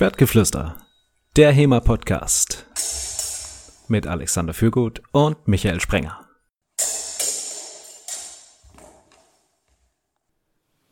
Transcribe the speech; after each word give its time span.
Schwertgeflüster, 0.00 0.80
der 1.36 1.52
HEMA-Podcast 1.52 2.64
mit 3.88 4.06
Alexander 4.06 4.54
Fürgut 4.54 5.02
und 5.12 5.46
Michael 5.46 5.78
Sprenger. 5.78 6.26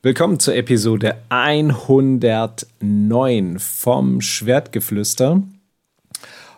Willkommen 0.02 0.38
zur 0.38 0.56
Episode 0.56 1.22
109 1.30 3.58
vom 3.58 4.20
Schwertgeflüster. 4.20 5.42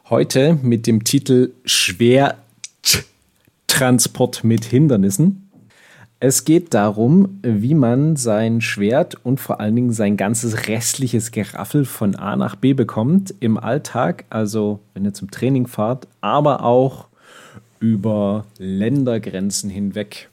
Heute 0.09 0.59
mit 0.61 0.89
dem 0.89 1.05
Titel 1.05 1.53
Schwerttransport 1.65 4.43
mit 4.43 4.65
Hindernissen. 4.65 5.50
Es 6.23 6.45
geht 6.45 6.75
darum, 6.75 7.39
wie 7.41 7.73
man 7.73 8.15
sein 8.15 8.61
Schwert 8.61 9.17
und 9.25 9.41
vor 9.41 9.59
allen 9.59 9.75
Dingen 9.75 9.93
sein 9.95 10.19
ganzes 10.19 10.69
restliches 10.69 11.31
Geraffel 11.31 11.87
von 11.87 12.15
A 12.15 12.37
nach 12.37 12.57
B 12.57 12.75
bekommt 12.75 13.35
im 13.41 13.57
Alltag, 13.57 14.27
also 14.29 14.81
wenn 14.93 15.07
ihr 15.07 15.15
zum 15.15 15.31
Training 15.31 15.67
fahrt, 15.67 16.07
aber 16.21 16.63
auch 16.63 17.07
über 17.79 18.45
Ländergrenzen 18.59 19.71
hinweg. 19.71 20.29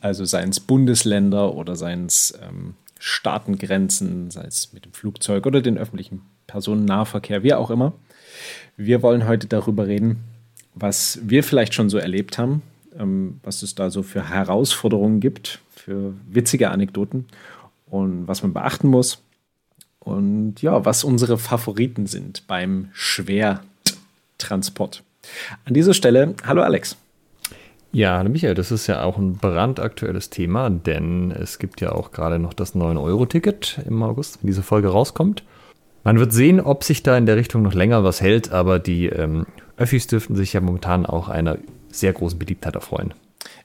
Also 0.00 0.24
seien 0.24 0.48
es 0.48 0.60
Bundesländer 0.60 1.54
oder 1.54 1.76
seien 1.76 2.06
es 2.06 2.32
ähm, 2.42 2.72
Staatengrenzen, 2.98 4.30
sei 4.30 4.44
es 4.46 4.72
mit 4.72 4.86
dem 4.86 4.94
Flugzeug 4.94 5.44
oder 5.44 5.60
den 5.60 5.76
öffentlichen 5.76 6.22
Personennahverkehr, 6.46 7.42
wie 7.42 7.52
auch 7.52 7.70
immer. 7.70 7.92
Wir 8.78 9.02
wollen 9.02 9.28
heute 9.28 9.48
darüber 9.48 9.86
reden, 9.86 10.16
was 10.74 11.18
wir 11.22 11.44
vielleicht 11.44 11.74
schon 11.74 11.90
so 11.90 11.98
erlebt 11.98 12.38
haben, 12.38 12.62
ähm, 12.98 13.40
was 13.42 13.62
es 13.62 13.74
da 13.74 13.90
so 13.90 14.02
für 14.02 14.28
Herausforderungen 14.28 15.20
gibt, 15.20 15.60
für 15.74 16.12
witzige 16.28 16.70
Anekdoten 16.70 17.26
und 17.86 18.28
was 18.28 18.42
man 18.42 18.52
beachten 18.52 18.88
muss. 18.88 19.22
Und 20.00 20.60
ja, 20.62 20.84
was 20.84 21.04
unsere 21.04 21.38
Favoriten 21.38 22.06
sind 22.06 22.46
beim 22.46 22.90
Schwertransport. 22.92 25.02
An 25.64 25.74
dieser 25.74 25.94
Stelle, 25.94 26.34
hallo 26.44 26.62
Alex. 26.62 26.96
Ja, 27.92 28.18
hallo 28.18 28.28
Michael, 28.28 28.54
das 28.54 28.70
ist 28.70 28.86
ja 28.86 29.02
auch 29.02 29.16
ein 29.16 29.38
brandaktuelles 29.38 30.30
Thema, 30.30 30.70
denn 30.70 31.30
es 31.30 31.58
gibt 31.58 31.80
ja 31.80 31.92
auch 31.92 32.12
gerade 32.12 32.38
noch 32.38 32.52
das 32.52 32.74
9-Euro-Ticket 32.74 33.80
im 33.86 34.02
August, 34.02 34.42
wenn 34.42 34.48
diese 34.48 34.62
Folge 34.62 34.88
rauskommt. 34.88 35.44
Man 36.04 36.18
wird 36.20 36.32
sehen, 36.32 36.60
ob 36.60 36.84
sich 36.84 37.02
da 37.02 37.16
in 37.16 37.26
der 37.26 37.36
Richtung 37.36 37.62
noch 37.62 37.74
länger 37.74 38.04
was 38.04 38.20
hält, 38.20 38.52
aber 38.52 38.78
die 38.78 39.06
ähm, 39.06 39.46
Öffis 39.76 40.06
dürften 40.06 40.36
sich 40.36 40.52
ja 40.52 40.60
momentan 40.60 41.06
auch 41.06 41.28
einer 41.28 41.58
sehr 41.98 42.12
großen 42.12 42.38
Beliebtheit 42.38 42.74
erfreuen. 42.74 43.14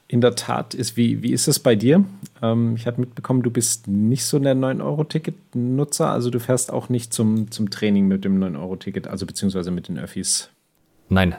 In 0.07 0.19
der 0.19 0.35
Tat 0.35 0.73
ist, 0.73 0.97
wie, 0.97 1.23
wie 1.23 1.31
ist 1.31 1.47
es 1.47 1.59
bei 1.59 1.75
dir? 1.75 2.03
Ähm, 2.41 2.75
ich 2.75 2.85
habe 2.85 2.99
mitbekommen, 2.99 3.43
du 3.43 3.49
bist 3.49 3.87
nicht 3.87 4.25
so 4.25 4.39
der 4.39 4.55
9-Euro-Ticket-Nutzer, 4.55 6.09
also 6.09 6.29
du 6.29 6.39
fährst 6.39 6.71
auch 6.71 6.89
nicht 6.89 7.13
zum, 7.13 7.49
zum 7.49 7.69
Training 7.69 8.07
mit 8.07 8.25
dem 8.25 8.37
9-Euro-Ticket, 8.37 9.07
also 9.07 9.25
beziehungsweise 9.25 9.71
mit 9.71 9.87
den 9.87 9.97
Öffis. 9.97 10.49
Nein, 11.07 11.35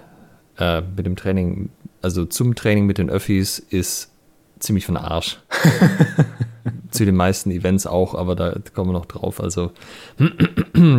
äh, 0.59 0.81
mit 0.81 1.05
dem 1.05 1.17
Training, 1.17 1.69
also 2.01 2.25
zum 2.25 2.55
Training 2.55 2.87
mit 2.87 2.99
den 2.99 3.11
Öffis 3.11 3.59
ist 3.59 4.11
ziemlich 4.59 4.87
von 4.87 4.97
Arsch. 4.97 5.39
Zu 6.91 7.05
den 7.05 7.17
meisten 7.17 7.51
Events 7.51 7.87
auch, 7.87 8.15
aber 8.15 8.37
da 8.37 8.55
kommen 8.75 8.91
wir 8.91 8.93
noch 8.93 9.07
drauf. 9.07 9.41
Also, 9.41 9.73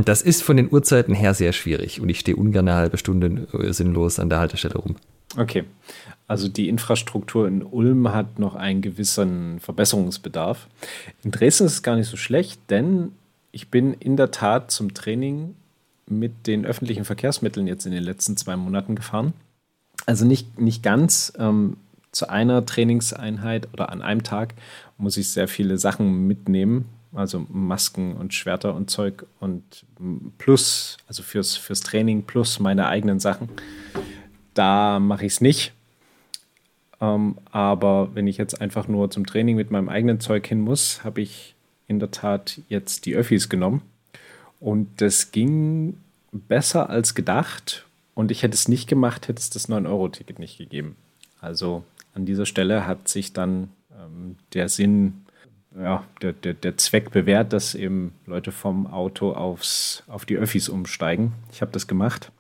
das 0.05 0.21
ist 0.21 0.41
von 0.41 0.57
den 0.57 0.71
Uhrzeiten 0.71 1.13
her 1.13 1.33
sehr 1.33 1.53
schwierig 1.53 2.01
und 2.01 2.09
ich 2.09 2.19
stehe 2.19 2.35
ungern 2.35 2.67
eine 2.67 2.77
halbe 2.77 2.97
Stunde 2.97 3.47
sinnlos 3.71 4.19
an 4.19 4.29
der 4.29 4.39
Haltestelle 4.39 4.75
rum. 4.75 4.95
Okay. 5.37 5.63
Also 6.27 6.47
die 6.47 6.69
Infrastruktur 6.69 7.47
in 7.47 7.63
Ulm 7.63 8.11
hat 8.13 8.39
noch 8.39 8.55
einen 8.55 8.81
gewissen 8.81 9.59
Verbesserungsbedarf. 9.59 10.67
In 11.23 11.31
Dresden 11.31 11.65
ist 11.65 11.73
es 11.73 11.83
gar 11.83 11.95
nicht 11.95 12.07
so 12.07 12.17
schlecht, 12.17 12.59
denn 12.69 13.11
ich 13.51 13.69
bin 13.69 13.93
in 13.93 14.17
der 14.17 14.31
Tat 14.31 14.71
zum 14.71 14.93
Training 14.93 15.55
mit 16.07 16.47
den 16.47 16.65
öffentlichen 16.65 17.05
Verkehrsmitteln 17.05 17.67
jetzt 17.67 17.85
in 17.85 17.91
den 17.91 18.03
letzten 18.03 18.37
zwei 18.37 18.55
Monaten 18.55 18.95
gefahren. 18.95 19.33
Also 20.05 20.25
nicht, 20.25 20.59
nicht 20.59 20.83
ganz. 20.83 21.33
Ähm, 21.37 21.77
zu 22.11 22.29
einer 22.29 22.65
Trainingseinheit 22.65 23.69
oder 23.73 23.89
an 23.89 24.01
einem 24.01 24.23
Tag 24.23 24.53
muss 24.97 25.17
ich 25.17 25.29
sehr 25.29 25.47
viele 25.47 25.77
Sachen 25.77 26.27
mitnehmen, 26.27 26.85
also 27.13 27.45
Masken 27.49 28.15
und 28.15 28.33
Schwerter 28.33 28.75
und 28.75 28.89
Zeug 28.89 29.25
und 29.39 29.85
plus, 30.37 30.97
also 31.07 31.23
fürs, 31.23 31.55
fürs 31.55 31.81
Training 31.81 32.23
plus 32.23 32.59
meine 32.59 32.87
eigenen 32.87 33.19
Sachen. 33.19 33.49
Da 34.53 34.99
mache 34.99 35.25
ich 35.25 35.33
es 35.33 35.41
nicht. 35.41 35.73
Ähm, 37.01 37.37
aber 37.51 38.15
wenn 38.15 38.27
ich 38.27 38.37
jetzt 38.37 38.61
einfach 38.61 38.87
nur 38.87 39.11
zum 39.11 39.25
Training 39.25 39.55
mit 39.55 39.71
meinem 39.71 39.89
eigenen 39.89 40.19
Zeug 40.19 40.47
hin 40.47 40.61
muss, 40.61 41.03
habe 41.03 41.21
ich 41.21 41.55
in 41.87 41.99
der 41.99 42.11
Tat 42.11 42.61
jetzt 42.69 43.05
die 43.05 43.15
Öffis 43.15 43.49
genommen. 43.49 43.81
Und 44.59 45.01
das 45.01 45.31
ging 45.31 45.97
besser 46.31 46.89
als 46.89 47.13
gedacht. 47.13 47.85
Und 48.15 48.31
ich 48.31 48.43
hätte 48.43 48.53
es 48.53 48.67
nicht 48.67 48.87
gemacht, 48.87 49.27
hätte 49.27 49.39
es 49.39 49.49
das 49.49 49.67
9-Euro-Ticket 49.67 50.39
nicht 50.39 50.57
gegeben. 50.57 50.95
Also 51.41 51.83
an 52.13 52.25
dieser 52.25 52.45
Stelle 52.45 52.87
hat 52.87 53.07
sich 53.07 53.33
dann 53.33 53.69
ähm, 53.91 54.37
der 54.53 54.69
Sinn, 54.69 55.25
ja, 55.75 56.05
der, 56.21 56.31
der, 56.31 56.53
der 56.53 56.77
Zweck 56.77 57.11
bewährt, 57.11 57.51
dass 57.51 57.75
eben 57.75 58.13
Leute 58.27 58.51
vom 58.51 58.87
Auto 58.87 59.33
aufs, 59.33 60.03
auf 60.07 60.25
die 60.25 60.37
Öffis 60.37 60.69
umsteigen. 60.69 61.33
Ich 61.51 61.61
habe 61.61 61.71
das 61.71 61.87
gemacht 61.87 62.31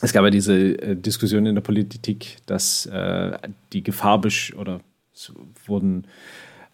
es 0.00 0.12
gab 0.12 0.24
ja 0.24 0.30
diese 0.30 0.54
äh, 0.54 0.96
Diskussion 0.96 1.46
in 1.46 1.54
der 1.54 1.62
Politik, 1.62 2.36
dass 2.46 2.86
äh, 2.86 3.38
die 3.72 3.82
Gefahr 3.82 4.22
oder 4.56 4.80
es 5.12 5.32
wurden, 5.66 6.06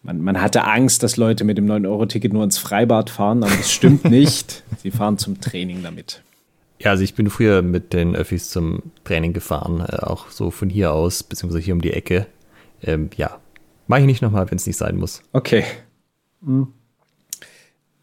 man, 0.03 0.21
man 0.21 0.41
hatte 0.41 0.65
Angst, 0.65 1.03
dass 1.03 1.17
Leute 1.17 1.43
mit 1.43 1.57
dem 1.57 1.65
9-Euro-Ticket 1.65 2.31
nur 2.31 2.43
ins 2.43 2.57
Freibad 2.57 3.09
fahren, 3.09 3.43
aber 3.43 3.55
das 3.55 3.71
stimmt 3.71 4.05
nicht. 4.09 4.63
Sie 4.77 4.91
fahren 4.91 5.17
zum 5.17 5.41
Training 5.41 5.81
damit. 5.83 6.21
Ja, 6.79 6.91
also 6.91 7.03
ich 7.03 7.15
bin 7.15 7.29
früher 7.29 7.61
mit 7.61 7.93
den 7.93 8.15
Öffis 8.15 8.49
zum 8.49 8.83
Training 9.03 9.33
gefahren, 9.33 9.79
äh, 9.79 9.97
auch 9.97 10.29
so 10.29 10.51
von 10.51 10.69
hier 10.69 10.93
aus, 10.93 11.23
beziehungsweise 11.23 11.63
hier 11.63 11.73
um 11.73 11.81
die 11.81 11.93
Ecke. 11.93 12.27
Ähm, 12.83 13.09
ja, 13.17 13.39
mache 13.87 14.01
ich 14.01 14.05
nicht 14.05 14.21
nochmal, 14.21 14.49
wenn 14.51 14.57
es 14.57 14.67
nicht 14.67 14.77
sein 14.77 14.97
muss. 14.97 15.21
Okay. 15.31 15.63
Hm. 16.43 16.67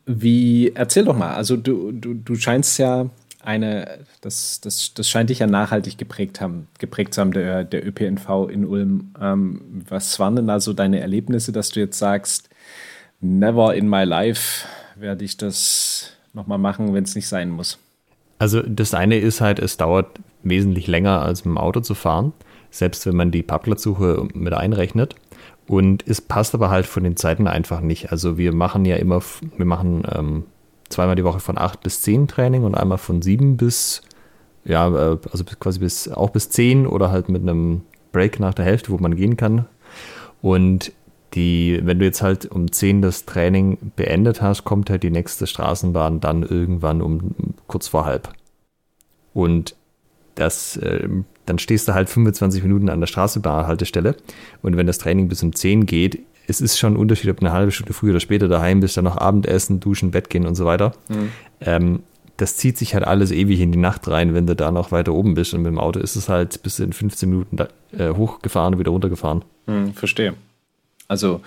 Wie, 0.04 0.72
erzähl 0.75 1.04
doch 1.04 1.16
mal, 1.16 1.34
also 1.34 1.56
du, 1.56 1.93
du, 1.93 2.15
du 2.15 2.34
scheinst 2.34 2.78
ja 2.78 3.09
eine, 3.42 3.98
das, 4.20 4.60
das, 4.60 4.94
das 4.94 5.08
scheint 5.08 5.30
dich 5.30 5.41
ja 5.41 5.47
nachhaltig 5.47 5.98
geprägt, 5.98 6.41
haben, 6.41 6.69
geprägt 6.78 7.14
zu 7.14 7.20
haben, 7.20 7.32
der, 7.32 7.64
der 7.64 7.86
ÖPNV 7.86 8.48
in 8.50 8.64
Ulm. 8.64 9.14
Ähm, 9.20 9.84
was 9.88 10.19
waren 10.19 10.36
denn 10.36 10.47
da 10.47 10.60
so 10.60 10.72
deine 10.72 11.00
Erlebnisse, 11.00 11.53
dass 11.53 11.70
du 11.70 11.80
jetzt 11.80 11.98
sagst, 11.98 12.48
never 13.20 13.75
in 13.75 13.88
my 13.88 14.04
life 14.04 14.66
werde 14.97 15.25
ich 15.25 15.36
das 15.36 16.12
nochmal 16.32 16.58
machen, 16.58 16.94
wenn 16.94 17.04
es 17.04 17.14
nicht 17.14 17.28
sein 17.28 17.50
muss? 17.50 17.78
Also 18.38 18.62
das 18.62 18.94
eine 18.94 19.19
ist 19.19 19.41
halt, 19.41 19.59
es 19.59 19.76
dauert 19.76 20.19
wesentlich 20.42 20.86
länger 20.86 21.22
als 21.22 21.44
mit 21.44 21.54
dem 21.54 21.59
Auto 21.59 21.80
zu 21.80 21.94
fahren, 21.94 22.32
selbst 22.70 23.06
wenn 23.06 23.16
man 23.16 23.30
die 23.30 23.42
Parkplatzsuche 23.42 24.26
mit 24.34 24.53
einrechnet. 24.53 25.14
Und 25.69 26.06
es 26.09 26.20
passt 26.20 26.54
aber 26.54 26.70
halt 26.70 26.86
von 26.86 27.04
den 27.04 27.16
Zeiten 27.16 27.47
einfach 27.47 27.80
nicht. 27.80 28.10
Also 28.10 28.36
wir 28.38 28.53
machen 28.53 28.84
ja 28.84 28.97
immer, 28.97 29.22
wir 29.56 29.64
machen 29.64 30.03
ähm, 30.12 30.44
zweimal 30.92 31.16
die 31.16 31.25
Woche 31.25 31.41
von 31.41 31.58
8 31.58 31.80
bis 31.82 32.03
10 32.03 32.28
Training 32.28 32.64
und 32.64 32.75
einmal 32.75 32.98
von 32.98 33.22
7 33.22 33.56
bis, 33.56 34.03
ja, 34.64 34.88
äh, 34.88 35.19
also 35.30 35.44
quasi 35.58 35.78
bis, 35.78 36.08
auch 36.08 36.30
bis 36.30 36.50
10 36.50 36.86
oder 36.86 37.10
halt 37.10 37.28
mit 37.28 37.42
einem 37.42 37.82
Break 38.12 38.41
nach 38.41 38.54
der 38.54 38.64
Hälfte, 38.64 38.91
wo 38.91 38.98
man 38.98 39.16
gehen 39.16 39.36
kann. 39.36 39.66
Und 40.41 40.92
die, 41.34 41.80
wenn 41.82 41.98
du 41.98 42.04
jetzt 42.04 42.22
halt 42.22 42.47
um 42.47 42.70
10 42.70 43.03
das 43.03 43.25
Training 43.25 43.78
beendet 43.97 44.42
hast, 44.42 44.64
kommt 44.64 44.91
halt 44.91 45.03
die 45.03 45.10
nächste 45.10 45.47
Straßenbahn 45.47 46.20
dann 46.20 46.42
irgendwann 46.42 47.00
um 47.00 47.34
kurz 47.66 47.88
vor 47.88 48.04
halb. 48.04 48.28
Und 49.32 49.74
das, 50.34 50.76
äh, 50.76 51.09
dann 51.47 51.59
stehst 51.59 51.88
du 51.88 51.94
halt 51.94 52.09
25 52.09 52.62
Minuten 52.62 52.88
an 52.88 53.00
der 53.00 53.06
Straßenbahnhaltestelle. 53.06 54.16
Und 54.62 54.76
wenn 54.76 54.86
das 54.86 54.98
Training 54.98 55.28
bis 55.28 55.42
um 55.42 55.54
10 55.54 55.86
geht, 55.86 56.20
es 56.47 56.60
ist 56.60 56.78
schon 56.78 56.94
ein 56.94 56.97
Unterschied, 56.97 57.30
ob 57.30 57.41
du 57.41 57.47
eine 57.47 57.54
halbe 57.54 57.72
Stunde 57.72 57.92
früher 57.92 58.10
oder 58.10 58.20
später 58.20 58.48
daheim 58.48 58.80
bist, 58.80 58.97
dann 58.97 59.04
noch 59.04 59.16
Abendessen, 59.16 59.80
duschen, 59.80 60.10
Bett 60.10 60.30
gehen 60.30 60.47
und 60.47 60.54
so 60.54 60.65
weiter. 60.65 60.92
Mhm. 61.09 61.28
Ähm, 61.60 62.00
das 62.36 62.56
zieht 62.56 62.78
sich 62.78 62.94
halt 62.94 63.04
alles 63.04 63.30
ewig 63.30 63.60
in 63.60 63.72
die 63.72 63.78
Nacht 63.78 64.09
rein, 64.09 64.34
wenn 64.34 64.47
du 64.47 64.56
da 64.56 64.72
noch 64.72 64.91
weiter 64.91 65.12
oben 65.12 65.34
bist. 65.34 65.54
Und 65.54 65.62
mit 65.62 65.71
dem 65.71 65.78
Auto 65.78 66.00
ist 66.00 66.16
es 66.16 66.28
halt 66.28 66.62
bis 66.62 66.78
in 66.78 66.92
15 66.92 67.28
Minuten 67.28 67.56
da, 67.56 67.68
äh, 67.97 68.15
hochgefahren 68.15 68.74
und 68.74 68.80
wieder 68.80 68.91
runtergefahren. 68.91 69.44
Mhm, 69.66 69.94
verstehe. 69.94 70.34
Also, 71.09 71.41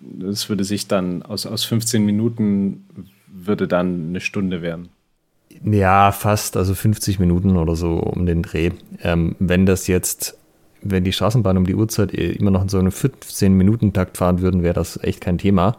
das 0.00 0.48
würde 0.48 0.64
sich 0.64 0.88
dann 0.88 1.22
aus, 1.22 1.46
aus 1.46 1.64
15 1.64 2.04
Minuten 2.04 2.86
würde 3.26 3.68
dann 3.68 4.08
eine 4.08 4.20
Stunde 4.20 4.62
werden. 4.62 4.88
Ja, 5.62 6.10
fast, 6.10 6.56
also 6.56 6.74
50 6.74 7.18
Minuten 7.18 7.56
oder 7.56 7.76
so 7.76 7.98
um 7.98 8.24
den 8.24 8.42
Dreh. 8.42 8.70
Ähm, 9.02 9.36
wenn 9.38 9.66
das 9.66 9.86
jetzt 9.86 10.36
wenn 10.82 11.04
die 11.04 11.12
Straßenbahn 11.12 11.56
um 11.56 11.66
die 11.66 11.74
Uhrzeit 11.74 12.12
immer 12.12 12.50
noch 12.50 12.62
in 12.62 12.68
so 12.68 12.78
einem 12.78 12.90
15-Minuten-Takt 12.90 14.16
fahren 14.16 14.40
würden, 14.40 14.62
wäre 14.62 14.74
das 14.74 15.02
echt 15.02 15.20
kein 15.20 15.38
Thema. 15.38 15.76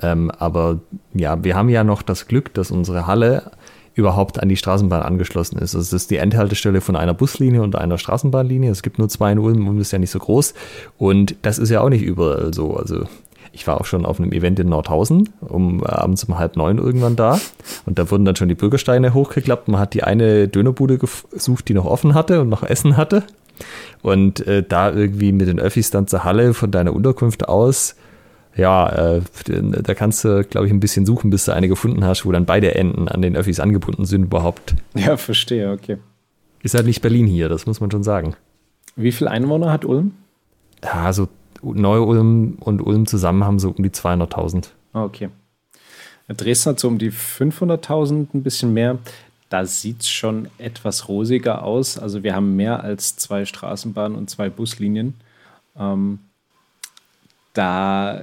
Ähm, 0.00 0.30
aber 0.30 0.80
ja, 1.14 1.42
wir 1.44 1.54
haben 1.54 1.68
ja 1.68 1.84
noch 1.84 2.02
das 2.02 2.26
Glück, 2.26 2.54
dass 2.54 2.70
unsere 2.70 3.06
Halle 3.06 3.50
überhaupt 3.94 4.40
an 4.40 4.48
die 4.48 4.56
Straßenbahn 4.56 5.02
angeschlossen 5.02 5.56
ist. 5.56 5.74
Also 5.74 5.80
es 5.80 5.92
ist 5.92 6.10
die 6.10 6.16
Endhaltestelle 6.16 6.80
von 6.80 6.96
einer 6.96 7.14
Buslinie 7.14 7.62
und 7.62 7.76
einer 7.76 7.98
Straßenbahnlinie. 7.98 8.70
Es 8.70 8.82
gibt 8.82 8.98
nur 8.98 9.08
zwei 9.08 9.32
in 9.32 9.38
Ulm, 9.38 9.66
Ulm 9.68 9.80
ist 9.80 9.92
ja 9.92 9.98
nicht 9.98 10.10
so 10.10 10.18
groß. 10.18 10.54
Und 10.96 11.36
das 11.42 11.58
ist 11.58 11.70
ja 11.70 11.80
auch 11.80 11.88
nicht 11.88 12.02
überall 12.02 12.54
so. 12.54 12.76
Also 12.76 13.04
ich 13.52 13.66
war 13.66 13.80
auch 13.80 13.84
schon 13.84 14.06
auf 14.06 14.20
einem 14.20 14.32
Event 14.32 14.60
in 14.60 14.68
Nordhausen, 14.68 15.28
um 15.40 15.82
abends 15.84 16.24
um 16.24 16.38
halb 16.38 16.56
neun 16.56 16.78
irgendwann 16.78 17.16
da. 17.16 17.40
Und 17.84 17.98
da 17.98 18.10
wurden 18.10 18.24
dann 18.24 18.36
schon 18.36 18.48
die 18.48 18.54
Bürgersteine 18.54 19.12
hochgeklappt. 19.12 19.68
Man 19.68 19.80
hat 19.80 19.94
die 19.94 20.04
eine 20.04 20.46
Dönerbude 20.46 20.98
gesucht, 20.98 21.68
die 21.68 21.74
noch 21.74 21.86
offen 21.86 22.14
hatte 22.14 22.40
und 22.40 22.48
noch 22.48 22.62
Essen 22.62 22.96
hatte. 22.96 23.24
Und 24.02 24.46
äh, 24.46 24.62
da 24.62 24.92
irgendwie 24.92 25.32
mit 25.32 25.48
den 25.48 25.60
Öffis 25.60 25.90
dann 25.90 26.06
zur 26.06 26.24
Halle 26.24 26.54
von 26.54 26.70
deiner 26.70 26.94
Unterkunft 26.94 27.48
aus, 27.48 27.96
ja, 28.56 29.16
äh, 29.16 29.22
da 29.46 29.94
kannst 29.94 30.24
du, 30.24 30.44
glaube 30.44 30.66
ich, 30.66 30.72
ein 30.72 30.80
bisschen 30.80 31.06
suchen, 31.06 31.30
bis 31.30 31.44
du 31.44 31.52
eine 31.52 31.68
gefunden 31.68 32.04
hast, 32.04 32.26
wo 32.26 32.32
dann 32.32 32.46
beide 32.46 32.74
Enden 32.74 33.08
an 33.08 33.22
den 33.22 33.36
Öffis 33.36 33.60
angebunden 33.60 34.04
sind 34.04 34.24
überhaupt. 34.24 34.74
Ja, 34.94 35.16
verstehe, 35.16 35.70
okay. 35.70 35.98
Ist 36.62 36.74
halt 36.74 36.86
nicht 36.86 37.00
Berlin 37.00 37.26
hier, 37.26 37.48
das 37.48 37.66
muss 37.66 37.80
man 37.80 37.90
schon 37.90 38.02
sagen. 38.02 38.34
Wie 38.96 39.12
viele 39.12 39.30
Einwohner 39.30 39.72
hat 39.72 39.84
Ulm? 39.84 40.12
Ja, 40.84 41.12
so 41.12 41.28
Neu-Ulm 41.62 42.56
und 42.60 42.82
Ulm 42.82 43.06
zusammen 43.06 43.44
haben 43.44 43.58
so 43.58 43.70
um 43.70 43.82
die 43.82 43.90
200.000. 43.90 44.68
Ah, 44.92 45.04
okay. 45.04 45.28
Dresden 46.28 46.70
hat 46.70 46.80
so 46.80 46.88
um 46.88 46.98
die 46.98 47.10
500.000, 47.10 48.28
ein 48.34 48.42
bisschen 48.42 48.72
mehr. 48.72 48.98
Da 49.50 49.66
sieht 49.66 50.02
es 50.02 50.08
schon 50.08 50.48
etwas 50.58 51.08
rosiger 51.08 51.64
aus. 51.64 51.98
Also 51.98 52.22
wir 52.22 52.34
haben 52.34 52.56
mehr 52.56 52.82
als 52.82 53.16
zwei 53.16 53.44
Straßenbahnen 53.44 54.16
und 54.16 54.30
zwei 54.30 54.48
Buslinien. 54.48 55.14
Ähm, 55.76 56.20
da 57.52 58.22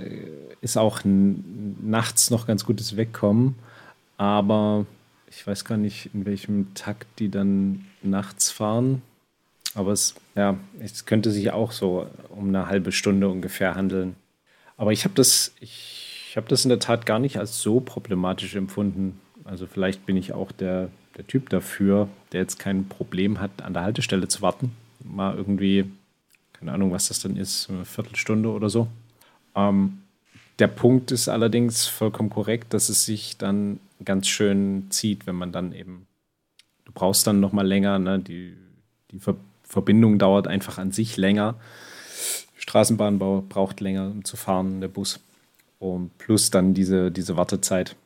ist 0.61 0.77
auch 0.77 1.01
nachts 1.03 2.31
noch 2.31 2.47
ganz 2.47 2.65
gutes 2.65 2.97
Wegkommen. 2.97 3.55
Aber 4.15 4.85
ich 5.29 5.45
weiß 5.45 5.65
gar 5.65 5.77
nicht, 5.77 6.09
in 6.13 6.25
welchem 6.25 6.73
Takt 6.73 7.19
die 7.19 7.29
dann 7.29 7.85
nachts 8.01 8.49
fahren. 8.49 9.01
Aber 9.75 9.91
es, 9.91 10.15
ja, 10.35 10.57
es 10.79 11.05
könnte 11.05 11.29
sich 11.31 11.51
auch 11.51 11.71
so 11.71 12.07
um 12.29 12.47
eine 12.47 12.67
halbe 12.67 12.91
Stunde 12.91 13.29
ungefähr 13.29 13.75
handeln. 13.75 14.15
Aber 14.77 14.93
ich 14.93 15.03
habe 15.03 15.13
das, 15.13 15.53
ich 15.59 16.33
habe 16.35 16.47
das 16.47 16.63
in 16.63 16.69
der 16.69 16.79
Tat 16.79 17.05
gar 17.05 17.19
nicht 17.19 17.37
als 17.37 17.59
so 17.61 17.79
problematisch 17.79 18.55
empfunden. 18.55 19.19
Also 19.43 19.67
vielleicht 19.67 20.05
bin 20.05 20.17
ich 20.17 20.33
auch 20.33 20.51
der, 20.51 20.89
der 21.17 21.27
Typ 21.27 21.49
dafür, 21.49 22.07
der 22.31 22.41
jetzt 22.41 22.59
kein 22.59 22.87
Problem 22.87 23.39
hat, 23.39 23.61
an 23.61 23.73
der 23.73 23.83
Haltestelle 23.83 24.27
zu 24.27 24.41
warten. 24.41 24.71
Mal 25.03 25.35
irgendwie, 25.35 25.85
keine 26.53 26.71
Ahnung, 26.71 26.91
was 26.91 27.07
das 27.07 27.19
dann 27.19 27.35
ist, 27.35 27.69
eine 27.69 27.85
Viertelstunde 27.85 28.49
oder 28.49 28.69
so. 28.69 28.87
Ähm, 29.55 29.99
der 30.59 30.67
Punkt 30.67 31.11
ist 31.11 31.27
allerdings 31.27 31.87
vollkommen 31.87 32.29
korrekt, 32.29 32.73
dass 32.73 32.89
es 32.89 33.05
sich 33.05 33.37
dann 33.37 33.79
ganz 34.03 34.27
schön 34.27 34.87
zieht, 34.89 35.27
wenn 35.27 35.35
man 35.35 35.51
dann 35.51 35.73
eben, 35.73 36.07
du 36.85 36.91
brauchst 36.93 37.27
dann 37.27 37.39
noch 37.39 37.51
mal 37.51 37.67
länger, 37.67 37.99
ne? 37.99 38.19
die, 38.19 38.55
die 39.11 39.19
Ver 39.19 39.35
Verbindung 39.69 40.17
dauert 40.17 40.47
einfach 40.47 40.77
an 40.77 40.93
sich 40.93 41.17
länger. 41.17 41.55
Straßenbahnbau 42.55 43.43
braucht 43.49 43.81
länger, 43.81 44.11
um 44.11 44.23
zu 44.23 44.37
fahren, 44.37 44.79
der 44.79 44.87
Bus. 44.87 45.19
Und 45.77 46.17
plus 46.17 46.51
dann 46.51 46.73
diese, 46.73 47.11
diese 47.11 47.35
Wartezeit. 47.35 47.97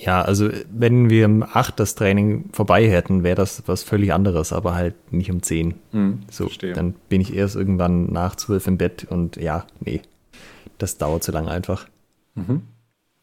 Ja, 0.00 0.22
also 0.22 0.48
wenn 0.70 1.10
wir 1.10 1.26
um 1.26 1.42
8 1.42 1.80
das 1.80 1.96
Training 1.96 2.50
vorbei 2.52 2.88
hätten, 2.88 3.24
wäre 3.24 3.34
das 3.34 3.64
was 3.66 3.82
völlig 3.82 4.12
anderes, 4.12 4.52
aber 4.52 4.74
halt 4.74 4.94
nicht 5.12 5.30
um 5.30 5.42
10. 5.42 5.74
Hm, 5.90 6.20
so, 6.30 6.44
verstehe. 6.44 6.72
dann 6.72 6.94
bin 7.08 7.20
ich 7.20 7.34
erst 7.34 7.56
irgendwann 7.56 8.12
nach 8.12 8.36
12 8.36 8.68
im 8.68 8.78
Bett 8.78 9.06
und 9.10 9.36
ja, 9.36 9.66
nee, 9.80 10.00
das 10.78 10.98
dauert 10.98 11.24
zu 11.24 11.32
lange 11.32 11.50
einfach. 11.50 11.88
Mhm. 12.36 12.62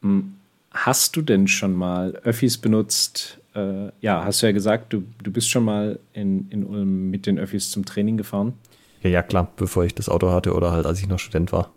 Hm, 0.01 0.33
hast 0.71 1.15
du 1.15 1.21
denn 1.21 1.47
schon 1.47 1.73
mal 1.73 2.15
Öffis 2.23 2.57
benutzt, 2.57 3.39
äh, 3.55 3.89
ja, 4.01 4.25
hast 4.25 4.41
du 4.41 4.47
ja 4.47 4.51
gesagt, 4.51 4.91
du, 4.91 5.03
du 5.23 5.31
bist 5.31 5.49
schon 5.49 5.63
mal 5.63 5.97
in, 6.11 6.49
in 6.49 6.65
Ulm 6.65 7.09
mit 7.09 7.25
den 7.25 7.39
Öffis 7.39 7.71
zum 7.71 7.85
Training 7.85 8.17
gefahren. 8.17 8.53
Ja, 9.01 9.09
ja, 9.09 9.23
klar, 9.23 9.49
bevor 9.55 9.85
ich 9.85 9.95
das 9.95 10.09
Auto 10.09 10.31
hatte 10.31 10.53
oder 10.53 10.71
halt 10.71 10.85
als 10.85 10.99
ich 10.99 11.07
noch 11.07 11.19
Student 11.19 11.53
war. 11.53 11.71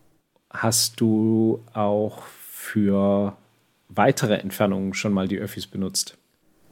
Hast 0.51 1.01
du 1.01 1.63
auch 1.73 2.23
für 2.25 3.37
weitere 3.89 4.35
Entfernungen 4.35 4.95
schon 4.95 5.13
mal 5.13 5.29
die 5.29 5.39
Öffis 5.39 5.67
benutzt? 5.67 6.17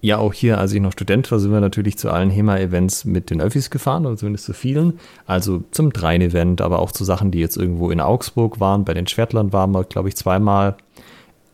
Ja, 0.02 0.18
auch 0.18 0.34
hier, 0.34 0.58
als 0.58 0.72
ich 0.72 0.80
noch 0.80 0.92
Student 0.92 1.30
war, 1.32 1.38
sind 1.38 1.52
wir 1.52 1.60
natürlich 1.60 1.96
zu 1.96 2.10
allen 2.10 2.30
HEMA-Events 2.30 3.06
mit 3.06 3.30
den 3.30 3.40
Öffis 3.40 3.70
gefahren, 3.70 4.06
oder 4.06 4.16
zumindest 4.16 4.44
zu 4.44 4.52
vielen. 4.52 5.00
Also 5.26 5.64
zum 5.70 5.92
Drein-Event, 5.92 6.60
aber 6.60 6.78
auch 6.78 6.92
zu 6.92 7.04
Sachen, 7.04 7.30
die 7.30 7.40
jetzt 7.40 7.56
irgendwo 7.56 7.90
in 7.90 8.00
Augsburg 8.00 8.60
waren. 8.60 8.84
Bei 8.84 8.94
den 8.94 9.06
Schwertlern 9.06 9.52
waren 9.52 9.72
wir, 9.72 9.84
glaube 9.84 10.08
ich, 10.08 10.16
zweimal. 10.16 10.76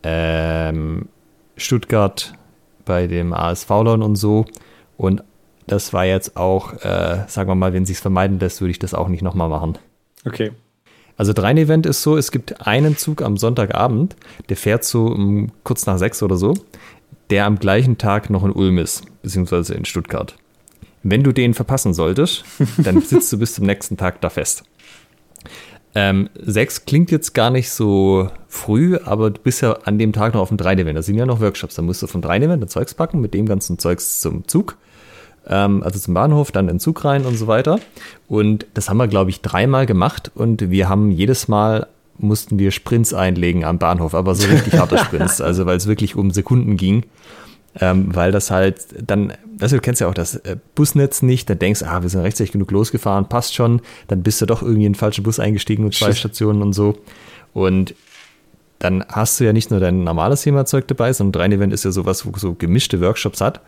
Ähm, 0.03 1.07
Stuttgart 1.55 2.33
bei 2.85 3.07
dem 3.07 3.33
ASV-Lern 3.33 4.01
und 4.01 4.17
so. 4.17 4.45
Und 4.97 5.23
das 5.67 5.93
war 5.93 6.05
jetzt 6.05 6.35
auch, 6.35 6.73
äh, 6.83 7.23
sagen 7.27 7.49
wir 7.49 7.55
mal, 7.55 7.73
wenn 7.73 7.85
sich 7.85 7.97
vermeiden 7.97 8.39
lässt, 8.39 8.59
würde 8.59 8.71
ich 8.71 8.79
das 8.79 8.93
auch 8.93 9.07
nicht 9.07 9.21
nochmal 9.21 9.49
machen. 9.49 9.77
Okay. 10.25 10.51
Also 11.17 11.33
Drein-Event 11.33 11.85
ist 11.85 12.01
so, 12.01 12.17
es 12.17 12.31
gibt 12.31 12.65
einen 12.65 12.97
Zug 12.97 13.21
am 13.21 13.37
Sonntagabend, 13.37 14.15
der 14.49 14.57
fährt 14.57 14.83
so 14.83 15.05
um, 15.05 15.51
kurz 15.63 15.85
nach 15.85 15.97
sechs 15.97 16.23
oder 16.23 16.37
so, 16.37 16.55
der 17.29 17.45
am 17.45 17.59
gleichen 17.59 17.97
Tag 17.97 18.29
noch 18.29 18.43
in 18.43 18.51
Ulm 18.51 18.77
ist, 18.77 19.03
beziehungsweise 19.21 19.75
in 19.75 19.85
Stuttgart. 19.85 20.35
Wenn 21.03 21.23
du 21.23 21.31
den 21.31 21.53
verpassen 21.53 21.93
solltest, 21.93 22.45
dann 22.77 23.01
sitzt 23.01 23.31
du 23.31 23.37
bis 23.37 23.53
zum 23.53 23.65
nächsten 23.65 23.97
Tag 23.97 24.21
da 24.21 24.29
fest. 24.29 24.63
Ähm, 25.95 26.29
sechs 26.35 26.85
klingt 26.85 27.11
jetzt 27.11 27.33
gar 27.33 27.51
nicht 27.51 27.69
so 27.69 28.29
früh, 28.47 28.97
aber 28.97 29.29
du 29.29 29.39
bist 29.41 29.61
ja 29.61 29.73
an 29.83 29.99
dem 29.99 30.11
Tag 30.11 30.33
noch 30.33 30.41
auf 30.41 30.49
dem 30.49 30.57
3-Event. 30.57 30.97
Da 30.97 31.03
sind 31.03 31.17
ja 31.17 31.25
noch 31.25 31.39
Workshops. 31.39 31.75
Da 31.75 31.83
musst 31.83 32.01
du 32.01 32.07
vom 32.07 32.21
3-Event 32.21 32.63
ein 32.63 32.67
Zeugs 32.67 32.95
packen, 32.95 33.21
mit 33.21 33.35
dem 33.35 33.45
ganzen 33.45 33.77
Zeugs 33.77 34.19
zum 34.19 34.47
Zug. 34.47 34.77
Ähm, 35.47 35.83
also 35.83 35.99
zum 35.99 36.13
Bahnhof, 36.13 36.51
dann 36.51 36.65
in 36.65 36.75
den 36.75 36.79
Zug 36.79 37.03
rein 37.05 37.25
und 37.25 37.37
so 37.37 37.47
weiter. 37.47 37.79
Und 38.27 38.65
das 38.73 38.89
haben 38.89 38.97
wir, 38.97 39.07
glaube 39.07 39.29
ich, 39.29 39.41
dreimal 39.41 39.85
gemacht. 39.85 40.31
Und 40.35 40.69
wir 40.69 40.89
haben 40.89 41.11
jedes 41.11 41.47
Mal 41.47 41.87
mussten 42.19 42.59
wir 42.59 42.69
Sprints 42.69 43.11
einlegen 43.13 43.65
am 43.65 43.79
Bahnhof, 43.79 44.13
aber 44.13 44.35
so 44.35 44.47
richtig 44.47 44.77
harte 44.77 44.97
Sprints, 45.03 45.41
also 45.41 45.65
weil 45.65 45.77
es 45.77 45.87
wirklich 45.87 46.15
um 46.15 46.29
Sekunden 46.29 46.77
ging 46.77 47.05
ähm, 47.79 48.13
weil 48.13 48.31
das 48.31 48.51
halt 48.51 48.85
dann, 49.05 49.33
also 49.59 49.77
du 49.77 49.81
kennst 49.81 50.01
ja 50.01 50.07
auch 50.07 50.13
das 50.13 50.35
äh, 50.35 50.57
Busnetz 50.75 51.21
nicht, 51.21 51.49
dann 51.49 51.59
denkst, 51.59 51.83
ah, 51.83 52.01
wir 52.01 52.09
sind 52.09 52.21
rechtzeitig 52.21 52.51
genug 52.51 52.71
losgefahren, 52.71 53.27
passt 53.27 53.55
schon, 53.55 53.81
dann 54.07 54.23
bist 54.23 54.41
du 54.41 54.45
doch 54.45 54.61
irgendwie 54.61 54.85
in 54.85 54.93
den 54.93 54.99
falschen 54.99 55.23
Bus 55.23 55.39
eingestiegen 55.39 55.83
mit 55.83 55.95
zwei 55.95 56.13
Stationen 56.13 56.61
und 56.61 56.73
so. 56.73 56.97
Und 57.53 57.95
dann 58.83 59.05
hast 59.07 59.39
du 59.39 59.45
ja 59.45 59.53
nicht 59.53 59.71
nur 59.71 59.79
dein 59.79 60.03
normales 60.03 60.45
HEMA-Zeug 60.45 60.87
dabei, 60.89 61.13
sondern 61.13 61.41
ein 61.41 61.53
Event 61.53 61.71
ist 61.71 61.85
ja 61.85 61.91
sowas, 61.91 62.25
wo 62.25 62.37
so 62.37 62.53
gemischte 62.53 62.99
Workshops 62.99 63.39
hat. 63.39 63.61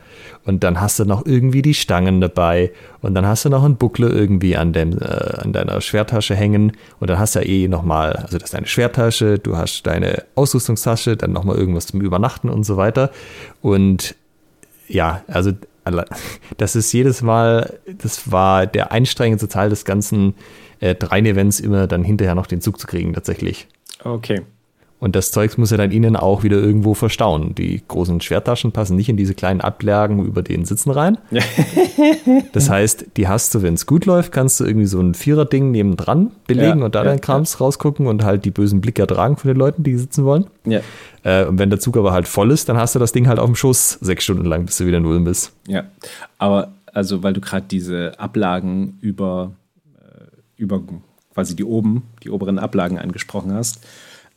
Und 0.44 0.66
dann 0.66 0.82
hast 0.82 1.00
du 1.00 1.06
noch 1.06 1.26
irgendwie 1.26 1.62
die 1.62 1.74
Stangen 1.74 2.20
dabei 2.20 2.74
und 3.02 3.16
dann 3.16 3.26
hast 3.26 3.46
du 3.46 3.50
noch 3.50 3.64
ein 3.64 3.78
Buckle 3.78 4.10
irgendwie 4.10 4.58
an, 4.58 4.74
dem, 4.74 4.98
äh, 4.98 5.06
an 5.06 5.54
deiner 5.54 5.80
Schwertasche 5.80 6.36
hängen 6.36 6.74
und 7.00 7.10
dann 7.10 7.18
hast 7.18 7.36
du 7.36 7.40
ja 7.40 7.46
eh 7.46 7.68
nochmal, 7.70 8.12
also 8.14 8.38
das 8.38 8.48
ist 8.48 8.54
deine 8.54 8.68
Schwertasche, 8.68 9.40
du 9.40 9.56
hast 9.56 9.88
deine 9.88 10.24
Ausrüstungstasche, 10.36 11.16
dann 11.16 11.32
nochmal 11.32 11.56
irgendwas 11.56 11.88
zum 11.88 12.02
Übernachten 12.02 12.50
und 12.50 12.66
so 12.66 12.76
weiter. 12.76 13.10
Und 13.62 14.16
ja, 14.89 15.24
also 15.28 15.54
das 16.58 16.75
ist 16.75 16.92
jedes 16.92 17.22
Mal, 17.22 17.80
das 18.01 18.30
war 18.30 18.68
der 18.68 18.92
einstrengendste 18.92 19.48
Teil 19.48 19.70
des 19.70 19.86
ganzen 19.86 20.36
äh, 20.82 20.94
Dreien-Events, 20.94 21.62
immer 21.62 21.88
dann 21.88 22.04
hinterher 22.04 22.36
noch 22.36 22.48
den 22.48 22.60
Zug 22.60 22.80
zu 22.82 22.86
kriegen, 22.86 23.13
tatsächlich. 23.13 23.70
Okay. 24.04 24.42
Und 24.98 25.16
das 25.16 25.32
Zeugs 25.32 25.58
muss 25.58 25.72
ja 25.72 25.78
dann 25.78 25.92
innen 25.92 26.16
auch 26.16 26.44
wieder 26.44 26.58
irgendwo 26.58 26.94
verstauen. 26.94 27.54
Die 27.54 27.82
großen 27.86 28.22
Schwertaschen 28.22 28.72
passen 28.72 28.96
nicht 28.96 29.10
in 29.10 29.18
diese 29.18 29.36
kleinen 29.36 29.60
Ablagen 29.60 30.24
über 30.25 30.42
den 30.42 30.64
Sitzen 30.64 30.90
rein. 30.90 31.18
das 32.54 32.70
heißt, 32.70 33.08
die 33.18 33.28
hast 33.28 33.54
du, 33.54 33.62
wenn 33.62 33.74
es 33.74 33.88
gut 33.88 34.06
läuft, 34.06 34.32
kannst 34.32 34.60
du 34.60 34.66
irgendwie 34.66 34.86
so 34.86 35.02
ein 35.02 35.14
Vierer-Ding 35.14 35.72
nebendran 35.72 36.32
belegen 36.48 36.80
ja, 36.80 36.86
und 36.86 36.96
da 36.96 37.00
ja, 37.00 37.10
deinen 37.10 37.22
Krams 37.22 37.54
ja. 37.54 37.60
rausgucken 37.60 38.08
und 38.08 38.24
halt 38.24 38.46
die 38.46 38.52
bösen 38.52 38.80
Blicke 38.80 39.02
ertragen 39.02 39.36
von 39.36 39.50
den 39.50 39.58
Leuten, 39.58 39.84
die 39.84 39.98
sitzen 39.98 40.24
wollen. 40.24 40.48
Ja. 40.66 40.80
Äh, 41.24 41.46
und 41.46 41.60
wenn 41.60 41.70
der 41.70 41.80
Zug 41.80 41.98
aber 41.98 42.14
halt 42.14 42.28
voll 42.28 42.50
ist, 42.52 42.70
dann 42.70 42.78
hast 42.78 42.96
du 42.96 43.00
das 43.00 43.12
Ding 43.12 43.28
halt 43.28 43.38
auf 43.38 43.48
dem 43.48 43.56
Schoß 43.56 44.00
sechs 44.02 44.24
Stunden 44.24 44.46
lang, 44.46 44.66
bis 44.66 44.78
du 44.78 44.86
wieder 44.86 45.02
null 45.02 45.20
bist. 45.20 45.52
Ja, 45.68 45.84
aber 46.38 46.72
also, 46.94 47.22
weil 47.22 47.34
du 47.34 47.42
gerade 47.42 47.66
diese 47.70 48.18
Ablagen 48.18 48.98
über, 49.02 49.52
äh, 49.98 50.24
über 50.56 50.82
quasi 51.34 51.54
die 51.54 51.66
oben, 51.66 52.04
die 52.24 52.30
oberen 52.30 52.60
Ablagen 52.60 52.98
angesprochen 52.98 53.54
hast 53.54 53.82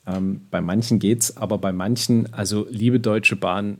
ähm, 0.09 0.43
bei 0.51 0.61
manchen 0.61 0.99
geht's, 0.99 1.37
aber 1.37 1.59
bei 1.59 1.73
manchen, 1.73 2.33
also 2.33 2.67
liebe 2.71 3.01
Deutsche 3.01 3.37
Bahn, 3.37 3.79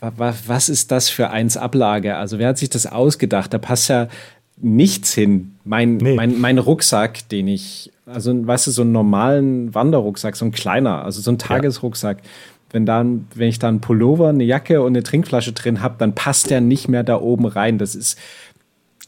was 0.00 0.68
ist 0.68 0.90
das 0.90 1.08
für 1.08 1.30
eins 1.30 1.56
Ablage? 1.56 2.16
Also 2.16 2.38
wer 2.38 2.48
hat 2.48 2.58
sich 2.58 2.70
das 2.70 2.86
ausgedacht? 2.86 3.52
Da 3.52 3.58
passt 3.58 3.88
ja 3.88 4.08
nichts 4.56 5.14
hin. 5.14 5.56
Mein, 5.64 5.96
nee. 5.96 6.14
mein, 6.14 6.40
mein 6.40 6.58
Rucksack, 6.58 7.28
den 7.28 7.48
ich, 7.48 7.90
also 8.06 8.46
weißt 8.46 8.66
du, 8.66 8.70
so 8.70 8.82
einen 8.82 8.92
normalen 8.92 9.74
Wanderrucksack, 9.74 10.36
so 10.36 10.44
ein 10.44 10.52
kleiner, 10.52 11.04
also 11.04 11.20
so 11.20 11.30
ein 11.30 11.38
Tagesrucksack. 11.38 12.18
Ja. 12.18 12.30
Wenn, 12.70 12.86
da, 12.86 13.04
wenn 13.34 13.48
ich 13.48 13.58
da 13.58 13.68
einen 13.68 13.80
Pullover, 13.80 14.28
eine 14.28 14.44
Jacke 14.44 14.82
und 14.82 14.88
eine 14.88 15.02
Trinkflasche 15.02 15.52
drin 15.52 15.80
habe, 15.80 15.94
dann 15.98 16.14
passt 16.14 16.50
der 16.50 16.60
nicht 16.60 16.88
mehr 16.88 17.04
da 17.04 17.20
oben 17.20 17.46
rein. 17.46 17.78
Das 17.78 17.94
ist 17.94 18.18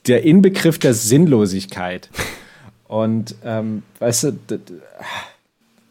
der 0.06 0.22
Inbegriff 0.24 0.78
der 0.78 0.94
Sinnlosigkeit. 0.94 2.10
Und 2.88 3.34
ähm, 3.44 3.82
weißt 3.98 4.24
du, 4.24 4.60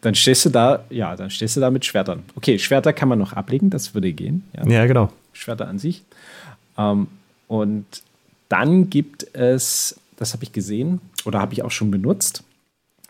dann 0.06 0.14
stehst 0.14 0.46
du 0.46 0.50
da, 0.52 0.86
ja, 0.92 1.16
dann 1.16 1.32
stehst 1.32 1.56
du 1.56 1.62
da 1.62 1.72
mit 1.72 1.84
Schwertern. 1.84 2.22
Okay, 2.36 2.60
Schwerter 2.60 2.94
kann 2.94 3.10
man 3.10 3.18
noch 3.18 3.34
ablegen, 3.34 3.72
das 3.72 3.96
würde 3.96 4.14
gehen. 4.14 4.44
Ja, 4.56 4.68
ja 4.68 4.86
genau. 4.86 5.12
Schwerter 5.34 5.68
an 5.68 5.80
sich. 5.80 6.04
Ähm, 6.78 7.08
und 7.48 7.86
dann 8.48 8.92
gibt 8.92 9.26
es, 9.36 10.00
das 10.18 10.34
habe 10.34 10.44
ich 10.44 10.52
gesehen 10.52 11.02
oder 11.26 11.40
habe 11.40 11.54
ich 11.54 11.64
auch 11.64 11.72
schon 11.72 11.90
benutzt, 11.90 12.44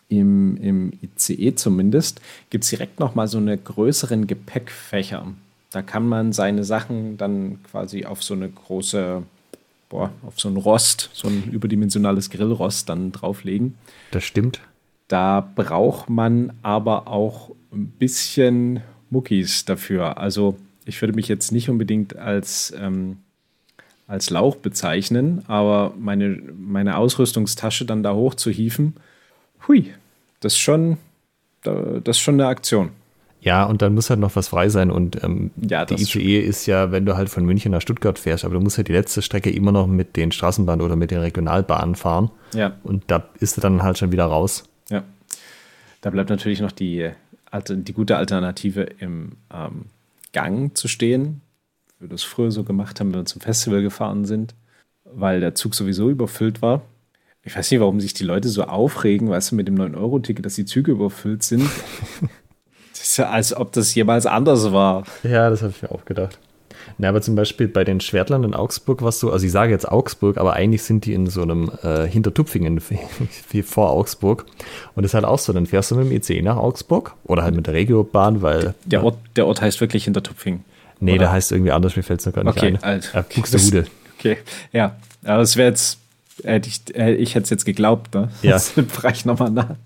im, 0.08 0.56
im 0.56 0.92
ICE 1.02 1.54
zumindest, 1.54 2.22
gibt 2.48 2.64
es 2.64 2.70
direkt 2.70 2.98
nochmal 2.98 3.28
so 3.28 3.36
eine 3.36 3.58
größeren 3.58 4.26
Gepäckfächer. 4.26 5.26
Da 5.72 5.82
kann 5.82 6.08
man 6.08 6.32
seine 6.32 6.64
Sachen 6.64 7.18
dann 7.18 7.62
quasi 7.70 8.06
auf 8.06 8.22
so 8.22 8.32
eine 8.32 8.48
große, 8.48 9.22
boah, 9.90 10.12
auf 10.26 10.40
so 10.40 10.48
ein 10.48 10.56
Rost, 10.56 11.10
so 11.12 11.28
ein 11.28 11.50
überdimensionales 11.50 12.30
Grillrost 12.30 12.88
dann 12.88 13.12
drauflegen. 13.12 13.74
Das 14.12 14.24
stimmt. 14.24 14.62
Da 15.08 15.40
braucht 15.54 16.10
man 16.10 16.52
aber 16.62 17.08
auch 17.08 17.50
ein 17.72 17.88
bisschen 17.88 18.80
Muckis 19.10 19.64
dafür. 19.64 20.18
Also 20.18 20.56
ich 20.84 21.00
würde 21.00 21.14
mich 21.14 21.28
jetzt 21.28 21.52
nicht 21.52 21.68
unbedingt 21.68 22.16
als, 22.16 22.74
ähm, 22.80 23.18
als 24.06 24.30
Lauch 24.30 24.56
bezeichnen, 24.56 25.42
aber 25.46 25.94
meine, 25.98 26.40
meine 26.56 26.96
Ausrüstungstasche 26.96 27.84
dann 27.84 28.02
da 28.02 28.14
hochzuhieven, 28.14 28.94
hui, 29.66 29.92
das 30.40 30.54
ist 30.54 30.58
schon, 30.58 30.96
das 31.62 32.16
ist 32.16 32.20
schon 32.20 32.34
eine 32.34 32.46
Aktion. 32.46 32.90
Ja, 33.40 33.64
und 33.64 33.80
dann 33.80 33.94
muss 33.94 34.10
halt 34.10 34.18
noch 34.18 34.34
was 34.34 34.48
frei 34.48 34.68
sein. 34.68 34.90
Und 34.90 35.22
ähm, 35.22 35.52
ja, 35.56 35.84
die 35.84 35.94
ICE 35.94 36.40
ist 36.40 36.66
ja, 36.66 36.90
wenn 36.90 37.06
du 37.06 37.16
halt 37.16 37.28
von 37.28 37.44
München 37.44 37.70
nach 37.70 37.80
Stuttgart 37.80 38.18
fährst, 38.18 38.44
aber 38.44 38.54
du 38.54 38.60
musst 38.60 38.76
ja 38.76 38.82
die 38.82 38.92
letzte 38.92 39.22
Strecke 39.22 39.50
immer 39.50 39.70
noch 39.70 39.86
mit 39.86 40.16
den 40.16 40.32
Straßenbahnen 40.32 40.84
oder 40.84 40.96
mit 40.96 41.12
den 41.12 41.18
Regionalbahnen 41.18 41.94
fahren. 41.94 42.30
Ja. 42.54 42.72
Und 42.82 43.04
da 43.06 43.28
ist 43.38 43.56
du 43.56 43.60
dann 43.60 43.84
halt 43.84 43.98
schon 43.98 44.10
wieder 44.10 44.24
raus. 44.24 44.68
Ja. 44.90 45.04
Da 46.00 46.10
bleibt 46.10 46.30
natürlich 46.30 46.60
noch 46.60 46.72
die, 46.72 47.10
die 47.68 47.92
gute 47.92 48.16
Alternative 48.16 48.82
im 48.82 49.32
ähm, 49.52 49.86
Gang 50.32 50.76
zu 50.76 50.88
stehen. 50.88 51.40
wie 51.98 52.04
Wir 52.04 52.10
das 52.10 52.22
früher 52.22 52.50
so 52.50 52.64
gemacht 52.64 53.00
haben, 53.00 53.12
wenn 53.12 53.20
wir 53.20 53.26
zum 53.26 53.40
Festival 53.40 53.82
gefahren 53.82 54.24
sind, 54.24 54.54
weil 55.04 55.40
der 55.40 55.54
Zug 55.54 55.74
sowieso 55.74 56.10
überfüllt 56.10 56.62
war. 56.62 56.82
Ich 57.42 57.56
weiß 57.56 57.70
nicht, 57.70 57.80
warum 57.80 58.00
sich 58.00 58.12
die 58.12 58.24
Leute 58.24 58.48
so 58.48 58.64
aufregen, 58.64 59.30
weißt 59.30 59.52
du, 59.52 59.54
mit 59.54 59.68
dem 59.68 59.76
9-Euro-Ticket, 59.76 60.44
dass 60.44 60.54
die 60.54 60.64
Züge 60.64 60.90
überfüllt 60.90 61.44
sind. 61.44 61.62
das 62.92 63.02
ist 63.02 63.16
ja, 63.16 63.30
als 63.30 63.54
ob 63.54 63.72
das 63.72 63.94
jemals 63.94 64.26
anders 64.26 64.72
war. 64.72 65.04
Ja, 65.22 65.48
das 65.48 65.62
habe 65.62 65.72
ich 65.74 65.80
mir 65.80 65.92
auch 65.92 66.04
gedacht. 66.04 66.40
Na, 66.98 67.08
aber 67.10 67.20
zum 67.20 67.34
Beispiel 67.34 67.68
bei 67.68 67.84
den 67.84 68.00
Schwertlern 68.00 68.44
in 68.44 68.54
Augsburg 68.54 69.02
was 69.02 69.20
so, 69.20 69.30
also 69.30 69.44
ich 69.44 69.52
sage 69.52 69.72
jetzt 69.72 69.86
Augsburg, 69.86 70.38
aber 70.38 70.54
eigentlich 70.54 70.82
sind 70.82 71.04
die 71.04 71.12
in 71.12 71.26
so 71.26 71.42
einem 71.42 71.70
äh, 71.82 72.06
Hintertupfingen 72.06 72.80
wie 73.50 73.62
vor 73.62 73.90
Augsburg. 73.90 74.46
Und 74.94 75.02
das 75.02 75.10
ist 75.10 75.14
halt 75.14 75.24
auch 75.24 75.38
so, 75.38 75.52
dann 75.52 75.66
fährst 75.66 75.90
du 75.90 75.96
mit 75.96 76.06
dem 76.06 76.16
ICE 76.16 76.42
nach 76.42 76.56
Augsburg 76.56 77.14
oder 77.24 77.42
halt 77.42 77.54
mit 77.54 77.66
der 77.66 77.74
Regiobahn, 77.74 78.42
weil. 78.42 78.74
Der 78.84 79.04
Ort, 79.04 79.18
der 79.36 79.46
Ort 79.46 79.60
heißt 79.60 79.80
wirklich 79.80 80.04
Hintertupfingen. 80.04 80.64
Nee, 80.98 81.12
oder? 81.12 81.20
der 81.20 81.32
heißt 81.32 81.52
irgendwie 81.52 81.72
anders, 81.72 81.96
mir 81.96 82.02
fällt 82.02 82.20
es 82.20 82.26
noch 82.26 82.32
gar 82.32 82.44
nicht 82.44 82.56
okay, 82.56 82.68
ein. 82.68 82.82
Alt. 82.82 83.10
Ja, 83.14 83.22
Buxtehude. 83.22 83.86
Okay, 84.18 84.38
ja. 84.72 84.96
Aber 85.24 85.42
es 85.42 85.56
wäre 85.56 85.68
jetzt 85.68 85.98
Hätte 86.44 86.68
ich, 86.68 86.94
ich 86.94 87.34
hätte 87.34 87.44
es 87.44 87.50
jetzt 87.50 87.64
geglaubt, 87.64 88.14
ne? 88.14 88.28
Ja. 88.42 88.52
Das 88.52 88.70
frage 88.70 89.14
ich 89.14 89.24
nochmal 89.24 89.50
nach. 89.50 89.76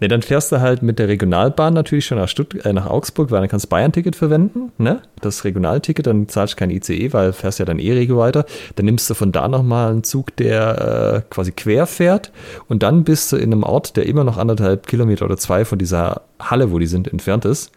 Ne, 0.00 0.06
dann 0.06 0.22
fährst 0.22 0.52
du 0.52 0.60
halt 0.60 0.82
mit 0.82 1.00
der 1.00 1.08
Regionalbahn 1.08 1.74
natürlich 1.74 2.06
schon 2.06 2.18
nach, 2.18 2.28
Stutt 2.28 2.54
äh, 2.64 2.72
nach 2.72 2.86
Augsburg, 2.86 3.32
weil 3.32 3.40
dann 3.40 3.48
kannst 3.48 3.66
du 3.66 3.68
Bayern-Ticket 3.68 4.14
verwenden, 4.14 4.70
ne? 4.78 5.02
Das 5.20 5.44
Regionalticket, 5.44 6.06
dann 6.06 6.28
zahlst 6.28 6.54
du 6.54 6.56
kein 6.58 6.70
ICE, 6.70 7.12
weil 7.12 7.32
fährst 7.32 7.58
ja 7.58 7.64
dann 7.64 7.80
E-Regio 7.80 8.16
weiter. 8.16 8.44
Dann 8.76 8.86
nimmst 8.86 9.10
du 9.10 9.14
von 9.14 9.32
da 9.32 9.48
nochmal 9.48 9.90
einen 9.90 10.04
Zug, 10.04 10.36
der 10.36 11.24
äh, 11.26 11.34
quasi 11.34 11.50
quer 11.50 11.86
fährt 11.86 12.30
und 12.68 12.84
dann 12.84 13.02
bist 13.02 13.32
du 13.32 13.36
in 13.36 13.52
einem 13.52 13.64
Ort, 13.64 13.96
der 13.96 14.06
immer 14.06 14.22
noch 14.22 14.38
anderthalb 14.38 14.86
Kilometer 14.86 15.24
oder 15.24 15.36
zwei 15.36 15.64
von 15.64 15.78
dieser 15.78 16.22
Halle, 16.38 16.70
wo 16.70 16.78
die 16.78 16.86
sind, 16.86 17.08
entfernt 17.08 17.44
ist. 17.44 17.72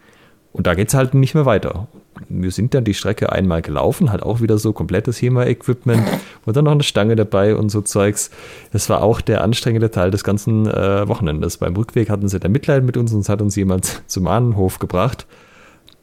Und 0.53 0.67
da 0.67 0.75
geht 0.75 0.89
es 0.89 0.93
halt 0.93 1.15
nicht 1.15 1.33
mehr 1.33 1.47
weiter. 1.47 1.87
Wir 2.29 2.51
sind 2.51 2.73
dann 2.73 2.83
die 2.83 2.93
Strecke 2.93 3.31
einmal 3.31 3.61
gelaufen, 3.61 4.11
halt 4.11 4.23
auch 4.23 4.41
wieder 4.41 4.57
so 4.57 4.73
komplettes 4.73 5.21
HEMA-Equipment 5.21 6.03
und 6.45 6.55
dann 6.55 6.65
noch 6.65 6.71
eine 6.71 6.83
Stange 6.83 7.15
dabei 7.15 7.55
und 7.55 7.69
so 7.69 7.81
Zeugs. 7.81 8.31
Das 8.71 8.89
war 8.89 9.01
auch 9.01 9.21
der 9.21 9.43
anstrengende 9.43 9.91
Teil 9.91 10.11
des 10.11 10.23
ganzen 10.23 10.67
äh, 10.67 11.07
Wochenendes. 11.07 11.57
Beim 11.57 11.75
Rückweg 11.75 12.09
hatten 12.09 12.27
sie 12.27 12.39
dann 12.39 12.51
Mitleid 12.51 12.83
mit 12.83 12.97
uns 12.97 13.13
und 13.13 13.21
es 13.21 13.29
hat 13.29 13.41
uns 13.41 13.55
jemand 13.55 14.03
zum 14.07 14.25
Bahnhof 14.25 14.79
gebracht. 14.79 15.25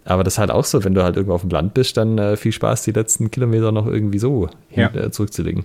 Aber 0.05 0.25
das 0.25 0.35
ist 0.35 0.39
halt 0.39 0.51
auch 0.51 0.65
so, 0.65 0.85
wenn 0.85 0.95
du 0.95 1.03
halt 1.03 1.17
irgendwo 1.17 1.35
auf 1.35 1.43
dem 1.43 1.51
Land 1.51 1.75
bist, 1.75 1.97
dann 1.97 2.17
äh, 2.17 2.37
viel 2.37 2.53
Spaß, 2.53 2.83
die 2.83 2.93
letzten 2.93 3.31
Kilometer 3.31 3.73
noch 3.73 3.87
irgendwie 3.87 4.19
so 4.19 4.49
ja. 4.75 4.91
hin, 4.91 5.03
äh, 5.03 5.11
zurückzulegen. 5.11 5.65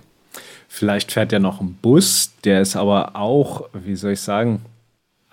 Vielleicht 0.67 1.11
fährt 1.11 1.31
ja 1.31 1.39
noch 1.39 1.61
ein 1.61 1.77
Bus, 1.81 2.33
der 2.43 2.61
ist 2.61 2.75
aber 2.75 3.15
auch, 3.15 3.69
wie 3.73 3.95
soll 3.95 4.13
ich 4.13 4.21
sagen, 4.21 4.61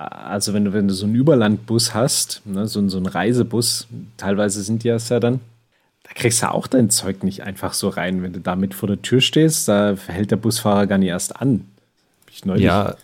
also 0.00 0.54
wenn 0.54 0.64
du, 0.64 0.72
wenn 0.72 0.88
du 0.88 0.94
so 0.94 1.06
einen 1.06 1.14
Überlandbus 1.14 1.94
hast, 1.94 2.42
ne, 2.46 2.66
so, 2.66 2.86
so 2.88 2.96
einen 2.96 3.06
Reisebus, 3.06 3.86
teilweise 4.16 4.62
sind 4.62 4.84
die 4.84 4.88
es 4.88 5.08
ja 5.08 5.20
dann, 5.20 5.40
da 6.04 6.10
kriegst 6.14 6.42
du 6.42 6.50
auch 6.50 6.66
dein 6.66 6.90
Zeug 6.90 7.22
nicht 7.22 7.42
einfach 7.42 7.74
so 7.74 7.88
rein. 7.88 8.22
Wenn 8.22 8.32
du 8.32 8.40
damit 8.40 8.74
vor 8.74 8.88
der 8.88 9.02
Tür 9.02 9.20
stehst, 9.20 9.68
da 9.68 9.94
hält 10.06 10.30
der 10.30 10.36
Busfahrer 10.36 10.86
gar 10.86 10.98
nicht 10.98 11.08
erst 11.08 11.40
an. 11.40 11.66
Ja, 12.56 12.94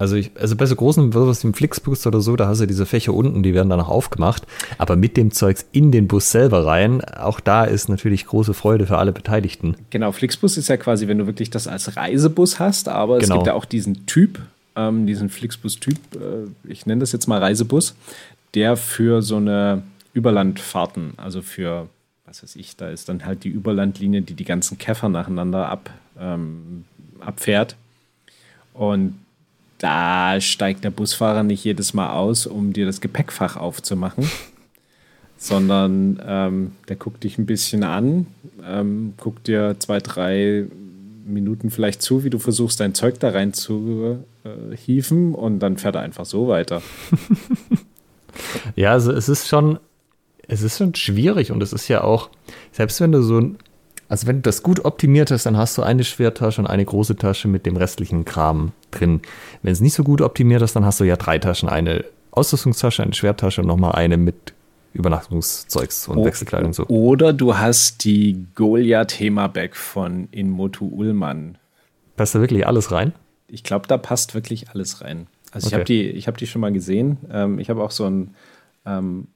also, 0.00 0.16
ich, 0.16 0.30
also 0.40 0.56
bei 0.56 0.64
so 0.64 0.76
großen, 0.76 1.12
was 1.12 1.42
wie 1.42 1.48
im 1.48 1.54
Flixbus 1.54 2.06
oder 2.06 2.22
so, 2.22 2.34
da 2.34 2.48
hast 2.48 2.62
du 2.62 2.66
diese 2.66 2.86
Fächer 2.86 3.12
unten, 3.12 3.42
die 3.42 3.52
werden 3.52 3.68
dann 3.68 3.80
auch 3.80 3.90
aufgemacht. 3.90 4.44
Aber 4.78 4.96
mit 4.96 5.18
dem 5.18 5.30
Zeugs 5.30 5.66
in 5.72 5.92
den 5.92 6.08
Bus 6.08 6.30
selber 6.30 6.64
rein, 6.64 7.04
auch 7.04 7.38
da 7.38 7.64
ist 7.64 7.90
natürlich 7.90 8.26
große 8.26 8.54
Freude 8.54 8.86
für 8.86 8.96
alle 8.96 9.12
Beteiligten. 9.12 9.76
Genau, 9.90 10.10
Flixbus 10.12 10.56
ist 10.56 10.68
ja 10.68 10.78
quasi, 10.78 11.06
wenn 11.06 11.18
du 11.18 11.26
wirklich 11.26 11.50
das 11.50 11.66
als 11.66 11.96
Reisebus 11.96 12.58
hast, 12.58 12.88
aber 12.88 13.18
genau. 13.18 13.34
es 13.34 13.38
gibt 13.38 13.46
ja 13.48 13.52
auch 13.52 13.66
diesen 13.66 14.06
Typ, 14.06 14.40
ähm, 14.88 15.06
diesen 15.06 15.28
Flixbus-Typ, 15.28 15.98
äh, 16.14 16.70
ich 16.70 16.86
nenne 16.86 17.00
das 17.00 17.12
jetzt 17.12 17.26
mal 17.26 17.38
Reisebus, 17.38 17.94
der 18.54 18.76
für 18.76 19.22
so 19.22 19.36
eine 19.36 19.82
Überlandfahrten, 20.12 21.14
also 21.16 21.42
für, 21.42 21.88
was 22.24 22.42
weiß 22.42 22.56
ich, 22.56 22.76
da 22.76 22.90
ist 22.90 23.08
dann 23.08 23.24
halt 23.24 23.44
die 23.44 23.48
Überlandlinie, 23.48 24.22
die 24.22 24.34
die 24.34 24.44
ganzen 24.44 24.78
Käfer 24.78 25.08
nacheinander 25.08 25.68
ab, 25.68 25.90
ähm, 26.18 26.84
abfährt. 27.20 27.76
Und 28.74 29.14
da 29.78 30.40
steigt 30.40 30.84
der 30.84 30.90
Busfahrer 30.90 31.42
nicht 31.42 31.64
jedes 31.64 31.94
Mal 31.94 32.10
aus, 32.10 32.46
um 32.46 32.72
dir 32.72 32.86
das 32.86 33.00
Gepäckfach 33.00 33.56
aufzumachen, 33.56 34.28
sondern 35.36 36.20
ähm, 36.26 36.72
der 36.88 36.96
guckt 36.96 37.24
dich 37.24 37.38
ein 37.38 37.46
bisschen 37.46 37.84
an, 37.84 38.26
ähm, 38.66 39.14
guckt 39.16 39.46
dir 39.46 39.76
zwei, 39.78 39.98
drei 40.00 40.66
Minuten 41.24 41.70
vielleicht 41.70 42.02
zu, 42.02 42.24
wie 42.24 42.30
du 42.30 42.38
versuchst, 42.38 42.80
dein 42.80 42.94
Zeug 42.94 43.18
da 43.20 43.30
rein 43.30 43.52
zu 43.52 44.24
äh, 44.44 44.76
hieven 44.76 45.34
und 45.34 45.60
dann 45.60 45.76
fährt 45.76 45.96
er 45.96 46.02
einfach 46.02 46.24
so 46.24 46.48
weiter. 46.48 46.82
ja, 48.76 48.92
also 48.92 49.12
es 49.12 49.28
ist 49.28 49.48
schon, 49.48 49.78
es 50.48 50.62
ist 50.62 50.78
schon 50.78 50.94
schwierig 50.94 51.52
und 51.52 51.62
es 51.62 51.72
ist 51.72 51.88
ja 51.88 52.02
auch, 52.02 52.30
selbst 52.72 53.00
wenn 53.00 53.12
du 53.12 53.22
so 53.22 53.38
ein, 53.38 53.58
also 54.08 54.26
wenn 54.26 54.36
du 54.36 54.42
das 54.42 54.62
gut 54.62 54.84
optimiert 54.84 55.30
hast, 55.30 55.46
dann 55.46 55.56
hast 55.56 55.78
du 55.78 55.82
eine 55.82 56.02
Schwertasche 56.02 56.60
und 56.60 56.66
eine 56.66 56.84
große 56.84 57.16
Tasche 57.16 57.46
mit 57.46 57.64
dem 57.64 57.76
restlichen 57.76 58.24
Kram 58.24 58.72
drin. 58.90 59.20
Wenn 59.62 59.72
es 59.72 59.80
nicht 59.80 59.94
so 59.94 60.02
gut 60.02 60.20
optimiert 60.20 60.62
ist, 60.62 60.74
dann 60.74 60.84
hast 60.84 60.98
du 60.98 61.04
ja 61.04 61.16
drei 61.16 61.38
Taschen, 61.38 61.68
eine 61.68 62.04
Ausrüstungstasche, 62.32 63.02
eine 63.02 63.14
Schwertasche 63.14 63.60
und 63.60 63.68
nochmal 63.68 63.92
eine 63.92 64.16
mit 64.16 64.52
Übernachtungszeugs 64.92 66.08
und 66.08 66.18
oh, 66.18 66.24
Wechselkleidung 66.24 66.72
so. 66.72 66.86
Oder 66.86 67.32
du 67.32 67.56
hast 67.56 68.04
die 68.04 68.46
Goliath 68.54 69.18
Hema-Bag 69.18 69.76
von 69.76 70.28
Inmotu 70.30 70.86
Ullmann. 70.86 71.58
Passt 72.16 72.34
da 72.34 72.40
wirklich 72.40 72.66
alles 72.66 72.90
rein? 72.90 73.12
Ich 73.46 73.62
glaube, 73.62 73.86
da 73.86 73.98
passt 73.98 74.34
wirklich 74.34 74.70
alles 74.70 75.00
rein. 75.00 75.26
Also 75.52 75.66
okay. 75.66 75.68
ich 75.68 75.74
habe 75.74 75.84
die, 75.84 76.20
hab 76.22 76.36
die 76.36 76.46
schon 76.46 76.60
mal 76.60 76.72
gesehen. 76.72 77.18
Ähm, 77.30 77.58
ich 77.58 77.70
habe 77.70 77.82
auch 77.82 77.90
so 77.90 78.04
ein, 78.04 78.34
ähm, 78.84 79.28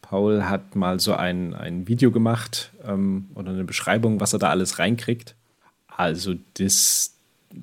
Paul 0.00 0.44
hat 0.44 0.76
mal 0.76 1.00
so 1.00 1.14
ein, 1.14 1.54
ein 1.54 1.88
Video 1.88 2.10
gemacht 2.10 2.72
ähm, 2.84 3.28
oder 3.34 3.50
eine 3.50 3.64
Beschreibung, 3.64 4.20
was 4.20 4.32
er 4.32 4.38
da 4.38 4.50
alles 4.50 4.78
reinkriegt. 4.78 5.34
Also 5.88 6.34
das, 6.54 7.14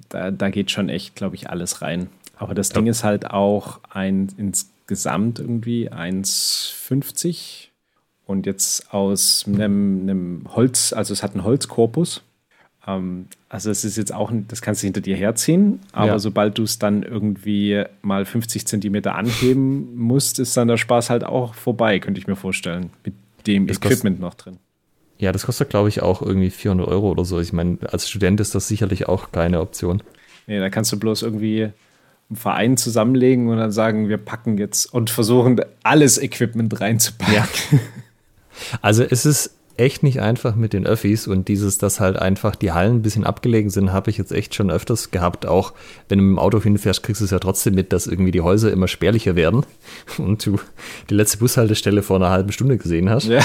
da, 0.10 0.32
da 0.32 0.50
geht 0.50 0.72
schon 0.72 0.90
echt, 0.90 1.16
glaube 1.16 1.36
ich, 1.36 1.50
alles 1.50 1.82
rein. 1.82 2.10
Aber 2.38 2.54
das 2.54 2.70
ja. 2.70 2.76
Ding 2.76 2.88
ist 2.88 3.04
halt 3.04 3.30
auch 3.30 3.82
ein 3.90 4.30
ins 4.38 4.70
insgesamt 4.90 5.38
irgendwie 5.38 5.92
1,50 5.92 7.68
und 8.26 8.48
jetzt 8.48 8.92
aus 8.92 9.46
einem, 9.48 10.02
einem, 10.02 10.42
Holz, 10.50 10.94
also 10.94 11.14
es 11.14 11.22
hat 11.22 11.34
einen 11.34 11.44
Holzkorpus. 11.44 12.24
Ähm, 12.88 13.28
also 13.50 13.70
es 13.70 13.86
ist 13.86 13.98
jetzt 13.98 14.12
auch, 14.12 14.32
das 14.48 14.64
kannst 14.64 14.82
du 14.82 14.88
hinter 14.88 15.02
dir 15.02 15.16
herziehen, 15.16 15.80
aber 15.92 16.08
ja. 16.08 16.20
sobald 16.20 16.58
du 16.58 16.64
es 16.64 16.80
dann 16.80 17.04
irgendwie 17.04 17.84
mal 18.02 18.26
50 18.26 18.66
Zentimeter 18.66 19.14
anheben 19.14 19.96
musst, 19.96 20.40
ist 20.40 20.58
dann 20.58 20.68
der 20.68 20.78
Spaß 20.78 21.12
halt 21.12 21.24
auch 21.24 21.54
vorbei, 21.54 22.00
könnte 22.00 22.20
ich 22.20 22.26
mir 22.26 22.36
vorstellen, 22.36 22.90
mit 23.04 23.14
dem 23.46 23.68
das 23.68 23.78
Equipment 23.78 24.20
noch 24.20 24.34
drin. 24.34 24.58
Ja, 25.20 25.32
das 25.32 25.46
kostet, 25.46 25.70
glaube 25.70 25.90
ich, 25.90 26.02
auch 26.02 26.24
irgendwie 26.24 26.50
400 26.50 26.88
Euro 26.88 27.12
oder 27.12 27.26
so. 27.26 27.40
Ich 27.40 27.54
meine, 27.54 27.78
als 27.92 28.10
Student 28.10 28.40
ist 28.40 28.56
das 28.56 28.68
sicherlich 28.68 29.08
auch 29.08 29.32
keine 29.32 29.60
Option. 29.60 30.02
Nee, 30.48 30.60
da 30.60 30.70
kannst 30.72 30.92
du 30.94 30.98
bloß 30.98 31.22
irgendwie 31.22 31.72
einen 32.30 32.38
Verein 32.38 32.78
zusammenlegen 32.78 33.50
und 33.50 33.58
dann 33.58 33.72
sagen, 33.72 34.08
wir 34.08 34.18
packen 34.18 34.58
jetzt 34.58 34.94
und 34.94 35.10
versuchen, 35.10 35.60
alles 35.84 36.18
Equipment 36.18 36.80
reinzupacken. 36.80 37.34
Ja. 37.34 37.48
Also 38.82 39.04
es 39.04 39.26
ist 39.26 39.56
echt 39.80 40.04
nicht 40.04 40.20
einfach 40.20 40.56
mit 40.56 40.74
den 40.74 40.86
Öffis 40.86 41.28
und 41.28 41.48
dieses, 41.48 41.78
dass 41.78 42.00
halt 42.00 42.20
einfach 42.20 42.56
die 42.56 42.74
Hallen 42.74 42.98
ein 42.98 43.02
bisschen 43.02 43.24
abgelegen 43.24 43.70
sind, 43.70 43.94
habe 43.94 44.10
ich 44.10 44.18
jetzt 44.18 44.34
echt 44.34 44.54
schon 44.54 44.70
öfters 44.70 45.12
gehabt. 45.12 45.46
Auch 45.46 45.74
wenn 46.10 46.20
du 46.20 46.26
mit 46.26 46.36
dem 46.36 46.40
Auto 46.40 46.62
hinfährst, 46.62 47.02
kriegst 47.02 47.22
du 47.22 47.26
es 47.26 47.32
ja 47.32 47.40
trotzdem 47.40 47.76
mit, 47.76 47.94
dass 47.94 48.06
irgendwie 48.06 48.32
die 48.32 48.42
Häuser 48.42 48.72
immer 48.72 48.90
spärlicher 48.90 49.36
werden 49.36 49.66
und 50.18 50.46
du 50.46 50.60
die 51.10 51.14
letzte 51.14 51.38
Bushaltestelle 51.38 52.04
vor 52.04 52.18
einer 52.18 52.30
halben 52.30 52.52
Stunde 52.52 52.78
gesehen 52.78 53.10
hast. 53.10 53.28
Ja. 53.28 53.40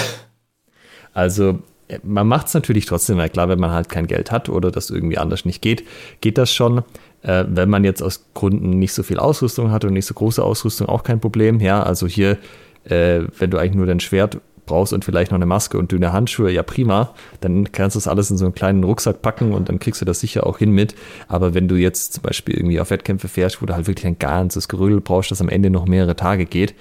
Also 1.12 1.60
man 2.02 2.26
macht 2.26 2.48
es 2.48 2.54
natürlich 2.54 2.86
trotzdem, 2.86 3.18
weil 3.18 3.28
klar, 3.28 3.48
wenn 3.48 3.58
man 3.58 3.70
halt 3.70 3.88
kein 3.88 4.06
Geld 4.06 4.30
hat 4.30 4.48
oder 4.48 4.70
das 4.70 4.90
irgendwie 4.90 5.18
anders 5.18 5.44
nicht 5.44 5.62
geht, 5.62 5.84
geht 6.20 6.38
das 6.38 6.52
schon. 6.52 6.78
Äh, 7.22 7.44
wenn 7.48 7.70
man 7.70 7.84
jetzt 7.84 8.02
aus 8.02 8.26
Gründen 8.34 8.78
nicht 8.78 8.92
so 8.92 9.02
viel 9.02 9.18
Ausrüstung 9.18 9.70
hat 9.70 9.84
und 9.84 9.94
nicht 9.94 10.06
so 10.06 10.14
große 10.14 10.42
Ausrüstung, 10.42 10.88
auch 10.88 11.02
kein 11.02 11.20
Problem. 11.20 11.60
Ja, 11.60 11.82
also 11.82 12.06
hier, 12.06 12.38
äh, 12.84 13.22
wenn 13.38 13.50
du 13.50 13.58
eigentlich 13.58 13.74
nur 13.74 13.86
dein 13.86 14.00
Schwert 14.00 14.38
brauchst 14.66 14.92
und 14.92 15.04
vielleicht 15.04 15.30
noch 15.30 15.36
eine 15.36 15.46
Maske 15.46 15.78
und 15.78 15.92
dünne 15.92 16.12
Handschuhe, 16.12 16.50
ja 16.50 16.62
prima, 16.62 17.14
dann 17.40 17.70
kannst 17.72 17.96
du 17.96 17.98
das 17.98 18.08
alles 18.08 18.30
in 18.30 18.36
so 18.36 18.44
einen 18.44 18.54
kleinen 18.54 18.84
Rucksack 18.84 19.22
packen 19.22 19.52
und 19.52 19.68
dann 19.68 19.78
kriegst 19.78 20.00
du 20.00 20.04
das 20.04 20.20
sicher 20.20 20.46
auch 20.46 20.58
hin 20.58 20.70
mit. 20.70 20.94
Aber 21.28 21.54
wenn 21.54 21.68
du 21.68 21.76
jetzt 21.76 22.14
zum 22.14 22.22
Beispiel 22.22 22.56
irgendwie 22.56 22.80
auf 22.80 22.90
Wettkämpfe 22.90 23.28
fährst, 23.28 23.60
wo 23.62 23.66
du 23.66 23.74
halt 23.74 23.86
wirklich 23.86 24.06
ein 24.06 24.18
ganzes 24.18 24.68
Gerödel 24.68 25.00
brauchst, 25.00 25.30
das 25.30 25.40
am 25.40 25.48
Ende 25.48 25.70
noch 25.70 25.86
mehrere 25.86 26.16
Tage 26.16 26.46
geht, 26.46 26.74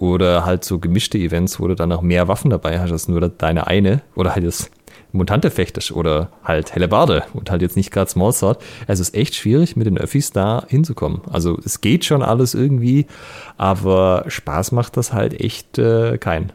oder 0.00 0.46
halt 0.46 0.64
so 0.64 0.78
gemischte 0.78 1.18
Events, 1.18 1.60
wo 1.60 1.68
du 1.68 1.76
dann 1.76 1.90
noch 1.90 2.00
mehr 2.00 2.26
Waffen 2.26 2.50
dabei 2.50 2.80
hast 2.80 2.90
als 2.90 3.06
nur 3.06 3.20
deine 3.28 3.66
eine, 3.66 4.00
oder 4.14 4.34
halt 4.34 4.46
das 4.46 4.70
Mutante 5.12 5.50
fechtest 5.50 5.92
oder 5.92 6.30
halt 6.42 6.74
helle 6.74 6.88
Barde 6.88 7.24
und 7.34 7.50
halt 7.50 7.60
jetzt 7.60 7.76
nicht 7.76 7.90
gerade 7.90 8.10
Small 8.10 8.32
Sword. 8.32 8.62
Also 8.86 9.02
es 9.02 9.10
ist 9.10 9.14
echt 9.14 9.34
schwierig, 9.34 9.76
mit 9.76 9.86
den 9.86 9.98
Öffis 9.98 10.30
da 10.30 10.64
hinzukommen. 10.68 11.20
Also 11.30 11.58
es 11.64 11.82
geht 11.82 12.06
schon 12.06 12.22
alles 12.22 12.54
irgendwie, 12.54 13.06
aber 13.58 14.24
Spaß 14.28 14.72
macht 14.72 14.96
das 14.96 15.12
halt 15.12 15.38
echt 15.38 15.78
äh, 15.78 16.16
kein. 16.16 16.52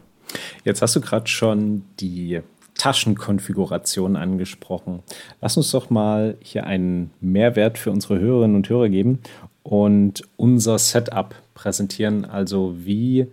Jetzt 0.64 0.82
hast 0.82 0.96
du 0.96 1.00
gerade 1.00 1.28
schon 1.28 1.84
die 2.00 2.40
Taschenkonfiguration 2.76 4.16
angesprochen. 4.16 5.04
Lass 5.40 5.56
uns 5.56 5.70
doch 5.70 5.88
mal 5.88 6.36
hier 6.40 6.66
einen 6.66 7.12
Mehrwert 7.20 7.78
für 7.78 7.92
unsere 7.92 8.18
Hörerinnen 8.18 8.56
und 8.56 8.68
Hörer 8.68 8.88
geben 8.88 9.20
und 9.62 10.24
unser 10.36 10.78
Setup 10.78 11.34
präsentieren. 11.56 12.24
Also 12.24 12.76
wie 12.78 13.26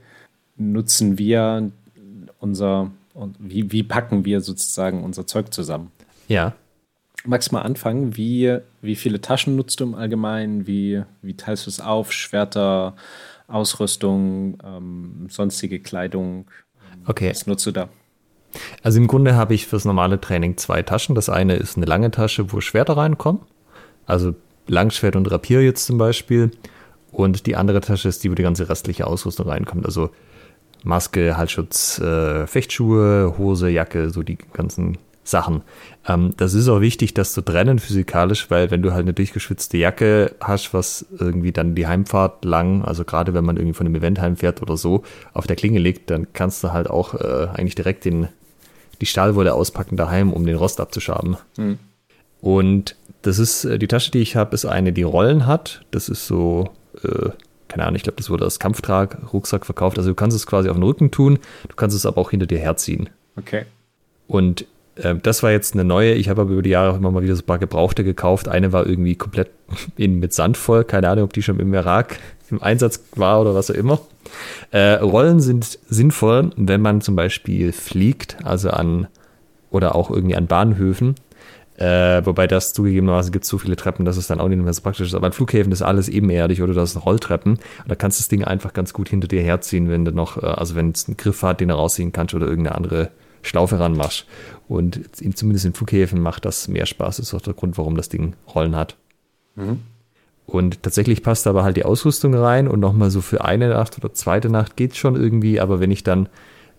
nutzen 0.58 1.20
wir 1.20 1.72
unser 2.40 2.90
und 3.14 3.36
wie, 3.40 3.72
wie 3.72 3.84
packen 3.84 4.26
wir 4.26 4.42
sozusagen 4.42 5.04
unser 5.04 5.28
Zeug 5.28 5.54
zusammen? 5.54 5.92
Ja. 6.28 6.54
Magst 7.26 7.52
du 7.52 7.56
mal 7.56 7.62
anfangen? 7.62 8.18
Wie, 8.18 8.58
wie 8.82 8.96
viele 8.96 9.22
Taschen 9.22 9.56
nutzt 9.56 9.80
du 9.80 9.84
im 9.84 9.96
Allgemeinen? 9.96 10.66
Wie, 10.66 11.04
wie 11.22 11.36
teilst 11.36 11.68
du 11.68 11.70
es 11.70 11.80
auf? 11.80 12.12
Schwerter, 12.12 12.96
Ausrüstung, 13.48 14.58
ähm, 14.66 15.28
sonstige 15.30 15.80
Kleidung? 15.80 16.48
Okay. 17.06 17.30
Was 17.30 17.46
nutzt 17.46 17.66
du 17.66 17.72
da? 17.72 17.90
Also 18.82 19.00
im 19.00 19.08
Grunde 19.08 19.36
habe 19.36 19.54
ich 19.54 19.68
fürs 19.68 19.86
normale 19.86 20.20
Training 20.20 20.58
zwei 20.58 20.82
Taschen. 20.82 21.16
Das 21.16 21.30
eine 21.30 21.56
ist 21.56 21.78
eine 21.78 21.86
lange 21.86 22.12
Tasche, 22.12 22.52
wo 22.52 22.62
Schwerter 22.62 22.98
reinkommen. 22.98 23.42
Also 24.06 24.36
Langschwert 24.68 25.16
und 25.16 25.30
Rapier 25.32 25.64
jetzt 25.64 25.86
zum 25.86 25.98
Beispiel. 25.98 26.52
Und 27.14 27.46
die 27.46 27.56
andere 27.56 27.80
Tasche 27.80 28.10
ist 28.10 28.24
die, 28.24 28.32
wo 28.32 28.36
die 28.36 28.44
ganze 28.44 28.68
restliche 28.68 29.08
Ausrüstung 29.08 29.48
reinkommt. 29.48 29.86
Also 29.86 30.10
Maske, 30.84 31.38
Halsschutz, 31.38 32.00
äh, 32.00 32.46
Fechtschuhe, 32.48 33.36
Hose, 33.38 33.70
Jacke, 33.70 34.10
so 34.10 34.24
die 34.24 34.38
ganzen 34.52 34.98
Sachen. 35.24 35.62
Ähm, 36.08 36.34
das 36.38 36.54
ist 36.54 36.68
auch 36.68 36.82
wichtig, 36.82 37.14
das 37.14 37.34
zu 37.34 37.42
trennen 37.42 37.80
physikalisch, 37.80 38.50
weil 38.50 38.72
wenn 38.72 38.82
du 38.82 38.92
halt 38.92 39.04
eine 39.04 39.14
durchgeschwitzte 39.14 39.78
Jacke 39.78 40.36
hast, 40.42 40.74
was 40.74 41.06
irgendwie 41.18 41.52
dann 41.52 41.76
die 41.76 41.88
Heimfahrt 41.88 42.44
lang, 42.44 42.84
also 42.84 43.06
gerade 43.06 43.34
wenn 43.34 43.46
man 43.46 43.56
irgendwie 43.56 43.76
von 43.76 43.88
einem 43.88 43.96
Event 43.96 44.20
heimfährt 44.20 44.62
oder 44.62 44.76
so, 44.76 45.04
auf 45.34 45.48
der 45.48 45.56
Klinge 45.56 45.80
liegt, 45.80 46.10
dann 46.10 46.34
kannst 46.34 46.64
du 46.64 46.74
halt 46.74 46.90
auch 46.90 47.14
äh, 47.14 47.48
eigentlich 47.54 47.76
direkt 47.76 48.06
den, 48.06 48.28
die 49.00 49.06
Stahlwolle 49.06 49.54
auspacken 49.54 49.96
daheim, 49.96 50.34
um 50.34 50.46
den 50.46 50.58
Rost 50.58 50.82
abzuschaben. 50.82 51.38
Mhm. 51.58 51.80
Und 52.42 52.98
das 53.22 53.40
ist, 53.40 53.64
äh, 53.64 53.80
die 53.80 53.88
Tasche, 53.88 54.12
die 54.12 54.20
ich 54.20 54.36
habe, 54.36 54.54
ist 54.54 54.66
eine, 54.66 54.92
die 54.92 55.04
Rollen 55.04 55.48
hat. 55.48 55.86
Das 55.92 56.10
ist 56.10 56.28
so, 56.28 56.70
äh, 57.04 57.30
keine 57.68 57.86
Ahnung, 57.86 57.96
ich 57.96 58.04
glaube, 58.04 58.18
das 58.18 58.30
wurde 58.30 58.46
als 58.46 58.60
Kampftrag-Rucksack 58.60 59.66
verkauft. 59.66 59.98
Also 59.98 60.12
du 60.12 60.16
kannst 60.16 60.38
es 60.38 60.46
quasi 60.46 60.70
auf 60.70 60.76
den 60.76 60.84
Rücken 60.84 61.10
tun, 61.10 61.40
du 61.68 61.76
kannst 61.76 61.96
es 61.96 62.06
aber 62.06 62.22
auch 62.22 62.30
hinter 62.30 62.46
dir 62.46 62.60
herziehen. 62.60 63.10
Okay. 63.36 63.66
Und 64.28 64.66
äh, 64.96 65.16
das 65.16 65.44
war 65.44 65.52
jetzt 65.52 65.74
eine 65.74 65.84
neue. 65.84 66.14
Ich 66.14 66.30
habe 66.30 66.42
aber 66.42 66.52
über 66.52 66.62
die 66.62 66.70
Jahre 66.70 66.96
immer 66.96 67.12
mal 67.12 67.24
wieder 67.24 67.36
so 67.36 67.42
ein 67.42 67.48
paar 67.48 67.60
Gebrauchte 67.60 68.04
gekauft. 68.04 68.48
Eine 68.48 68.74
war 68.74 68.86
irgendwie 68.86 69.16
komplett 69.16 69.50
in, 69.98 70.20
mit 70.20 70.34
Sand 70.34 70.58
voll. 70.58 70.84
Keine 70.84 71.10
Ahnung, 71.10 71.26
ob 71.26 71.34
die 71.34 71.44
schon 71.44 71.60
im 71.60 71.74
Irak 71.74 72.20
im 72.52 72.62
Einsatz 72.62 73.04
war 73.16 73.42
oder 73.42 73.56
was 73.56 73.72
auch 73.72 73.76
immer. 73.76 74.00
Äh, 74.72 74.94
Rollen 74.94 75.40
sind 75.40 75.80
sinnvoll, 75.90 76.52
wenn 76.56 76.82
man 76.82 77.02
zum 77.02 77.16
Beispiel 77.16 77.72
fliegt, 77.72 78.38
also 78.44 78.70
an 78.70 79.08
oder 79.72 79.96
auch 79.96 80.12
irgendwie 80.12 80.36
an 80.36 80.46
Bahnhöfen 80.46 81.16
äh, 81.78 82.24
wobei 82.26 82.46
das 82.46 82.74
zugegebenermaßen 82.74 83.32
gibt 83.32 83.46
so 83.46 83.58
viele 83.58 83.76
Treppen, 83.76 84.06
dass 84.06 84.18
es 84.18 84.28
dann 84.28 84.40
auch 84.40 84.48
nicht 84.48 84.62
mehr 84.62 84.74
so 84.74 84.82
praktisch 84.82 85.08
ist. 85.08 85.16
Aber 85.16 85.28
an 85.28 85.34
Flughäfen 85.34 85.72
ist 85.72 85.82
alles 85.82 86.08
ebenerdig 86.08 86.62
oder 86.62 86.74
das 86.74 86.92
sind 86.92 87.06
Rolltreppen. 87.06 87.54
Und 87.54 87.62
da 87.88 87.96
kannst 87.96 88.20
du 88.20 88.22
das 88.22 88.28
Ding 88.28 88.44
einfach 88.44 88.74
ganz 88.74 88.94
gut 88.94 89.10
hinter 89.10 89.28
dir 89.28 89.42
herziehen, 89.42 89.90
wenn 89.90 90.06
du 90.06 90.12
noch, 90.12 90.42
äh, 90.42 90.46
also 90.46 90.76
wenn 90.76 90.92
es 90.92 91.08
einen 91.08 91.18
Griff 91.18 91.42
hat, 91.42 91.62
den 91.62 91.70
du 91.70 91.76
rausziehen 91.76 92.12
kannst 92.12 92.36
oder 92.36 92.48
irgendeine 92.48 92.76
andere 92.76 93.10
Schlaufe 93.42 93.80
ranmachst. 93.80 94.26
Und 94.68 95.02
zumindest 95.36 95.66
in 95.66 95.74
Flughäfen 95.74 96.22
macht 96.22 96.46
das 96.46 96.68
mehr 96.68 96.86
Spaß. 96.86 97.18
Das 97.18 97.28
ist 97.28 97.34
auch 97.34 97.42
der 97.42 97.54
Grund, 97.54 97.78
warum 97.78 97.98
das 97.98 98.10
Ding 98.10 98.36
Rollen 98.54 98.76
hat. 98.76 98.96
Mhm. 99.56 99.80
Und 100.46 100.84
tatsächlich 100.84 101.24
passt 101.24 101.48
aber 101.48 101.64
halt 101.64 101.78
die 101.78 101.86
Ausrüstung 101.86 102.36
rein 102.36 102.68
und 102.68 102.80
nochmal 102.80 103.10
so 103.10 103.22
für 103.22 103.44
eine 103.44 103.70
Nacht 103.70 103.98
oder 103.98 104.14
zweite 104.14 104.50
Nacht 104.50 104.76
geht 104.76 104.92
es 104.92 104.98
schon 104.98 105.16
irgendwie. 105.16 105.60
Aber 105.60 105.80
wenn 105.80 105.92
ich 105.92 106.04
dann 106.04 106.30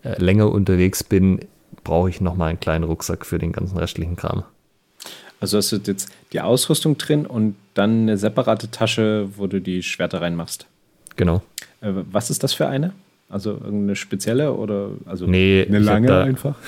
äh, 0.03 0.21
länger 0.23 0.51
unterwegs 0.53 1.03
bin, 1.03 1.41
brauche 1.83 2.09
ich 2.09 2.21
nochmal 2.21 2.51
einen 2.51 2.61
kleinen 2.61 2.85
Rucksack 2.85 3.27
für 3.27 3.39
den 3.39 3.53
ganzen 3.53 3.77
restlichen 3.77 4.17
Kram. 4.17 4.45
Also 5.45 5.59
hast 5.59 5.73
du 5.73 5.77
jetzt 5.85 6.11
die 6.33 6.41
Ausrüstung 6.41 6.97
drin 6.97 7.27
und 7.27 7.55
dann 7.75 8.03
eine 8.03 8.17
separate 8.17 8.71
Tasche, 8.71 9.29
wo 9.37 9.47
du 9.47 9.61
die 9.61 9.83
Schwerter 9.83 10.23
reinmachst. 10.23 10.67
Genau. 11.17 11.43
Äh, 11.83 11.93
was 12.11 12.31
ist 12.31 12.43
das 12.43 12.55
für 12.55 12.67
eine? 12.67 12.95
Also 13.29 13.51
irgendeine 13.51 13.95
spezielle 13.95 14.55
oder 14.55 14.93
also 15.05 15.27
nee, 15.27 15.67
eine 15.69 15.81
lange 15.81 16.09
da, 16.09 16.23
einfach? 16.23 16.57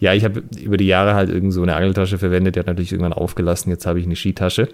Ja, 0.00 0.12
ich 0.12 0.22
habe 0.22 0.42
über 0.60 0.76
die 0.76 0.86
Jahre 0.86 1.14
halt 1.14 1.30
irgend 1.30 1.50
so 1.50 1.62
eine 1.62 1.74
Angeltasche 1.74 2.18
verwendet, 2.18 2.54
die 2.54 2.60
hat 2.60 2.66
natürlich 2.66 2.92
irgendwann 2.92 3.14
aufgelassen. 3.14 3.70
Jetzt 3.70 3.86
habe 3.86 3.98
ich 3.98 4.04
eine 4.04 4.16
Skitasche. 4.16 4.68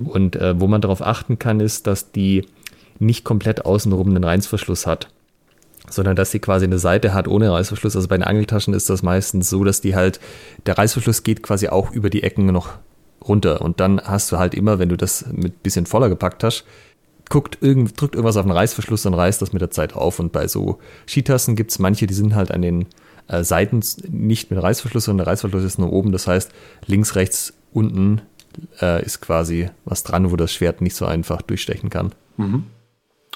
Mhm. 0.00 0.06
Und 0.06 0.36
äh, 0.36 0.60
wo 0.60 0.66
man 0.66 0.80
darauf 0.80 1.02
achten 1.02 1.38
kann, 1.38 1.60
ist, 1.60 1.86
dass 1.86 2.10
die 2.10 2.44
nicht 2.98 3.22
komplett 3.22 3.64
außenrum 3.64 4.08
einen 4.08 4.24
Reißverschluss 4.24 4.88
hat 4.88 5.08
sondern 5.90 6.16
dass 6.16 6.30
sie 6.30 6.38
quasi 6.38 6.64
eine 6.64 6.78
Seite 6.78 7.14
hat 7.14 7.28
ohne 7.28 7.50
Reißverschluss. 7.50 7.96
Also 7.96 8.08
bei 8.08 8.16
den 8.16 8.24
Angeltaschen 8.24 8.74
ist 8.74 8.90
das 8.90 9.02
meistens 9.02 9.50
so, 9.50 9.64
dass 9.64 9.80
die 9.80 9.94
halt, 9.94 10.20
der 10.66 10.78
Reißverschluss 10.78 11.22
geht 11.22 11.42
quasi 11.42 11.68
auch 11.68 11.92
über 11.92 12.10
die 12.10 12.22
Ecken 12.22 12.46
noch 12.46 12.70
runter. 13.26 13.60
Und 13.60 13.80
dann 13.80 14.00
hast 14.00 14.32
du 14.32 14.38
halt 14.38 14.54
immer, 14.54 14.78
wenn 14.78 14.88
du 14.88 14.96
das 14.96 15.26
mit 15.32 15.62
bisschen 15.62 15.86
voller 15.86 16.08
gepackt 16.08 16.44
hast, 16.44 16.64
guckt 17.28 17.58
irgend, 17.60 18.00
drückt 18.00 18.14
irgendwas 18.14 18.36
auf 18.36 18.44
den 18.44 18.52
Reißverschluss 18.52 19.06
und 19.06 19.14
reißt 19.14 19.40
das 19.40 19.52
mit 19.52 19.62
der 19.62 19.70
Zeit 19.70 19.94
auf. 19.94 20.18
Und 20.18 20.32
bei 20.32 20.48
so 20.48 20.78
Skitassen 21.08 21.56
gibt 21.56 21.70
es 21.70 21.78
manche, 21.78 22.06
die 22.06 22.14
sind 22.14 22.34
halt 22.34 22.50
an 22.50 22.62
den 22.62 22.86
äh, 23.28 23.44
Seiten 23.44 23.80
nicht 24.08 24.50
mit 24.50 24.62
Reißverschluss, 24.62 25.04
sondern 25.04 25.24
der 25.24 25.32
Reißverschluss 25.32 25.64
ist 25.64 25.78
nur 25.78 25.92
oben. 25.92 26.12
Das 26.12 26.26
heißt, 26.26 26.50
links, 26.86 27.14
rechts, 27.14 27.54
unten 27.72 28.22
äh, 28.80 29.04
ist 29.04 29.20
quasi 29.20 29.70
was 29.84 30.02
dran, 30.02 30.30
wo 30.30 30.36
das 30.36 30.52
Schwert 30.52 30.80
nicht 30.80 30.96
so 30.96 31.06
einfach 31.06 31.40
durchstechen 31.42 31.88
kann. 31.88 32.12
Mhm. 32.36 32.64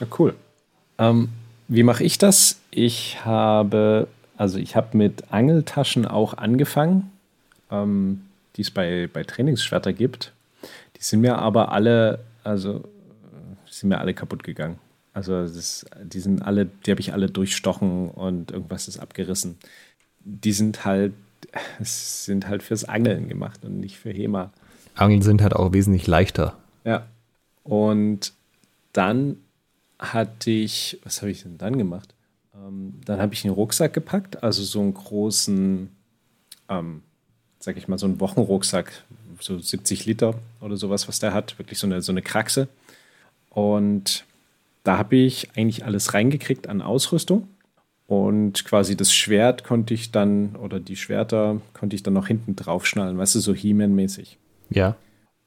Ja, 0.01 0.07
cool. 0.19 0.35
Ähm, 0.99 1.29
wie 1.69 1.83
mache 1.83 2.05
ich 2.05 2.19
das? 2.19 2.61
Ich 2.71 3.25
habe, 3.25 4.09
also 4.37 4.59
ich 4.59 4.77
habe 4.77 4.97
mit 4.97 5.33
Angeltaschen 5.33 6.07
auch 6.07 6.35
angefangen, 6.35 7.11
ähm, 7.71 8.23
die 8.57 8.63
es 8.63 8.71
bei, 8.71 9.09
bei 9.13 9.25
Trainingsschwerter 9.25 9.93
gibt. 9.93 10.33
Die 10.97 11.03
sind 11.03 11.21
mir 11.21 11.39
aber 11.39 11.73
alle, 11.73 12.21
also 12.43 12.85
sind 13.75 13.89
mir 13.89 13.99
alle 13.99 14.15
kaputt 14.15 14.45
gegangen. 14.45 14.79
Also 15.13 15.47
das, 15.47 15.87
die 16.03 16.21
sind 16.21 16.43
alle, 16.43 16.67
die 16.67 16.91
habe 16.91 17.01
ich 17.01 17.13
alle 17.13 17.29
durchstochen 17.29 18.11
und 18.11 18.51
irgendwas 18.51 18.89
ist 18.89 18.99
abgerissen. 18.99 19.59
Die 20.21 20.53
sind 20.53 20.85
halt, 20.85 21.13
sind 21.81 22.49
halt 22.49 22.63
fürs 22.63 22.85
Angeln 22.85 23.29
gemacht 23.29 23.65
und 23.65 23.81
nicht 23.81 23.99
für 23.99 24.11
HEMA. 24.11 24.53
Angeln 24.95 25.23
sind 25.23 25.43
halt 25.43 25.55
auch 25.55 25.73
wesentlich 25.73 26.07
leichter. 26.07 26.57
Ja. 26.85 27.07
Und 27.63 28.33
dann 28.93 29.39
hatte 30.13 30.51
ich, 30.51 31.01
was 31.05 31.23
habe 31.23 31.31
ich 31.31 31.43
denn 31.43 31.59
dann 31.59 31.79
gemacht? 31.79 32.15
Ähm, 32.55 33.01
dann 33.05 33.21
habe 33.21 33.35
ich 33.35 33.45
einen 33.45 33.55
Rucksack 33.55 33.93
gepackt, 33.93 34.43
also 34.43 34.63
so 34.63 34.81
einen 34.81 34.95
großen, 34.95 35.89
ähm, 36.69 37.03
sag 37.59 37.77
ich 37.77 37.89
mal, 37.89 37.99
so 37.99 38.07
einen 38.07 38.21
Wochenrucksack, 38.21 39.05
so 39.41 39.59
70 39.59 40.07
Liter 40.07 40.35
oder 40.61 40.77
sowas, 40.77 41.09
was 41.09 41.19
der 41.19 41.35
hat, 41.35 41.59
wirklich 41.59 41.79
so 41.79 41.87
eine, 41.87 42.03
so 42.03 42.13
eine 42.13 42.23
Kraxe. 42.23 42.69
Und 43.51 44.25
da 44.83 44.99
habe 44.99 45.17
ich 45.17 45.57
eigentlich 45.57 45.85
alles 45.85 46.15
reingekriegt 46.15 46.69
an 46.69 46.83
Ausrüstung. 46.83 47.49
Und 48.07 48.65
quasi 48.67 48.97
das 48.97 49.15
Schwert 49.15 49.65
konnte 49.65 49.95
ich 49.95 50.11
dann, 50.11 50.57
oder 50.57 50.79
die 50.79 50.97
Schwerter 50.97 51.61
konnte 51.73 51.97
ich 51.97 52.03
dann 52.03 52.13
noch 52.13 52.27
hinten 52.27 52.55
drauf 52.55 52.85
schnallen, 52.87 53.17
weißt 53.17 53.35
du, 53.37 53.41
so 53.41 53.55
He-Man-mäßig. 53.55 54.37
Ja. 54.69 54.97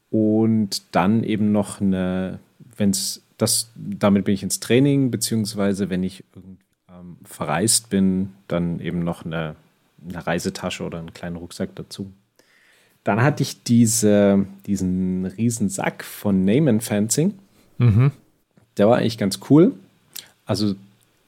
Und 0.10 0.82
dann 0.91 1.24
eben 1.24 1.52
noch 1.52 1.82
eine, 1.82 2.39
wenn 2.76 2.89
es 2.89 3.22
das, 3.38 3.71
damit 3.76 4.26
bin 4.26 4.34
ich 4.34 4.43
ins 4.43 4.60
Training, 4.60 5.12
beziehungsweise 5.12 5.89
wenn 5.89 6.04
ich 6.04 6.23
ähm, 6.36 7.17
verreist 7.23 7.89
bin, 7.89 8.34
dann 8.47 8.80
eben 8.80 9.00
noch 9.00 9.26
eine, 9.26 9.56
eine, 10.08 10.26
Reisetasche 10.26 10.84
oder 10.84 11.00
einen 11.00 11.13
kleinen 11.13 11.36
Rucksack 11.36 11.76
dazu. 11.76 12.12
Dann 13.04 13.21
hatte 13.21 13.43
ich 13.43 13.63
diese, 13.63 14.45
diesen 14.65 15.26
riesen 15.26 15.69
Sack 15.69 16.04
von 16.04 16.43
Name 16.43 16.82
Fencing. 16.82 17.38
Mhm. 17.78 18.12
Der 18.78 18.89
war 18.89 18.97
eigentlich 18.97 19.17
ganz 19.17 19.39
cool. 19.50 19.73
Also 20.45 20.76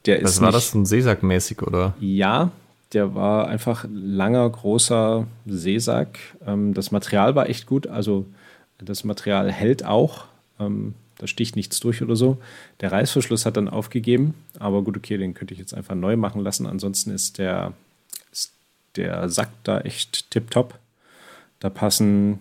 der 0.06 0.18
ist. 0.18 0.24
Was 0.24 0.40
war 0.40 0.52
das, 0.52 0.74
ein 0.74 0.86
Seesack 0.86 1.22
mäßig, 1.22 1.62
oder? 1.62 1.94
Ja, 2.00 2.50
Der 2.92 3.14
war 3.14 3.46
einfach 3.46 3.86
langer, 3.88 4.50
großer 4.50 5.26
Seesack. 5.46 6.18
Ähm, 6.44 6.74
das 6.74 6.90
Material 6.90 7.34
war 7.36 7.48
echt 7.48 7.66
gut. 7.66 7.86
Also 7.86 8.26
das 8.78 9.04
Material 9.04 9.50
hält 9.52 9.84
auch. 9.84 10.24
Da 11.20 11.26
sticht 11.26 11.54
nichts 11.54 11.80
durch 11.80 12.00
oder 12.00 12.16
so. 12.16 12.38
Der 12.80 12.92
Reißverschluss 12.92 13.44
hat 13.44 13.58
dann 13.58 13.68
aufgegeben. 13.68 14.32
Aber 14.58 14.80
gut, 14.80 14.96
okay, 14.96 15.18
den 15.18 15.34
könnte 15.34 15.52
ich 15.52 15.60
jetzt 15.60 15.74
einfach 15.74 15.94
neu 15.94 16.16
machen 16.16 16.40
lassen. 16.40 16.66
Ansonsten 16.66 17.10
ist 17.10 17.36
der, 17.36 17.74
ist 18.32 18.54
der 18.96 19.28
Sack 19.28 19.50
da 19.62 19.80
echt 19.82 20.30
tipptopp. 20.30 20.78
Da 21.58 21.68
passen, 21.68 22.38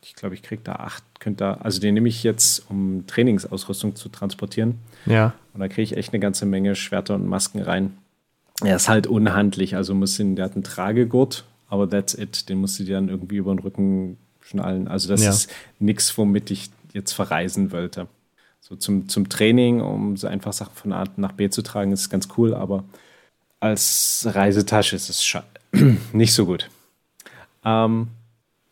ich 0.00 0.14
glaube, 0.14 0.36
ich 0.36 0.42
kriege 0.42 0.62
da 0.62 0.74
acht, 0.76 1.02
könnte 1.18 1.38
da, 1.38 1.54
also 1.54 1.80
den 1.80 1.94
nehme 1.94 2.08
ich 2.08 2.22
jetzt, 2.22 2.70
um 2.70 3.04
Trainingsausrüstung 3.08 3.96
zu 3.96 4.08
transportieren. 4.08 4.78
Ja. 5.06 5.34
Und 5.52 5.58
da 5.58 5.66
kriege 5.66 5.82
ich 5.82 5.96
echt 5.96 6.12
eine 6.12 6.20
ganze 6.20 6.46
Menge 6.46 6.76
Schwerter 6.76 7.16
und 7.16 7.26
Masken 7.26 7.62
rein. 7.62 7.98
Er 8.62 8.76
ist 8.76 8.88
halt 8.88 9.08
unhandlich, 9.08 9.74
also 9.74 9.92
muss 9.92 10.16
den, 10.16 10.36
der 10.36 10.44
hat 10.44 10.54
einen 10.54 10.62
Tragegurt, 10.62 11.44
aber 11.68 11.90
that's 11.90 12.14
it. 12.14 12.48
Den 12.48 12.58
musst 12.58 12.78
du 12.78 12.84
dir 12.84 12.94
dann 12.94 13.08
irgendwie 13.08 13.38
über 13.38 13.52
den 13.52 13.58
Rücken 13.58 14.18
schnallen. 14.40 14.86
Also 14.86 15.08
das 15.08 15.24
ja. 15.24 15.30
ist 15.30 15.50
nichts, 15.80 16.16
womit 16.16 16.52
ich 16.52 16.70
jetzt 16.94 17.12
verreisen 17.12 17.70
wollte. 17.72 18.08
So 18.60 18.76
zum, 18.76 19.10
zum 19.10 19.28
Training, 19.28 19.82
um 19.82 20.16
so 20.16 20.26
einfach 20.26 20.54
Sachen 20.54 20.74
von 20.74 20.92
A 20.94 21.04
nach 21.16 21.32
B 21.32 21.50
zu 21.50 21.60
tragen, 21.60 21.92
ist 21.92 22.08
ganz 22.08 22.28
cool, 22.38 22.54
aber 22.54 22.84
als 23.60 24.26
Reisetasche 24.30 24.96
ist 24.96 25.10
es 25.10 25.36
nicht 26.14 26.32
so 26.32 26.46
gut. 26.46 26.70
Ähm, 27.64 28.08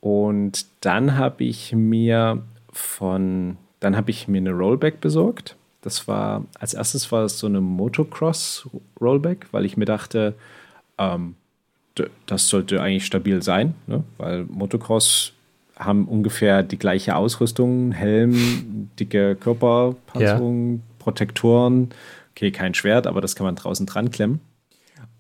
und 0.01 0.67
dann 0.81 1.17
habe 1.17 1.45
ich 1.45 1.73
mir 1.73 2.43
von, 2.73 3.59
dann 3.81 3.97
habe 3.97 4.11
ich 4.11 4.29
mir 4.29 4.39
eine 4.39 4.53
Rollback 4.53 5.01
besorgt. 5.01 5.57
Das 5.83 6.09
war, 6.09 6.47
als 6.59 6.75
erstes 6.75 7.13
war 7.13 7.25
es 7.25 7.39
so 7.39 7.47
eine 7.47 7.61
Motocross-Rollback, 7.61 9.49
weil 9.51 9.65
ich 9.65 9.77
mir 9.77 9.85
dachte, 9.85 10.35
ähm, 10.97 11.35
das 12.27 12.49
sollte 12.49 12.81
eigentlich 12.81 13.05
stabil 13.05 13.43
sein, 13.43 13.75
ne? 13.87 14.05
weil 14.17 14.45
Motocross 14.45 15.33
haben 15.85 16.07
ungefähr 16.07 16.63
die 16.63 16.79
gleiche 16.79 17.17
Ausrüstung, 17.17 17.93
Helm, 17.93 18.91
dicke 18.99 19.37
Körperpanzerung, 19.37 20.75
ja. 20.75 20.81
Protektoren. 20.99 21.91
Okay, 22.33 22.51
kein 22.51 22.75
Schwert, 22.75 23.07
aber 23.07 23.21
das 23.21 23.37
kann 23.37 23.45
man 23.45 23.57
draußen 23.57 23.87
dran 23.87 24.11
klemmen. 24.11 24.41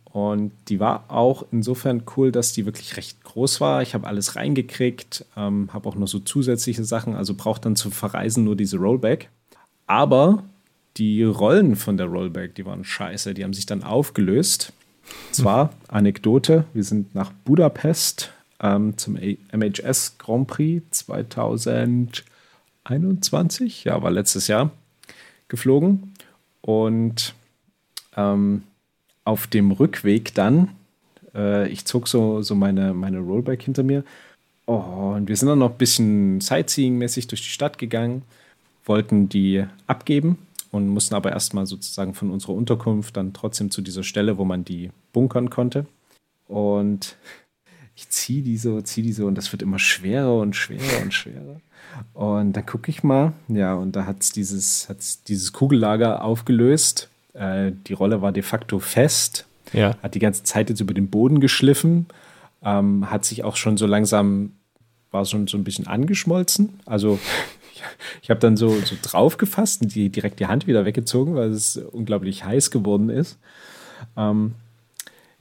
Und 0.05 0.53
die 0.68 0.79
war 0.79 1.05
auch 1.09 1.46
insofern 1.53 2.03
cool, 2.16 2.33
dass 2.33 2.53
die 2.53 2.66
wirklich 2.66 2.96
recht 2.98 3.25
groß 3.25 3.61
war. 3.62 3.81
Ich 3.81 3.94
habe 3.94 4.07
alles 4.07 4.37
reingekriegt, 4.37 5.25
ähm, 5.37 5.70
habe 5.72 5.88
auch 5.88 5.94
noch 5.94 6.07
so 6.09 6.18
zusätzliche 6.18 6.85
Sachen, 6.85 7.14
also 7.14 7.35
braucht 7.35 7.64
dann 7.64 7.77
zum 7.77 7.92
Verreisen 7.92 8.44
nur 8.44 8.55
diese 8.55 8.77
Rollback. 8.77 9.31
Aber 9.87 10.44
die 10.98 11.22
Rollen 11.22 11.77
von 11.77 11.96
der 11.96 12.07
Rollback, 12.07 12.55
die 12.55 12.66
waren 12.66 12.85
scheiße, 12.85 13.33
die 13.33 13.42
haben 13.42 13.55
sich 13.55 13.64
dann 13.64 13.83
aufgelöst. 13.83 14.75
Zwar, 15.31 15.70
Anekdote, 15.88 16.64
wir 16.75 16.85
sind 16.85 17.14
nach 17.14 17.33
Budapest 17.44 18.33
ähm, 18.62 18.96
zum 18.96 19.16
MHS 19.16 20.16
Grand 20.18 20.46
Prix 20.46 20.87
2021, 20.90 23.85
ja, 23.85 24.03
war 24.03 24.11
letztes 24.11 24.46
Jahr, 24.46 24.70
geflogen. 25.48 26.14
Und 26.61 27.35
ähm, 28.16 28.62
auf 29.25 29.46
dem 29.46 29.70
Rückweg 29.72 30.35
dann, 30.35 30.70
äh, 31.35 31.68
ich 31.68 31.85
zog 31.85 32.09
so, 32.09 32.40
so 32.42 32.55
meine, 32.55 32.94
meine 32.94 33.18
Rollback 33.18 33.62
hinter 33.62 33.83
mir. 33.83 34.05
Oh, 34.66 35.14
und 35.16 35.29
wir 35.29 35.37
sind 35.37 35.48
dann 35.48 35.59
noch 35.59 35.72
ein 35.72 35.79
bisschen 35.79 36.40
Sightseeing-mäßig 36.40 37.27
durch 37.27 37.42
die 37.42 37.48
Stadt 37.48 37.79
gegangen, 37.79 38.22
wollten 38.85 39.29
die 39.29 39.64
abgeben 39.88 40.38
und 40.70 40.88
mussten 40.88 41.16
aber 41.16 41.33
erstmal 41.33 41.66
sozusagen 41.66 42.14
von 42.14 42.31
unserer 42.31 42.55
Unterkunft 42.55 43.16
dann 43.16 43.33
trotzdem 43.33 43.72
zu 43.72 43.83
dieser 43.83 44.05
Stelle, 44.05 44.38
wo 44.38 44.44
man 44.44 44.64
die 44.64 44.90
bunkern 45.12 45.51
konnte. 45.51 45.87
Und 46.46 47.16
ich 47.94 48.09
ziehe 48.09 48.42
die 48.42 48.57
so, 48.57 48.81
ziehe 48.81 49.07
die 49.07 49.12
so 49.12 49.26
und 49.26 49.37
das 49.37 49.52
wird 49.52 49.62
immer 49.62 49.78
schwerer 49.78 50.38
und 50.38 50.57
schwerer 50.57 51.02
und 51.02 51.12
schwerer. 51.12 51.61
Und 52.14 52.55
dann 52.55 52.66
gucke 52.66 52.90
ich 52.90 53.02
mal, 53.02 53.33
ja, 53.48 53.74
und 53.74 53.96
da 53.96 54.07
hat 54.07 54.22
es 54.22 54.33
dieses, 54.33 54.88
hat's 54.88 55.22
dieses 55.24 55.52
Kugellager 55.52 56.24
aufgelöst. 56.24 57.09
Äh, 57.35 57.72
die 57.87 57.92
Rolle 57.92 58.22
war 58.22 58.33
de 58.33 58.42
facto 58.42 58.78
fest, 58.78 59.46
ja. 59.72 59.96
hat 60.02 60.14
die 60.14 60.18
ganze 60.18 60.42
Zeit 60.42 60.70
jetzt 60.70 60.81
über 60.81 60.94
den 60.94 61.09
Boden 61.09 61.40
geschliffen, 61.40 62.07
ähm, 62.62 63.11
hat 63.11 63.24
sich 63.24 63.44
auch 63.44 63.57
schon 63.57 63.76
so 63.76 63.87
langsam, 63.87 64.52
war 65.11 65.24
schon 65.26 65.46
so 65.46 65.59
ein 65.59 65.64
bisschen 65.64 65.87
angeschmolzen. 65.87 66.81
Also 66.87 67.18
ich 68.22 68.31
habe 68.31 68.40
dann 68.40 68.57
so, 68.57 68.70
so 68.81 68.96
drauf 69.02 69.37
gefasst 69.37 69.83
und 69.83 69.94
die, 69.94 70.09
direkt 70.09 70.40
die 70.40 70.46
Hand 70.46 70.66
wieder 70.66 70.85
weggezogen, 70.85 71.35
weil 71.35 71.50
es 71.50 71.76
unglaublich 71.76 72.44
heiß 72.44 72.70
geworden 72.70 73.11
ist. 73.11 73.38
Ähm, 74.16 74.52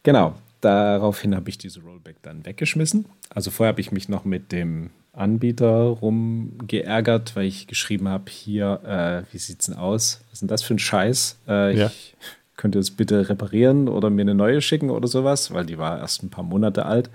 genau, 0.04 0.36
Daraufhin 0.62 1.36
habe 1.36 1.50
ich 1.50 1.58
diese 1.58 1.82
Rollback 1.82 2.18
dann 2.22 2.46
weggeschmissen. 2.46 3.06
Also 3.30 3.52
vorher 3.52 3.72
habe 3.74 3.82
ich 3.82 3.92
mich 3.92 4.10
noch 4.10 4.26
mit 4.26 4.52
dem 4.52 4.92
Anbieter 5.14 5.82
rumgeärgert, 5.82 7.36
weil 7.36 7.46
ich 7.46 7.68
geschrieben 7.68 8.08
habe, 8.08 8.30
hier, 8.30 9.26
äh, 9.28 9.34
wie 9.34 9.40
sieht's 9.40 9.66
denn 9.66 9.76
aus? 9.76 10.22
Was 10.26 10.34
ist 10.34 10.42
denn 10.42 10.48
das 10.48 10.64
für 10.64 10.76
ein 10.76 10.80
Scheiß? 10.80 11.40
Äh, 11.48 11.78
ja. 11.78 11.88
Ich 11.88 12.16
könnte 12.56 12.80
es 12.80 12.92
bitte 12.92 13.28
reparieren 13.28 13.90
oder 13.90 14.10
mir 14.10 14.22
eine 14.22 14.36
neue 14.36 14.62
schicken 14.62 14.92
oder 14.92 15.08
sowas, 15.08 15.52
weil 15.52 15.66
die 15.66 15.80
war 15.80 16.00
erst 16.00 16.24
ein 16.24 16.30
paar 16.30 16.44
Monate 16.44 16.86
alt. 16.86 17.10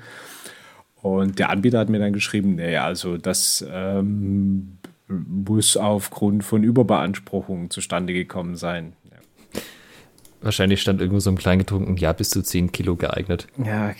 Und 1.00 1.38
der 1.38 1.50
Anbieter 1.50 1.78
hat 1.78 1.88
mir 1.88 2.00
dann 2.00 2.12
geschrieben, 2.12 2.56
nee, 2.56 2.76
also 2.76 3.16
das 3.16 3.64
ähm, 3.70 4.78
muss 5.08 5.76
aufgrund 5.76 6.42
von 6.42 6.64
Überbeanspruchung 6.64 7.70
zustande 7.70 8.12
gekommen 8.12 8.56
sein. 8.56 8.94
Wahrscheinlich 10.40 10.80
stand 10.80 11.00
irgendwo 11.00 11.20
so 11.20 11.30
ein 11.30 11.36
Kleingetrunken, 11.36 11.96
ja, 11.96 12.12
bis 12.12 12.30
zu 12.30 12.42
10 12.42 12.72
Kilo 12.72 12.96
geeignet. 12.96 13.46
Ja, 13.64 13.94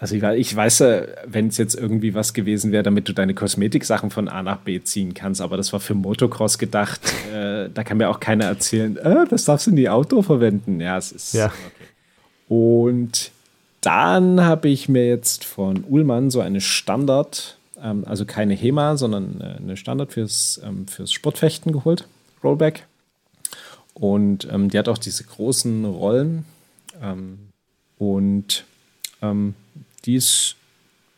also 0.00 0.14
ich, 0.14 0.22
ich 0.22 0.54
weiß 0.54 0.78
ja, 0.80 1.02
wenn 1.26 1.48
es 1.48 1.58
jetzt 1.58 1.74
irgendwie 1.74 2.14
was 2.14 2.32
gewesen 2.32 2.70
wäre, 2.70 2.84
damit 2.84 3.08
du 3.08 3.12
deine 3.12 3.34
Kosmetiksachen 3.34 4.10
von 4.10 4.28
A 4.28 4.42
nach 4.42 4.58
B 4.58 4.80
ziehen 4.82 5.12
kannst, 5.12 5.40
aber 5.40 5.56
das 5.56 5.72
war 5.72 5.80
für 5.80 5.94
Motocross 5.94 6.58
gedacht. 6.58 7.00
Äh, 7.28 7.68
da 7.68 7.84
kann 7.84 7.98
mir 7.98 8.08
auch 8.08 8.20
keiner 8.20 8.46
erzählen, 8.46 8.96
äh, 8.96 9.26
das 9.28 9.44
darfst 9.44 9.66
du 9.66 9.70
in 9.70 9.76
die 9.76 9.90
Auto 9.90 10.22
verwenden. 10.22 10.80
Ja, 10.80 10.96
es 10.96 11.12
ist. 11.12 11.34
Ja. 11.34 11.46
Okay. 11.46 11.54
Und 12.48 13.32
dann 13.82 14.40
habe 14.40 14.70
ich 14.70 14.88
mir 14.88 15.06
jetzt 15.06 15.44
von 15.44 15.84
Ullmann 15.84 16.30
so 16.30 16.40
eine 16.40 16.62
Standard, 16.62 17.58
ähm, 17.82 18.04
also 18.06 18.24
keine 18.24 18.54
HEMA, 18.54 18.96
sondern 18.96 19.42
äh, 19.42 19.62
eine 19.62 19.76
Standard 19.76 20.14
fürs, 20.14 20.58
ähm, 20.64 20.88
fürs 20.88 21.12
Sportfechten 21.12 21.70
geholt. 21.70 22.08
Rollback. 22.42 22.87
Und 23.98 24.48
ähm, 24.50 24.70
die 24.70 24.78
hat 24.78 24.88
auch 24.88 24.98
diese 24.98 25.24
großen 25.24 25.84
Rollen. 25.84 26.44
Ähm, 27.02 27.38
und 27.98 28.64
ähm, 29.22 29.54
die, 30.04 30.14
ist, 30.14 30.56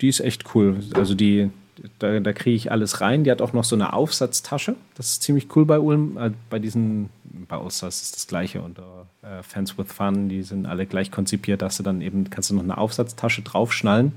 die 0.01 0.09
ist 0.09 0.21
echt 0.21 0.55
cool. 0.55 0.81
Also 0.95 1.15
die, 1.15 1.51
da, 1.99 2.21
da 2.21 2.33
kriege 2.33 2.57
ich 2.57 2.73
alles 2.73 3.01
rein. 3.01 3.25
Die 3.25 3.31
hat 3.31 3.43
auch 3.43 3.53
noch 3.53 3.65
so 3.65 3.77
eine 3.77 3.93
Aufsatztasche. 3.93 4.77
Das 4.95 5.13
ist 5.13 5.23
ziemlich 5.23 5.55
cool 5.57 5.67
bei 5.67 5.79
Ulm. 5.79 6.17
Äh, 6.17 6.31
bei 6.49 6.59
diesen, 6.59 7.11
bei 7.49 7.59
Osters 7.59 8.03
ist 8.03 8.17
das 8.17 8.27
gleiche 8.27 8.63
unter 8.63 9.07
äh, 9.23 9.43
Fans 9.43 9.77
with 9.77 9.93
Fun. 9.93 10.29
Die 10.29 10.43
sind 10.43 10.67
alle 10.67 10.87
gleich 10.87 11.11
konzipiert, 11.11 11.63
dass 11.63 11.77
du 11.77 11.83
dann 11.83 12.01
eben, 12.01 12.31
kannst 12.31 12.51
du 12.51 12.55
noch 12.55 12.63
eine 12.63 12.79
Aufsatztasche 12.79 13.43
draufschnallen. 13.43 14.13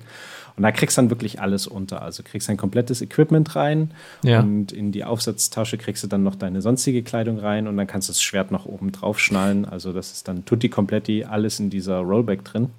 Und 0.55 0.63
da 0.63 0.71
kriegst 0.71 0.97
du 0.97 1.01
dann 1.01 1.09
wirklich 1.09 1.41
alles 1.41 1.67
unter. 1.67 2.01
Also 2.01 2.23
kriegst 2.23 2.49
ein 2.49 2.57
komplettes 2.57 3.01
Equipment 3.01 3.55
rein 3.55 3.91
ja. 4.23 4.39
und 4.39 4.71
in 4.71 4.91
die 4.91 5.03
Aufsatztasche 5.03 5.77
kriegst 5.77 6.03
du 6.03 6.07
dann 6.07 6.23
noch 6.23 6.35
deine 6.35 6.61
sonstige 6.61 7.03
Kleidung 7.03 7.39
rein 7.39 7.67
und 7.67 7.77
dann 7.77 7.87
kannst 7.87 8.09
du 8.09 8.11
das 8.13 8.21
Schwert 8.21 8.51
noch 8.51 8.65
oben 8.65 8.91
drauf 8.91 9.19
schnallen. 9.19 9.65
Also 9.65 9.93
das 9.93 10.11
ist 10.11 10.27
dann 10.27 10.45
tutti 10.45 10.69
kompletti 10.69 11.23
alles 11.23 11.59
in 11.59 11.69
dieser 11.69 11.97
Rollback 11.99 12.43
drin. 12.43 12.69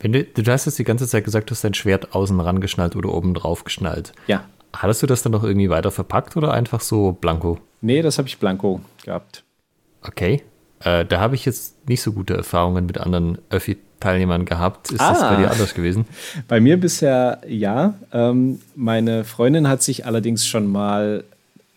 Wenn 0.00 0.12
du, 0.12 0.24
du 0.24 0.52
hast 0.52 0.66
jetzt 0.66 0.78
die 0.78 0.84
ganze 0.84 1.08
Zeit 1.08 1.24
gesagt, 1.24 1.50
du 1.50 1.54
hast 1.54 1.64
dein 1.64 1.74
Schwert 1.74 2.14
außen 2.14 2.38
ran 2.38 2.60
geschnallt 2.60 2.94
oder 2.94 3.12
oben 3.12 3.34
drauf 3.34 3.64
geschnallt. 3.64 4.12
Ja. 4.28 4.44
Hattest 4.72 5.02
du 5.02 5.06
das 5.06 5.22
dann 5.22 5.32
noch 5.32 5.42
irgendwie 5.42 5.70
weiter 5.70 5.90
verpackt 5.90 6.36
oder 6.36 6.52
einfach 6.52 6.80
so 6.80 7.12
blanko? 7.12 7.58
Nee, 7.80 8.02
das 8.02 8.18
habe 8.18 8.28
ich 8.28 8.38
blanko 8.38 8.80
gehabt. 9.04 9.42
Okay. 10.02 10.42
Äh, 10.84 11.04
da 11.04 11.20
habe 11.20 11.34
ich 11.34 11.44
jetzt 11.44 11.88
nicht 11.88 12.02
so 12.02 12.12
gute 12.12 12.34
Erfahrungen 12.34 12.86
mit 12.86 12.98
anderen 12.98 13.38
Öffi 13.50 13.78
Teilnehmern 14.00 14.44
gehabt. 14.44 14.92
Ist 14.92 15.00
ah, 15.00 15.12
das 15.12 15.20
bei 15.22 15.36
dir 15.36 15.50
anders 15.50 15.74
gewesen? 15.74 16.06
Bei 16.48 16.60
mir 16.60 16.78
bisher 16.78 17.40
ja. 17.48 17.94
Ähm, 18.12 18.60
meine 18.76 19.24
Freundin 19.24 19.68
hat 19.68 19.82
sich 19.82 20.06
allerdings 20.06 20.46
schon 20.46 20.70
mal 20.70 21.24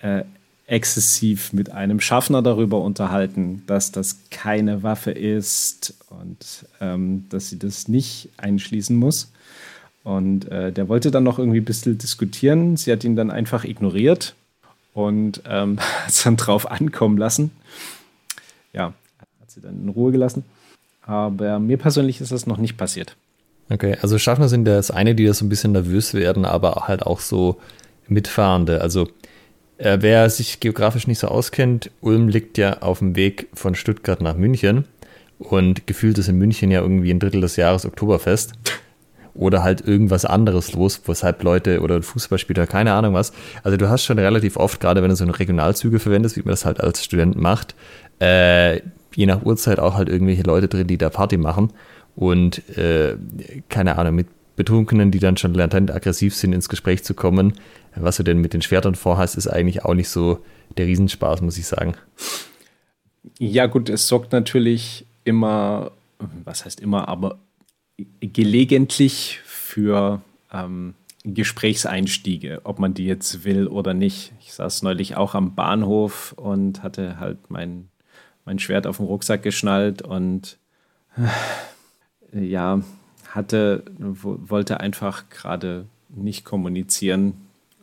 äh, 0.01 0.21
exzessiv 0.67 1.51
mit 1.51 1.71
einem 1.71 1.99
Schaffner 1.99 2.41
darüber 2.41 2.81
unterhalten, 2.81 3.63
dass 3.67 3.91
das 3.91 4.19
keine 4.29 4.83
Waffe 4.83 5.11
ist 5.11 5.95
und 6.09 6.65
ähm, 6.79 7.25
dass 7.29 7.49
sie 7.49 7.59
das 7.59 7.87
nicht 7.87 8.29
einschließen 8.37 8.95
muss. 8.95 9.31
Und 10.03 10.49
äh, 10.49 10.71
der 10.71 10.87
wollte 10.87 11.11
dann 11.11 11.23
noch 11.23 11.39
irgendwie 11.39 11.59
ein 11.59 11.65
bisschen 11.65 11.97
diskutieren. 11.97 12.77
Sie 12.77 12.91
hat 12.91 13.03
ihn 13.03 13.15
dann 13.15 13.31
einfach 13.31 13.63
ignoriert 13.63 14.35
und 14.93 15.41
ähm, 15.47 15.79
hat 16.03 16.09
es 16.09 16.23
dann 16.23 16.37
drauf 16.37 16.69
ankommen 16.69 17.17
lassen. 17.17 17.51
Ja, 18.73 18.93
hat 19.39 19.51
sie 19.51 19.62
dann 19.62 19.81
in 19.84 19.89
Ruhe 19.89 20.12
gelassen. 20.12 20.43
Aber 21.01 21.60
mir 21.60 21.77
persönlich 21.77 22.21
ist 22.21 22.31
das 22.31 22.47
noch 22.47 22.57
nicht 22.57 22.77
passiert. 22.77 23.15
Okay, 23.69 23.97
also 24.01 24.17
Schaffner 24.19 24.49
sind 24.49 24.65
das 24.65 24.91
eine, 24.91 25.15
die 25.15 25.25
da 25.25 25.34
so 25.34 25.45
ein 25.45 25.49
bisschen 25.49 25.71
nervös 25.71 26.13
werden, 26.13 26.45
aber 26.45 26.88
halt 26.88 27.03
auch 27.03 27.19
so 27.21 27.60
Mitfahrende. 28.07 28.81
Also 28.81 29.07
äh, 29.77 29.97
wer 30.01 30.29
sich 30.29 30.60
geografisch 30.60 31.07
nicht 31.07 31.19
so 31.19 31.27
auskennt, 31.27 31.89
Ulm 32.01 32.27
liegt 32.27 32.57
ja 32.57 32.81
auf 32.81 32.99
dem 32.99 33.15
Weg 33.15 33.47
von 33.53 33.73
Stuttgart 33.73 34.21
nach 34.21 34.36
München. 34.36 34.86
Und 35.39 35.88
gefühlt 35.88 36.17
ist 36.19 36.27
in 36.27 36.38
München 36.38 36.69
ja 36.69 36.81
irgendwie 36.81 37.12
ein 37.12 37.19
Drittel 37.19 37.41
des 37.41 37.55
Jahres 37.55 37.86
Oktoberfest. 37.86 38.53
Oder 39.34 39.63
halt 39.63 39.81
irgendwas 39.88 40.25
anderes 40.25 40.73
los, 40.73 41.01
weshalb 41.05 41.41
Leute 41.41 41.79
oder 41.79 42.03
Fußballspieler, 42.03 42.67
keine 42.67 42.93
Ahnung 42.93 43.13
was. 43.13 43.31
Also 43.63 43.77
du 43.77 43.89
hast 43.89 44.03
schon 44.03 44.19
relativ 44.19 44.57
oft, 44.57 44.81
gerade 44.81 45.01
wenn 45.01 45.10
du 45.10 45.15
so 45.15 45.23
eine 45.23 45.39
Regionalzüge 45.39 45.99
verwendest, 45.99 46.36
wie 46.36 46.41
man 46.41 46.51
das 46.51 46.65
halt 46.65 46.81
als 46.81 47.03
Student 47.03 47.38
macht, 47.38 47.73
äh, 48.21 48.81
je 49.15 49.25
nach 49.25 49.43
Uhrzeit 49.43 49.79
auch 49.79 49.95
halt 49.95 50.10
irgendwelche 50.10 50.43
Leute 50.43 50.67
drin, 50.67 50.88
die 50.88 50.97
da 50.97 51.10
Party 51.10 51.38
machen. 51.38 51.73
Und 52.15 52.77
äh, 52.77 53.17
keine 53.69 53.97
Ahnung, 53.97 54.15
mit 54.15 54.27
Betrunkenen, 54.55 55.12
die 55.12 55.19
dann 55.19 55.38
schon 55.38 55.53
latent 55.53 55.91
aggressiv 55.91 56.36
sind, 56.36 56.53
ins 56.53 56.69
Gespräch 56.69 57.03
zu 57.03 57.13
kommen. 57.13 57.53
Was 57.95 58.17
du 58.17 58.23
denn 58.23 58.39
mit 58.39 58.53
den 58.53 58.62
Schwertern 58.62 58.95
vorhast, 58.95 59.36
ist 59.38 59.47
eigentlich 59.47 59.84
auch 59.84 59.93
nicht 59.93 60.10
so 60.10 60.39
der 60.77 60.88
Riesenspaß, 60.88 61.41
muss 61.41 61.57
ich 61.57 61.65
sagen. 61.65 61.95
Ja, 63.39 63.65
gut, 63.65 63.89
es 63.89 64.07
sorgt 64.07 64.31
natürlich 64.34 65.05
immer, 65.23 65.91
was 66.43 66.65
heißt 66.65 66.79
immer, 66.79 67.07
aber 67.07 67.39
gelegentlich 68.19 69.39
für 69.43 70.21
ähm, 70.51 70.95
Gesprächseinstiege, 71.23 72.62
ob 72.63 72.79
man 72.79 72.93
die 72.93 73.05
jetzt 73.05 73.43
will 73.43 73.67
oder 73.67 73.93
nicht. 73.93 74.34
Ich 74.41 74.53
saß 74.53 74.81
neulich 74.84 75.15
auch 75.17 75.36
am 75.36 75.55
Bahnhof 75.55 76.34
und 76.34 76.84
hatte 76.84 77.19
halt 77.19 77.49
mein, 77.49 77.89
mein 78.45 78.60
Schwert 78.60 78.88
auf 78.88 78.97
den 78.97 79.06
Rucksack 79.06 79.43
geschnallt 79.43 80.01
und 80.01 80.58
äh, 82.34 82.43
ja, 82.43 82.82
hatte, 83.30 83.84
wollte 83.97 84.80
einfach 84.80 85.30
gerade 85.30 85.86
nicht 86.10 86.43
kommunizieren 86.43 87.34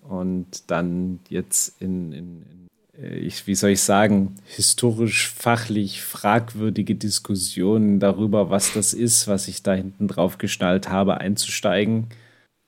und 0.03 0.71
dann 0.71 1.21
jetzt 1.29 1.81
in, 1.81 2.13
in, 2.13 2.43
in 2.43 2.59
äh, 2.99 3.17
ich, 3.19 3.47
wie 3.47 3.55
soll 3.55 3.71
ich 3.71 3.83
sagen, 3.83 4.35
historisch, 4.47 5.29
fachlich 5.29 6.03
fragwürdige 6.03 6.95
Diskussionen 6.95 8.01
darüber, 8.01 8.51
was 8.51 8.73
das 8.73 8.95
ist, 8.95 9.29
was 9.29 9.49
ich 9.49 9.63
da 9.63 9.75
hinten 9.75 10.09
drauf 10.09 10.39
geschnallt 10.39 10.89
habe, 10.89 11.19
einzusteigen, 11.19 12.09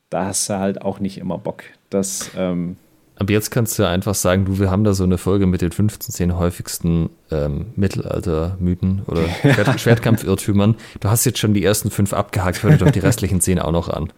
da 0.09 0.27
hast 0.27 0.49
du 0.49 0.59
halt 0.59 0.83
auch 0.83 1.01
nicht 1.01 1.19
immer 1.19 1.39
Bock. 1.39 1.65
Das, 1.89 2.31
ähm, 2.37 2.77
aber 3.21 3.35
jetzt 3.35 3.51
kannst 3.51 3.79
du 3.79 3.87
einfach 3.87 4.15
sagen, 4.15 4.47
du, 4.47 4.59
wir 4.59 4.71
haben 4.71 4.83
da 4.83 4.95
so 4.95 5.05
eine 5.05 5.19
Folge 5.19 5.45
mit 5.45 5.61
den 5.61 5.73
15, 5.73 6.15
10 6.15 6.37
häufigsten 6.39 7.11
ähm, 7.31 7.67
Mittelalter-Mythen 7.77 9.03
oder 9.07 9.29
Schwert 9.43 9.79
Schwertkampf-Irrtümern. 9.79 10.75
Du 11.01 11.11
hast 11.11 11.27
jetzt 11.27 11.39
schon 11.39 11.53
die 11.53 11.63
ersten 11.63 11.91
fünf 11.91 12.15
abgehakt, 12.15 12.63
hör 12.63 12.71
dir 12.71 12.79
doch 12.79 12.91
die 12.91 12.99
restlichen 12.99 13.43
zehn 13.43 13.59
auch 13.59 13.73
noch 13.73 13.91
an. 13.91 14.11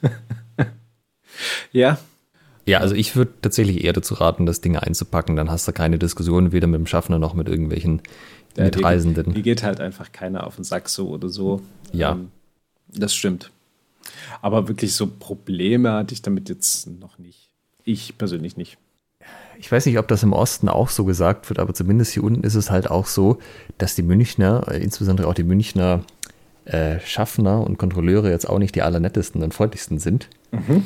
ja. 1.72 1.98
Ja, 2.66 2.78
also 2.78 2.94
ich 2.94 3.16
würde 3.16 3.32
tatsächlich 3.42 3.82
eher 3.82 3.92
dazu 3.92 4.14
raten, 4.14 4.46
das 4.46 4.60
Ding 4.60 4.76
einzupacken. 4.76 5.34
Dann 5.34 5.50
hast 5.50 5.66
du 5.66 5.72
keine 5.72 5.98
Diskussion 5.98 6.52
weder 6.52 6.68
mit 6.68 6.78
dem 6.78 6.86
Schaffner 6.86 7.18
noch 7.18 7.34
mit 7.34 7.48
irgendwelchen 7.48 8.00
ja, 8.56 8.62
Mitreisenden. 8.62 9.30
Die, 9.30 9.34
die 9.34 9.42
geht 9.42 9.64
halt 9.64 9.80
einfach 9.80 10.12
keiner 10.12 10.46
auf 10.46 10.54
den 10.54 10.62
Sack 10.62 10.88
so 10.88 11.08
oder 11.08 11.28
so. 11.28 11.62
Ja. 11.92 12.12
Ähm, 12.12 12.30
das 12.86 13.12
stimmt. 13.12 13.50
Aber 14.40 14.68
wirklich 14.68 14.94
so 14.94 15.08
Probleme 15.08 15.94
hatte 15.94 16.14
ich 16.14 16.22
damit 16.22 16.48
jetzt 16.48 16.86
noch 16.86 17.18
nicht. 17.18 17.50
Ich 17.84 18.16
persönlich 18.18 18.56
nicht. 18.56 18.78
Ich 19.58 19.70
weiß 19.70 19.86
nicht, 19.86 19.98
ob 19.98 20.08
das 20.08 20.22
im 20.22 20.32
Osten 20.32 20.68
auch 20.68 20.88
so 20.88 21.04
gesagt 21.04 21.48
wird, 21.48 21.58
aber 21.58 21.74
zumindest 21.74 22.12
hier 22.12 22.24
unten 22.24 22.42
ist 22.42 22.54
es 22.54 22.70
halt 22.70 22.90
auch 22.90 23.06
so, 23.06 23.38
dass 23.78 23.94
die 23.94 24.02
Münchner, 24.02 24.66
äh, 24.68 24.82
insbesondere 24.82 25.28
auch 25.28 25.34
die 25.34 25.44
Münchner 25.44 26.02
äh, 26.64 26.98
Schaffner 27.00 27.62
und 27.62 27.78
Kontrolleure 27.78 28.30
jetzt 28.30 28.48
auch 28.48 28.58
nicht 28.58 28.74
die 28.74 28.82
allernettesten 28.82 29.42
und 29.42 29.54
freundlichsten 29.54 29.98
sind. 29.98 30.28
Mhm. 30.50 30.84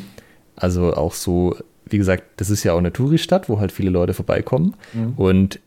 Also 0.56 0.94
auch 0.94 1.14
so, 1.14 1.56
wie 1.86 1.98
gesagt, 1.98 2.24
das 2.36 2.50
ist 2.50 2.64
ja 2.64 2.72
auch 2.72 2.78
eine 2.78 2.92
Touristadt, 2.92 3.48
wo 3.48 3.60
halt 3.60 3.72
viele 3.72 3.90
Leute 3.90 4.12
vorbeikommen. 4.12 4.74
Mhm. 4.92 5.14
Und 5.16 5.60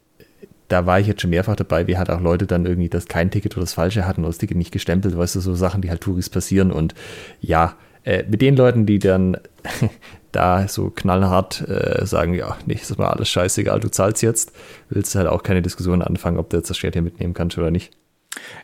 da 0.67 0.85
war 0.85 0.99
ich 0.99 1.07
jetzt 1.07 1.21
schon 1.21 1.29
mehrfach 1.31 1.55
dabei, 1.55 1.87
wie 1.87 1.97
halt 1.97 2.09
auch 2.09 2.21
Leute 2.21 2.45
dann 2.45 2.65
irgendwie 2.65 2.89
das 2.89 3.07
kein 3.07 3.31
Ticket 3.31 3.55
oder 3.55 3.63
das 3.63 3.73
Falsche 3.73 4.07
hatten 4.07 4.21
oder 4.21 4.29
das 4.29 4.37
Ticket 4.37 4.57
nicht 4.57 4.71
gestempelt, 4.71 5.17
weißt 5.17 5.35
du, 5.35 5.39
so 5.41 5.53
Sachen, 5.53 5.81
die 5.81 5.89
halt 5.89 6.01
Touris 6.01 6.29
passieren. 6.29 6.71
Und 6.71 6.93
ja, 7.41 7.75
äh, 8.03 8.23
mit 8.29 8.41
den 8.41 8.55
Leuten, 8.55 8.85
die 8.85 8.99
dann 8.99 9.37
da 10.31 10.67
so 10.67 10.89
knallhart 10.89 11.67
äh, 11.67 12.05
sagen, 12.05 12.33
ja, 12.33 12.57
nee, 12.65 12.73
ist 12.73 12.97
mal 12.97 13.09
alles 13.09 13.29
scheißegal, 13.29 13.79
du 13.79 13.89
zahlst 13.89 14.23
jetzt, 14.23 14.53
willst 14.89 15.13
du 15.13 15.19
halt 15.19 15.27
auch 15.27 15.43
keine 15.43 15.61
Diskussion 15.61 16.01
anfangen, 16.01 16.37
ob 16.37 16.49
du 16.49 16.57
jetzt 16.57 16.69
das 16.69 16.77
Schwert 16.77 16.95
hier 16.95 17.01
mitnehmen 17.01 17.33
kannst 17.33 17.57
oder 17.57 17.71
nicht. 17.71 17.91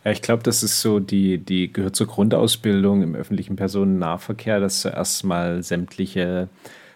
Ja, 0.06 0.12
ich 0.12 0.22
glaube, 0.22 0.44
das 0.44 0.64
ist 0.64 0.82
so, 0.82 1.00
die, 1.00 1.38
die 1.40 1.72
gehört 1.72 1.96
zur 1.96 2.08
Grundausbildung 2.08 3.04
im 3.04 3.16
öffentlichen 3.16 3.58
Personennahverkehr, 3.58 4.60
dass 4.60 4.82
du 4.82 4.90
erstmal 4.90 5.62
sämtliche 5.62 6.48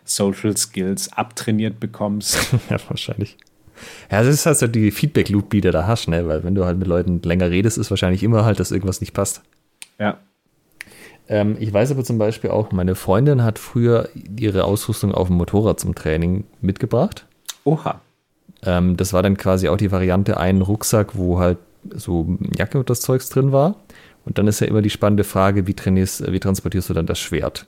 Social 0.06 0.56
Skills 0.56 1.12
abtrainiert 1.12 1.80
bekommst. 1.80 2.54
ja, 2.69 2.77
wahrscheinlich. 2.88 3.38
Ja, 4.10 4.23
das 4.23 4.34
ist 4.34 4.45
halt 4.45 4.58
so 4.58 4.67
die 4.67 4.91
Feedback-Loop, 4.91 5.49
die 5.49 5.62
du 5.62 5.71
da 5.71 5.86
hast, 5.86 6.08
ne? 6.08 6.27
weil 6.27 6.43
wenn 6.43 6.56
du 6.56 6.65
halt 6.65 6.77
mit 6.77 6.88
Leuten 6.88 7.21
länger 7.23 7.49
redest, 7.49 7.77
ist 7.77 7.89
wahrscheinlich 7.89 8.23
immer 8.23 8.45
halt, 8.45 8.60
dass 8.60 8.71
irgendwas 8.71 9.01
nicht 9.01 9.13
passt. 9.13 9.41
Ja, 9.99 10.19
ähm, 11.31 11.55
ich 11.59 11.73
weiß 11.73 11.91
aber 11.91 12.03
zum 12.03 12.17
Beispiel 12.17 12.49
auch, 12.49 12.73
meine 12.73 12.93
Freundin 12.93 13.41
hat 13.43 13.57
früher 13.57 14.09
ihre 14.37 14.65
Ausrüstung 14.65 15.13
auf 15.13 15.27
dem 15.27 15.37
Motorrad 15.37 15.79
zum 15.79 15.95
Training 15.95 16.43
mitgebracht. 16.59 17.25
Oha. 17.63 18.01
Ähm, 18.63 18.97
das 18.97 19.13
war 19.13 19.23
dann 19.23 19.37
quasi 19.37 19.69
auch 19.69 19.77
die 19.77 19.93
Variante, 19.93 20.37
einen 20.37 20.61
Rucksack, 20.61 21.17
wo 21.17 21.39
halt 21.39 21.57
so 21.89 22.37
Jacke 22.57 22.79
und 22.79 22.89
das 22.89 22.99
Zeugs 22.99 23.29
drin 23.29 23.53
war. 23.53 23.77
Und 24.25 24.37
dann 24.37 24.47
ist 24.47 24.59
ja 24.59 24.67
immer 24.67 24.81
die 24.81 24.89
spannende 24.89 25.23
Frage, 25.23 25.67
wie, 25.67 25.73
trainierst, 25.73 26.29
wie 26.29 26.39
transportierst 26.39 26.89
du 26.89 26.93
dann 26.93 27.05
das 27.05 27.17
Schwert? 27.17 27.65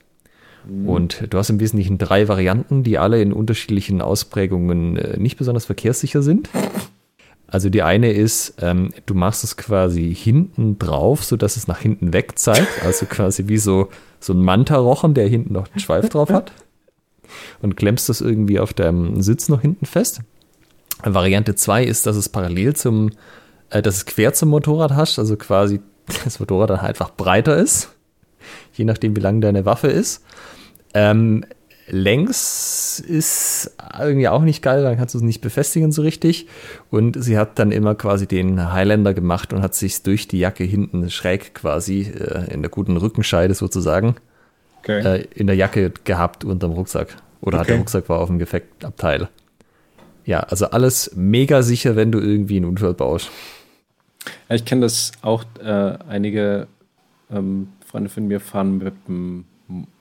Mhm. 0.67 0.89
Und 0.89 1.23
du 1.29 1.37
hast 1.37 1.49
im 1.49 1.61
Wesentlichen 1.61 1.97
drei 1.97 2.27
Varianten, 2.27 2.83
die 2.83 2.97
alle 2.97 3.21
in 3.21 3.31
unterschiedlichen 3.31 4.01
Ausprägungen 4.01 4.97
äh, 4.97 5.17
nicht 5.17 5.37
besonders 5.37 5.65
verkehrssicher 5.65 6.21
sind. 6.21 6.49
Also 7.53 7.69
die 7.69 7.83
eine 7.83 8.11
ist, 8.11 8.55
ähm, 8.63 8.89
du 9.05 9.13
machst 9.13 9.43
es 9.43 9.57
quasi 9.57 10.11
hinten 10.11 10.79
drauf, 10.79 11.23
sodass 11.23 11.55
es 11.55 11.67
nach 11.67 11.77
hinten 11.77 12.11
weg 12.11 12.39
zeigt. 12.39 12.83
Also 12.83 13.05
quasi 13.05 13.47
wie 13.47 13.59
so, 13.59 13.89
so 14.19 14.33
ein 14.33 14.41
Manta-Rochen, 14.41 15.13
der 15.13 15.27
hinten 15.27 15.53
noch 15.53 15.69
einen 15.69 15.79
Schweif 15.79 16.09
drauf 16.09 16.31
hat. 16.31 16.51
Und 17.61 17.77
klemmst 17.77 18.09
das 18.09 18.21
irgendwie 18.21 18.59
auf 18.59 18.73
deinem 18.73 19.21
Sitz 19.21 19.49
noch 19.49 19.61
hinten 19.61 19.85
fest. 19.85 20.21
Variante 21.03 21.53
2 21.53 21.83
ist, 21.83 22.07
dass 22.07 22.15
es 22.15 22.27
parallel 22.27 22.75
zum, 22.75 23.11
äh, 23.69 23.83
dass 23.83 23.97
es 23.97 24.05
quer 24.07 24.33
zum 24.33 24.49
Motorrad 24.49 24.93
hast, 24.93 25.19
also 25.19 25.37
quasi 25.37 25.79
das 26.23 26.39
Motorrad 26.39 26.71
dann 26.71 26.79
einfach 26.79 27.11
breiter 27.11 27.55
ist. 27.55 27.93
Je 28.73 28.83
nachdem, 28.83 29.15
wie 29.15 29.21
lang 29.21 29.41
deine 29.41 29.63
Waffe 29.63 29.89
ist. 29.89 30.23
Ähm, 30.95 31.45
längs 31.87 32.99
ist 32.99 33.75
irgendwie 33.99 34.27
auch 34.27 34.41
nicht 34.41 34.61
geil, 34.61 34.83
dann 34.83 34.97
kannst 34.97 35.13
du 35.13 35.19
es 35.19 35.23
nicht 35.23 35.41
befestigen 35.41 35.91
so 35.91 36.01
richtig. 36.01 36.47
Und 36.89 37.21
sie 37.21 37.37
hat 37.37 37.59
dann 37.59 37.71
immer 37.71 37.95
quasi 37.95 38.27
den 38.27 38.71
Highlander 38.71 39.13
gemacht 39.13 39.53
und 39.53 39.61
hat 39.61 39.75
sich 39.75 40.01
durch 40.03 40.27
die 40.27 40.39
Jacke 40.39 40.63
hinten 40.63 41.09
schräg 41.09 41.53
quasi 41.53 42.01
äh, 42.01 42.53
in 42.53 42.61
der 42.61 42.71
guten 42.71 42.97
Rückenscheide 42.97 43.53
sozusagen 43.53 44.15
okay. 44.79 44.99
äh, 45.01 45.27
in 45.35 45.47
der 45.47 45.55
Jacke 45.55 45.91
gehabt 46.03 46.43
unterm 46.43 46.71
Rucksack. 46.71 47.15
Oder 47.41 47.57
okay. 47.57 47.61
hat 47.61 47.69
der 47.69 47.77
Rucksack 47.77 48.09
war 48.09 48.19
auf 48.19 48.29
dem 48.29 48.39
Gefektabteil. 48.39 49.27
Ja, 50.25 50.39
also 50.39 50.67
alles 50.67 51.11
mega 51.15 51.61
sicher, 51.63 51.95
wenn 51.95 52.11
du 52.11 52.19
irgendwie 52.19 52.57
einen 52.57 52.65
Unfall 52.65 52.93
baust. 52.93 53.29
Ja, 54.47 54.55
ich 54.55 54.63
kenne 54.63 54.81
das 54.81 55.11
auch, 55.21 55.43
äh, 55.61 55.97
einige 56.07 56.67
ähm, 57.29 57.67
Freunde 57.85 58.09
von 58.09 58.27
mir 58.27 58.39
fahren 58.39 58.77
mit 58.77 58.93
dem 59.07 59.43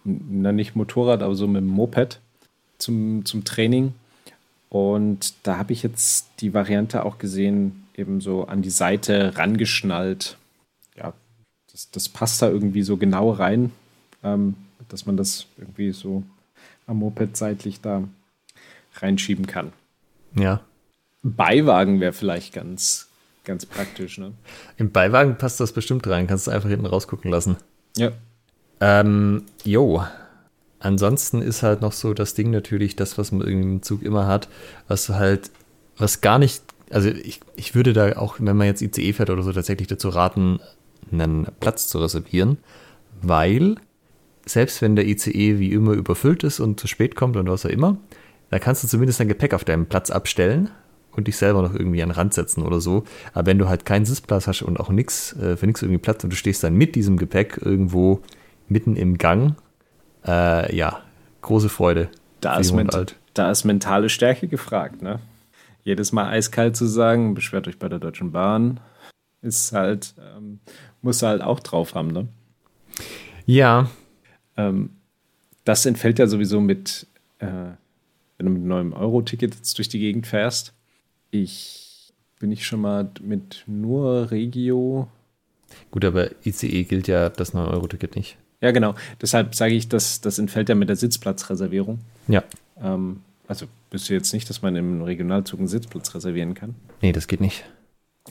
na 0.05 0.53
nicht 0.53 0.77
Motorrad, 0.77 1.23
aber 1.23 1.35
so 1.35 1.47
mit 1.47 1.63
dem 1.63 1.69
Moped 1.69 2.21
zum, 2.79 3.25
zum 3.25 3.45
Training. 3.45 3.95
Und 4.69 5.35
da 5.43 5.59
habe 5.59 5.73
ich 5.73 5.83
jetzt 5.83 6.29
die 6.41 6.55
Variante 6.55 7.05
auch 7.05 7.19
gesehen, 7.19 7.87
eben 7.95 8.21
so 8.21 8.47
an 8.47 8.63
die 8.63 8.71
Seite 8.71 9.37
rangeschnallt. 9.37 10.39
Ja, 10.97 11.13
das, 11.71 11.91
das 11.91 12.09
passt 12.09 12.41
da 12.43 12.49
irgendwie 12.49 12.83
so 12.83 12.97
genau 12.97 13.31
rein, 13.31 13.71
ähm, 14.23 14.55
dass 14.89 15.07
man 15.07 15.17
das 15.17 15.47
irgendwie 15.59 15.93
so 15.93 16.23
am 16.87 16.99
Moped 16.99 17.37
seitlich 17.37 17.81
da 17.81 18.03
reinschieben 18.95 19.47
kann. 19.47 19.73
Ja. 20.35 20.63
Beiwagen 21.23 22.01
wäre 22.01 22.13
vielleicht 22.13 22.53
ganz, 22.53 23.09
ganz 23.45 23.67
praktisch, 23.67 24.19
ne? 24.19 24.33
Im 24.77 24.91
Beiwagen 24.91 25.37
passt 25.39 25.61
das 25.61 25.73
bestimmt 25.73 26.07
rein, 26.07 26.27
kannst 26.27 26.47
du 26.47 26.51
einfach 26.51 26.69
hinten 26.69 26.87
rausgucken 26.87 27.31
lassen. 27.31 27.57
Ja. 27.97 28.13
Ähm, 28.81 29.45
jo. 29.65 30.03
Ansonsten 30.81 31.43
ist 31.43 31.63
halt 31.63 31.81
noch 31.81 31.93
so 31.93 32.13
das 32.13 32.35
Ding 32.35 32.51
natürlich, 32.51 32.97
das, 32.97 33.17
was 33.17 33.31
man 33.31 33.47
im 33.47 33.83
Zug 33.83 34.03
immer 34.03 34.27
hat, 34.27 34.49
was 34.89 35.09
halt, 35.09 35.51
was 35.97 36.21
gar 36.21 36.41
nicht, 36.41 36.63
also 36.91 37.09
ich, 37.09 37.41
ich 37.55 37.77
würde 37.77 37.93
da 37.93 38.17
auch, 38.17 38.37
wenn 38.41 38.57
man 38.57 38.67
jetzt 38.67 38.83
ICE 38.83 39.13
fährt 39.13 39.31
oder 39.31 39.45
so, 39.45 39.53
tatsächlich 39.53 39.87
dazu 39.87 40.09
raten, 40.09 40.59
einen 41.13 41.47
Platz 41.61 41.87
zu 41.87 41.99
reservieren, 41.99 42.59
weil 43.21 43.77
selbst 44.45 44.83
wenn 44.83 44.97
der 44.97 45.07
ICE 45.07 45.61
wie 45.61 45.73
immer 45.73 45.93
überfüllt 45.93 46.43
ist 46.43 46.59
und 46.59 46.81
zu 46.81 46.89
spät 46.89 47.15
kommt 47.15 47.37
und 47.37 47.49
was 47.49 47.65
auch 47.65 47.71
immer, 47.71 47.97
da 48.51 48.59
kannst 48.59 48.83
du 48.83 48.89
zumindest 48.89 49.21
dein 49.21 49.29
Gepäck 49.29 49.55
auf 49.55 49.65
deinem 49.65 49.87
Platz 49.87 50.11
abstellen 50.11 50.71
und 51.13 51.29
dich 51.29 51.37
selber 51.37 51.63
noch 51.63 51.75
irgendwie 51.75 52.03
an 52.03 52.09
den 52.09 52.17
Rand 52.17 52.35
setzen 52.35 52.63
oder 52.63 52.81
so. 52.81 53.05
Aber 53.35 53.47
wenn 53.47 53.59
du 53.59 53.69
halt 53.69 53.85
keinen 53.85 54.05
Sitzplatz 54.05 54.47
hast 54.47 54.63
und 54.63 54.81
auch 54.81 54.91
nichts, 54.91 55.35
äh, 55.37 55.57
für 55.57 55.67
nichts 55.67 55.83
irgendwie 55.83 55.99
Platz 55.99 56.25
und 56.25 56.31
du 56.31 56.37
stehst 56.37 56.65
dann 56.65 56.75
mit 56.75 56.95
diesem 56.95 57.17
Gepäck 57.17 57.61
irgendwo 57.63 58.21
mitten 58.73 58.97
im 58.97 59.19
Gang. 59.19 59.55
Äh, 60.27 60.75
ja, 60.75 61.01
große 61.43 61.69
Freude. 61.69 62.09
Da 62.41 62.59
ist, 62.59 62.73
ment 62.73 63.17
da 63.35 63.51
ist 63.51 63.65
mentale 63.65 64.09
Stärke 64.09 64.49
gefragt, 64.49 65.03
ne? 65.03 65.21
Jedes 65.85 66.13
Mal 66.13 66.29
eiskalt 66.29 66.77
zu 66.77 66.87
sagen, 66.87 67.35
beschwert 67.35 67.69
euch 67.69 67.79
bei 67.79 67.89
der 67.89 67.99
Deutschen 67.99 68.33
Bahn. 68.33 68.81
ist 69.43 69.73
halt, 69.73 70.15
ähm, 70.19 70.61
muss 71.01 71.23
halt 71.23 71.43
auch 71.43 71.61
drauf 71.61 71.95
haben, 71.95 72.09
ne? 72.09 72.29
Ja. 73.47 73.91
Ähm, 74.57 74.91
das 75.65 75.87
entfällt 75.87 76.19
ja 76.19 76.27
sowieso 76.27 76.61
mit, 76.61 77.07
äh, 77.39 77.47
wenn 78.39 78.47
du 78.47 78.51
mit 78.51 78.73
einem 78.73 78.93
Euro-Ticket 78.93 79.55
jetzt 79.55 79.79
durch 79.79 79.89
die 79.89 79.99
Gegend 79.99 80.27
fährst. 80.27 80.73
Ich 81.31 82.13
bin 82.39 82.51
ich 82.51 82.67
schon 82.67 82.81
mal 82.81 83.09
mit 83.21 83.65
nur 83.67 84.31
Regio. 84.31 85.09
Gut, 85.91 86.05
aber 86.05 86.31
ICE 86.45 86.85
gilt 86.85 87.09
ja 87.09 87.29
das 87.29 87.55
9-Euro-Ticket 87.55 88.17
nicht. 88.17 88.37
Ja, 88.63 88.71
genau. 88.71 88.95
Deshalb 89.21 89.55
sage 89.55 89.75
ich, 89.75 89.89
dass 89.89 90.23
das 90.23 90.39
entfällt 90.39 90.71
ja 90.71 90.75
mit 90.75 90.89
der 90.89 90.97
Sitzplatzreservierung. 90.97 91.99
Ja. 92.29 92.45
Ähm, 92.81 93.21
also 93.49 93.67
bist 93.91 94.09
du 94.09 94.15
jetzt 94.15 94.33
nicht, 94.33 94.49
dass 94.49 94.63
man 94.63 94.77
im 94.77 95.03
Regionalzug 95.03 95.59
einen 95.59 95.69
Sitzplatz 95.69 96.15
reservieren 96.15 96.55
kann? 96.55 96.77
Nee, 97.03 97.13
das 97.13 97.27
geht 97.27 97.41
nicht. 97.41 97.65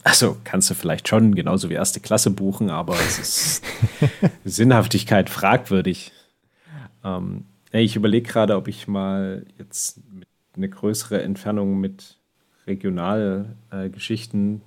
Also 0.03 0.37
kannst 0.45 0.69
du 0.69 0.73
vielleicht 0.73 1.09
schon 1.09 1.35
genauso 1.35 1.69
wie 1.69 1.73
erste 1.73 1.99
Klasse 1.99 2.31
buchen, 2.31 2.69
aber 2.69 2.95
es 2.95 3.19
ist 3.19 3.63
Sinnhaftigkeit 4.45 5.29
fragwürdig. 5.29 6.13
Ähm, 7.03 7.43
ich 7.71 7.97
überlege 7.97 8.27
gerade, 8.27 8.55
ob 8.55 8.69
ich 8.69 8.87
mal 8.87 9.45
jetzt 9.57 9.99
eine 10.55 10.69
größere 10.69 11.21
Entfernung 11.21 11.79
mit 11.79 12.17
Regionalgeschichten 12.67 14.55
äh, 14.57 14.59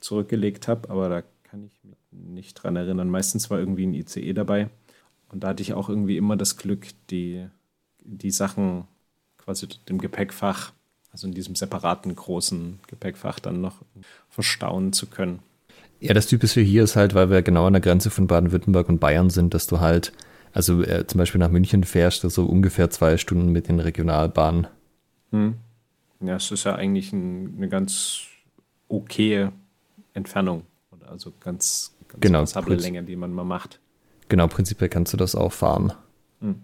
zurückgelegt 0.00 0.68
habe, 0.68 0.90
aber 0.90 1.08
da 1.08 1.22
kann 1.42 1.64
ich 1.64 1.84
mich 1.84 1.98
nicht 2.12 2.54
dran 2.54 2.76
erinnern. 2.76 3.10
Meistens 3.10 3.50
war 3.50 3.58
irgendwie 3.58 3.86
ein 3.86 3.94
ICE 3.94 4.32
dabei. 4.32 4.68
Und 5.30 5.44
da 5.44 5.48
hatte 5.48 5.62
ich 5.62 5.74
auch 5.74 5.88
irgendwie 5.88 6.16
immer 6.16 6.36
das 6.36 6.56
Glück, 6.56 6.88
die, 7.10 7.46
die 8.00 8.30
Sachen 8.30 8.84
quasi 9.36 9.68
im 9.86 9.98
Gepäckfach, 9.98 10.72
also 11.12 11.26
in 11.26 11.34
diesem 11.34 11.54
separaten 11.54 12.14
großen 12.14 12.80
Gepäckfach, 12.86 13.38
dann 13.40 13.60
noch 13.60 13.76
verstauen 14.28 14.92
zu 14.92 15.06
können. 15.06 15.40
Ja, 16.00 16.14
das 16.14 16.26
Typische 16.26 16.60
hier 16.60 16.84
ist 16.84 16.96
halt, 16.96 17.14
weil 17.14 17.30
wir 17.30 17.42
genau 17.42 17.66
an 17.66 17.72
der 17.72 17.82
Grenze 17.82 18.10
von 18.10 18.26
Baden-Württemberg 18.26 18.88
und 18.88 19.00
Bayern 19.00 19.30
sind, 19.30 19.52
dass 19.52 19.66
du 19.66 19.80
halt, 19.80 20.12
also 20.52 20.82
äh, 20.82 21.06
zum 21.06 21.18
Beispiel 21.18 21.40
nach 21.40 21.50
München 21.50 21.84
fährst, 21.84 22.22
so 22.22 22.46
ungefähr 22.46 22.90
zwei 22.90 23.16
Stunden 23.16 23.50
mit 23.50 23.68
den 23.68 23.80
Regionalbahnen. 23.80 24.68
Hm. 25.30 25.54
Ja, 26.20 26.36
es 26.36 26.50
ist 26.50 26.64
ja 26.64 26.74
eigentlich 26.74 27.12
ein, 27.12 27.54
eine 27.56 27.68
ganz 27.68 28.22
okaye 28.88 29.52
Entfernung. 30.14 30.62
Also 31.06 31.32
ganz, 31.40 31.94
ganz 32.20 32.54
genau, 32.54 32.74
Länge, 32.74 33.02
die 33.02 33.16
man 33.16 33.32
mal 33.32 33.44
macht. 33.44 33.80
Genau, 34.28 34.46
prinzipiell 34.46 34.88
kannst 34.88 35.12
du 35.12 35.16
das 35.16 35.34
auch 35.34 35.52
fahren. 35.52 35.92
Hm. 36.40 36.56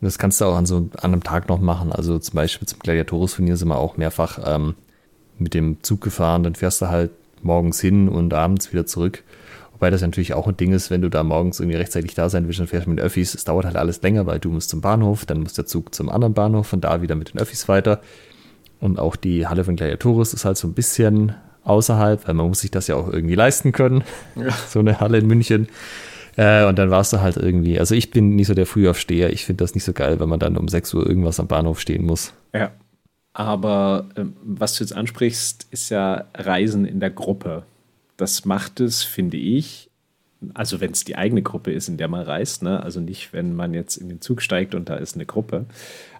Das 0.00 0.18
kannst 0.18 0.40
du 0.40 0.46
auch 0.46 0.56
an 0.56 0.66
so 0.66 0.76
an 0.76 1.12
einem 1.12 1.22
Tag 1.22 1.48
noch 1.48 1.60
machen. 1.60 1.92
Also 1.92 2.18
zum 2.18 2.34
Beispiel 2.34 2.66
zum 2.66 2.78
Gladiatoris-Turnier 2.78 3.56
sind 3.56 3.68
wir 3.68 3.78
auch 3.78 3.96
mehrfach 3.96 4.38
ähm, 4.44 4.74
mit 5.38 5.52
dem 5.54 5.82
Zug 5.82 6.00
gefahren. 6.00 6.42
Dann 6.42 6.54
fährst 6.54 6.80
du 6.80 6.88
halt 6.88 7.10
morgens 7.42 7.80
hin 7.80 8.08
und 8.08 8.32
abends 8.32 8.72
wieder 8.72 8.86
zurück. 8.86 9.22
Wobei 9.72 9.90
das 9.90 10.02
natürlich 10.02 10.34
auch 10.34 10.46
ein 10.46 10.56
Ding 10.56 10.72
ist, 10.72 10.90
wenn 10.90 11.00
du 11.00 11.08
da 11.08 11.22
morgens 11.22 11.58
irgendwie 11.60 11.78
rechtzeitig 11.78 12.14
da 12.14 12.28
sein 12.28 12.46
willst, 12.46 12.60
dann 12.60 12.66
fährst 12.66 12.86
du 12.86 12.90
mit 12.90 12.98
den 12.98 13.04
Öffis. 13.04 13.34
Es 13.34 13.44
dauert 13.44 13.64
halt 13.64 13.76
alles 13.76 14.02
länger, 14.02 14.26
weil 14.26 14.38
du 14.38 14.50
musst 14.50 14.70
zum 14.70 14.80
Bahnhof, 14.82 15.24
dann 15.24 15.40
muss 15.42 15.54
der 15.54 15.66
Zug 15.66 15.94
zum 15.94 16.10
anderen 16.10 16.34
Bahnhof, 16.34 16.66
von 16.66 16.80
da 16.80 17.00
wieder 17.02 17.14
mit 17.14 17.32
den 17.32 17.40
Öffis 17.40 17.66
weiter. 17.68 18.00
Und 18.78 18.98
auch 18.98 19.16
die 19.16 19.46
Halle 19.46 19.64
von 19.64 19.76
Gladiatoris 19.76 20.34
ist 20.34 20.44
halt 20.44 20.56
so 20.56 20.68
ein 20.68 20.74
bisschen 20.74 21.34
außerhalb, 21.64 22.26
weil 22.26 22.34
man 22.34 22.48
muss 22.48 22.60
sich 22.60 22.70
das 22.70 22.86
ja 22.86 22.96
auch 22.96 23.10
irgendwie 23.10 23.34
leisten 23.34 23.72
können. 23.72 24.04
Ja. 24.36 24.48
So 24.68 24.80
eine 24.80 25.00
Halle 25.00 25.18
in 25.18 25.26
München. 25.26 25.68
Äh, 26.36 26.64
und 26.64 26.78
dann 26.78 26.90
warst 26.90 27.12
du 27.12 27.20
halt 27.20 27.36
irgendwie, 27.36 27.78
also 27.78 27.94
ich 27.94 28.10
bin 28.10 28.36
nicht 28.36 28.46
so 28.46 28.54
der 28.54 28.66
Frühaufsteher. 28.66 29.32
Ich 29.32 29.44
finde 29.44 29.64
das 29.64 29.74
nicht 29.74 29.84
so 29.84 29.92
geil, 29.92 30.20
wenn 30.20 30.28
man 30.28 30.40
dann 30.40 30.56
um 30.56 30.68
6 30.68 30.94
Uhr 30.94 31.06
irgendwas 31.06 31.40
am 31.40 31.46
Bahnhof 31.46 31.80
stehen 31.80 32.04
muss. 32.04 32.32
Ja. 32.54 32.70
Aber 33.32 34.08
äh, 34.16 34.24
was 34.42 34.76
du 34.76 34.84
jetzt 34.84 34.92
ansprichst, 34.92 35.66
ist 35.70 35.90
ja 35.90 36.24
Reisen 36.34 36.84
in 36.84 37.00
der 37.00 37.10
Gruppe. 37.10 37.64
Das 38.16 38.44
macht 38.44 38.80
es, 38.80 39.02
finde 39.02 39.36
ich, 39.36 39.90
also 40.54 40.80
wenn 40.80 40.92
es 40.92 41.04
die 41.04 41.16
eigene 41.16 41.42
Gruppe 41.42 41.72
ist, 41.72 41.88
in 41.88 41.96
der 41.96 42.08
man 42.08 42.22
reist, 42.22 42.62
ne? 42.62 42.82
also 42.82 43.00
nicht, 43.00 43.32
wenn 43.32 43.54
man 43.54 43.74
jetzt 43.74 43.96
in 43.96 44.08
den 44.08 44.20
Zug 44.20 44.42
steigt 44.42 44.74
und 44.74 44.88
da 44.88 44.96
ist 44.96 45.14
eine 45.14 45.26
Gruppe, 45.26 45.66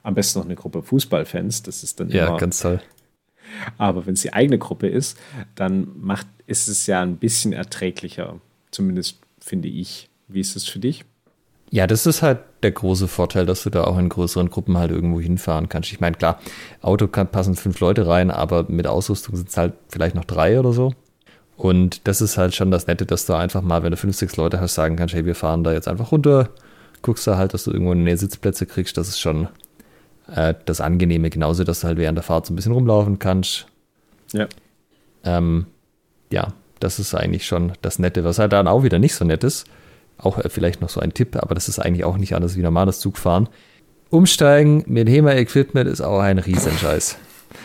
am 0.02 0.14
besten 0.14 0.38
noch 0.38 0.46
eine 0.46 0.56
Gruppe 0.56 0.82
Fußballfans, 0.82 1.62
das 1.62 1.82
ist 1.82 2.00
dann 2.00 2.10
ja, 2.10 2.26
immer, 2.26 2.36
ganz 2.36 2.60
toll. 2.60 2.80
Aber 3.78 4.06
wenn 4.06 4.14
es 4.14 4.22
die 4.22 4.32
eigene 4.32 4.58
Gruppe 4.58 4.88
ist, 4.88 5.18
dann 5.54 5.88
macht, 5.96 6.26
ist 6.46 6.68
es 6.68 6.86
ja 6.86 7.02
ein 7.02 7.16
bisschen 7.16 7.52
erträglicher, 7.52 8.40
zumindest 8.70 9.18
finde 9.50 9.68
ich. 9.68 10.08
Wie 10.28 10.40
ist 10.40 10.54
es 10.54 10.66
für 10.66 10.78
dich? 10.78 11.04
Ja, 11.70 11.86
das 11.86 12.06
ist 12.06 12.22
halt 12.22 12.38
der 12.62 12.70
große 12.70 13.08
Vorteil, 13.08 13.46
dass 13.46 13.64
du 13.64 13.70
da 13.70 13.84
auch 13.84 13.98
in 13.98 14.08
größeren 14.08 14.48
Gruppen 14.48 14.78
halt 14.78 14.92
irgendwo 14.92 15.20
hinfahren 15.20 15.68
kannst. 15.68 15.92
Ich 15.92 16.00
meine, 16.00 16.16
klar, 16.16 16.40
Auto 16.82 17.08
kann, 17.08 17.28
passen 17.28 17.56
fünf 17.56 17.80
Leute 17.80 18.06
rein, 18.06 18.30
aber 18.30 18.66
mit 18.68 18.86
Ausrüstung 18.86 19.36
sind 19.36 19.48
es 19.48 19.56
halt 19.56 19.74
vielleicht 19.88 20.14
noch 20.14 20.24
drei 20.24 20.58
oder 20.58 20.72
so. 20.72 20.94
Und 21.56 22.06
das 22.06 22.20
ist 22.20 22.38
halt 22.38 22.54
schon 22.54 22.70
das 22.70 22.86
Nette, 22.86 23.06
dass 23.06 23.26
du 23.26 23.34
einfach 23.34 23.60
mal, 23.60 23.82
wenn 23.82 23.90
du 23.90 23.96
fünf, 23.96 24.16
sechs 24.16 24.36
Leute 24.36 24.60
hast, 24.60 24.74
sagen 24.74 24.96
kannst, 24.96 25.14
hey, 25.14 25.26
wir 25.26 25.34
fahren 25.34 25.62
da 25.62 25.72
jetzt 25.72 25.88
einfach 25.88 26.12
runter, 26.12 26.48
guckst 27.02 27.26
da 27.26 27.36
halt, 27.36 27.52
dass 27.52 27.64
du 27.64 27.72
irgendwo 27.72 27.92
in 27.92 27.98
der 27.98 28.04
Nähe 28.06 28.16
Sitzplätze 28.16 28.66
kriegst. 28.66 28.96
Das 28.96 29.08
ist 29.08 29.20
schon 29.20 29.48
äh, 30.34 30.54
das 30.64 30.80
Angenehme. 30.80 31.28
Genauso, 31.28 31.64
dass 31.64 31.80
du 31.80 31.88
halt 31.88 31.98
während 31.98 32.16
der 32.16 32.22
Fahrt 32.22 32.46
so 32.46 32.52
ein 32.52 32.56
bisschen 32.56 32.72
rumlaufen 32.72 33.18
kannst. 33.18 33.66
Ja. 34.32 34.46
Ähm, 35.24 35.66
ja, 36.32 36.52
das 36.80 36.98
ist 36.98 37.14
eigentlich 37.14 37.46
schon 37.46 37.72
das 37.82 37.98
Nette. 37.98 38.24
Was 38.24 38.38
halt 38.38 38.52
dann 38.52 38.68
auch 38.68 38.82
wieder 38.82 38.98
nicht 38.98 39.14
so 39.14 39.24
nett 39.24 39.44
ist, 39.44 39.66
auch 40.18 40.38
äh, 40.38 40.48
vielleicht 40.48 40.80
noch 40.80 40.88
so 40.88 41.00
ein 41.00 41.14
Tipp, 41.14 41.36
aber 41.36 41.54
das 41.54 41.68
ist 41.68 41.78
eigentlich 41.78 42.04
auch 42.04 42.16
nicht 42.16 42.34
anders 42.34 42.56
wie 42.56 42.62
normales 42.62 43.00
Zugfahren. 43.00 43.48
Umsteigen 44.10 44.82
mit 44.86 45.08
HEMA-Equipment 45.08 45.88
ist 45.88 46.00
auch 46.00 46.20
ein 46.20 46.38
Riesenscheiß. 46.38 47.16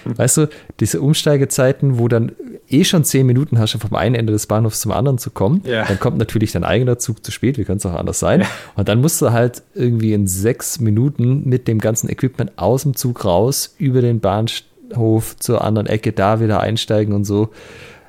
Weißt 0.05 0.37
du, 0.37 0.47
diese 0.79 1.01
Umsteigezeiten, 1.01 1.99
wo 1.99 2.07
dann 2.07 2.31
eh 2.67 2.83
schon 2.83 3.03
zehn 3.03 3.25
Minuten 3.25 3.59
hast, 3.59 3.75
um 3.75 3.81
vom 3.81 3.95
einen 3.95 4.15
Ende 4.15 4.33
des 4.33 4.47
Bahnhofs 4.47 4.81
zum 4.81 4.91
anderen 4.91 5.17
zu 5.17 5.29
kommen, 5.29 5.61
ja. 5.65 5.85
dann 5.85 5.99
kommt 5.99 6.17
natürlich 6.17 6.51
dein 6.51 6.63
eigener 6.63 6.97
Zug 6.97 7.23
zu 7.23 7.31
spät, 7.31 7.57
wie 7.57 7.65
könnte 7.65 7.87
es 7.87 7.93
auch 7.93 7.97
anders 7.97 8.19
sein? 8.19 8.41
Ja. 8.41 8.47
Und 8.75 8.87
dann 8.89 9.01
musst 9.01 9.21
du 9.21 9.31
halt 9.31 9.63
irgendwie 9.73 10.13
in 10.13 10.27
sechs 10.27 10.79
Minuten 10.79 11.47
mit 11.47 11.67
dem 11.67 11.79
ganzen 11.79 12.09
Equipment 12.09 12.53
aus 12.57 12.83
dem 12.83 12.95
Zug 12.95 13.25
raus, 13.25 13.75
über 13.77 14.01
den 14.01 14.19
Bahnhof 14.19 15.37
zur 15.37 15.63
anderen 15.63 15.87
Ecke, 15.87 16.11
da 16.11 16.39
wieder 16.39 16.59
einsteigen 16.59 17.13
und 17.13 17.25
so. 17.25 17.49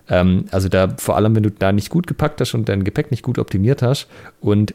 Ähm, 0.09 0.47
also 0.51 0.69
da 0.69 0.95
vor 0.99 1.17
allem, 1.17 1.35
wenn 1.35 1.43
du 1.43 1.51
da 1.51 1.73
nicht 1.73 1.91
gut 1.91 2.07
gepackt 2.07 2.41
hast 2.41 2.55
und 2.55 2.69
dein 2.69 2.85
Gepäck 2.85 3.11
nicht 3.11 3.23
gut 3.23 3.39
optimiert 3.39 3.83
hast 3.83 4.09
und 4.41 4.75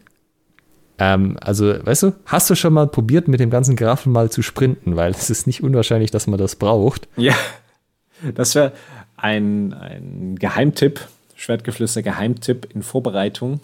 ähm, 1.02 1.38
also, 1.42 1.84
weißt 1.84 2.04
du, 2.04 2.14
hast 2.28 2.50
du 2.52 2.56
schon 2.56 2.74
mal 2.74 2.86
probiert, 2.86 3.28
mit 3.28 3.40
dem 3.40 3.50
ganzen 3.50 3.76
Grafen 3.76 4.12
mal 4.12 4.30
zu 4.30 4.44
sprinten, 4.44 4.96
weil 4.96 5.10
es 5.12 5.32
ist 5.32 5.48
nicht 5.48 5.64
unwahrscheinlich, 5.64 6.12
dass 6.12 6.28
man 6.28 6.38
das 6.38 6.56
braucht. 6.56 7.08
Ja, 7.18 7.34
das 8.36 8.54
wäre 8.54 8.72
ein, 9.18 9.74
ein 9.74 10.36
Geheimtipp, 10.38 11.00
Schwertgeflüster 11.36 12.04
Geheimtipp 12.04 12.68
in 12.76 12.84
Vorbereitung 12.84 13.62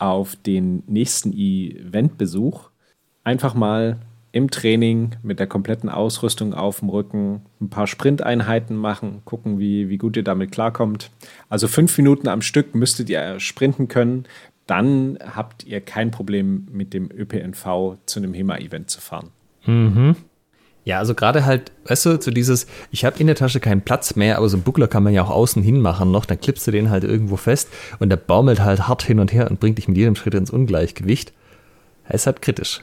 auf 0.00 0.34
den 0.34 0.82
nächsten 0.88 1.32
Eventbesuch. 1.32 2.70
Einfach 3.22 3.54
mal 3.54 3.98
im 4.32 4.50
Training 4.50 5.10
mit 5.22 5.38
der 5.38 5.46
kompletten 5.46 5.90
Ausrüstung 5.90 6.54
auf 6.54 6.80
dem 6.80 6.88
Rücken 6.88 7.42
ein 7.60 7.68
paar 7.68 7.86
Sprinteinheiten 7.86 8.76
machen, 8.76 9.20
gucken, 9.26 9.58
wie, 9.58 9.90
wie 9.90 9.98
gut 9.98 10.16
ihr 10.16 10.24
damit 10.24 10.52
klarkommt. 10.52 11.10
Also 11.50 11.68
fünf 11.68 11.96
Minuten 11.98 12.28
am 12.28 12.40
Stück 12.40 12.74
müsstet 12.74 13.10
ihr 13.10 13.38
sprinten 13.38 13.88
können. 13.88 14.24
Dann 14.66 15.18
habt 15.34 15.64
ihr 15.64 15.82
kein 15.82 16.10
Problem 16.10 16.66
mit 16.72 16.94
dem 16.94 17.10
ÖPNV 17.10 17.98
zu 18.06 18.20
einem 18.20 18.32
HEMA-Event 18.32 18.88
zu 18.88 19.02
fahren. 19.02 19.28
Mhm. 19.66 20.16
Ja, 20.84 20.98
also 20.98 21.14
gerade 21.14 21.44
halt, 21.44 21.70
weißt 21.84 22.06
du, 22.06 22.18
zu 22.18 22.30
dieses, 22.30 22.66
ich 22.90 23.04
habe 23.04 23.18
in 23.20 23.26
der 23.26 23.36
Tasche 23.36 23.60
keinen 23.60 23.82
Platz 23.82 24.16
mehr, 24.16 24.38
aber 24.38 24.48
so 24.48 24.56
einen 24.56 24.64
Buckler 24.64 24.88
kann 24.88 25.02
man 25.02 25.12
ja 25.12 25.22
auch 25.22 25.30
außen 25.30 25.62
hin 25.62 25.80
machen 25.80 26.10
noch, 26.10 26.24
dann 26.24 26.40
klippst 26.40 26.66
du 26.66 26.70
den 26.72 26.90
halt 26.90 27.04
irgendwo 27.04 27.36
fest 27.36 27.68
und 28.00 28.08
der 28.08 28.16
baumelt 28.16 28.60
halt 28.60 28.88
hart 28.88 29.02
hin 29.02 29.20
und 29.20 29.32
her 29.32 29.48
und 29.48 29.60
bringt 29.60 29.78
dich 29.78 29.86
mit 29.86 29.96
jedem 29.96 30.16
Schritt 30.16 30.34
ins 30.34 30.50
Ungleichgewicht. 30.50 31.32
Es 32.08 32.22
ist 32.22 32.26
halt 32.26 32.42
kritisch. 32.42 32.82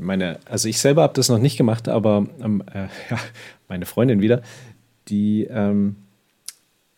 Meine, 0.00 0.38
also 0.46 0.68
ich 0.68 0.78
selber 0.78 1.02
habe 1.02 1.14
das 1.14 1.28
noch 1.28 1.38
nicht 1.38 1.56
gemacht, 1.56 1.88
aber 1.88 2.26
ähm, 2.42 2.62
äh, 2.72 2.88
ja, 3.10 3.18
meine 3.68 3.86
Freundin 3.86 4.20
wieder, 4.20 4.42
die 5.08 5.44
ähm, 5.44 5.96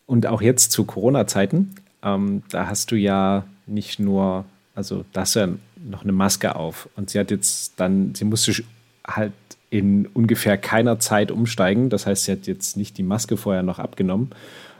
und 0.05 0.27
auch 0.27 0.41
jetzt 0.41 0.71
zu 0.71 0.83
Corona-Zeiten, 0.83 1.75
ähm, 2.03 2.43
da 2.49 2.67
hast 2.67 2.91
du 2.91 2.95
ja 2.95 3.45
nicht 3.65 3.99
nur, 3.99 4.45
also 4.75 5.05
da 5.13 5.21
hast 5.21 5.35
du 5.35 5.39
ja 5.39 5.49
noch 5.83 6.03
eine 6.03 6.11
Maske 6.11 6.55
auf 6.55 6.89
und 6.95 7.09
sie 7.09 7.19
hat 7.19 7.31
jetzt 7.31 7.79
dann, 7.79 8.13
sie 8.15 8.25
musste 8.25 8.63
halt 9.07 9.33
in 9.69 10.05
ungefähr 10.07 10.57
keiner 10.57 10.99
Zeit 10.99 11.31
umsteigen. 11.31 11.89
Das 11.89 12.05
heißt, 12.05 12.25
sie 12.25 12.33
hat 12.33 12.45
jetzt 12.45 12.77
nicht 12.77 12.97
die 12.97 13.03
Maske 13.03 13.37
vorher 13.37 13.63
noch 13.63 13.79
abgenommen 13.79 14.31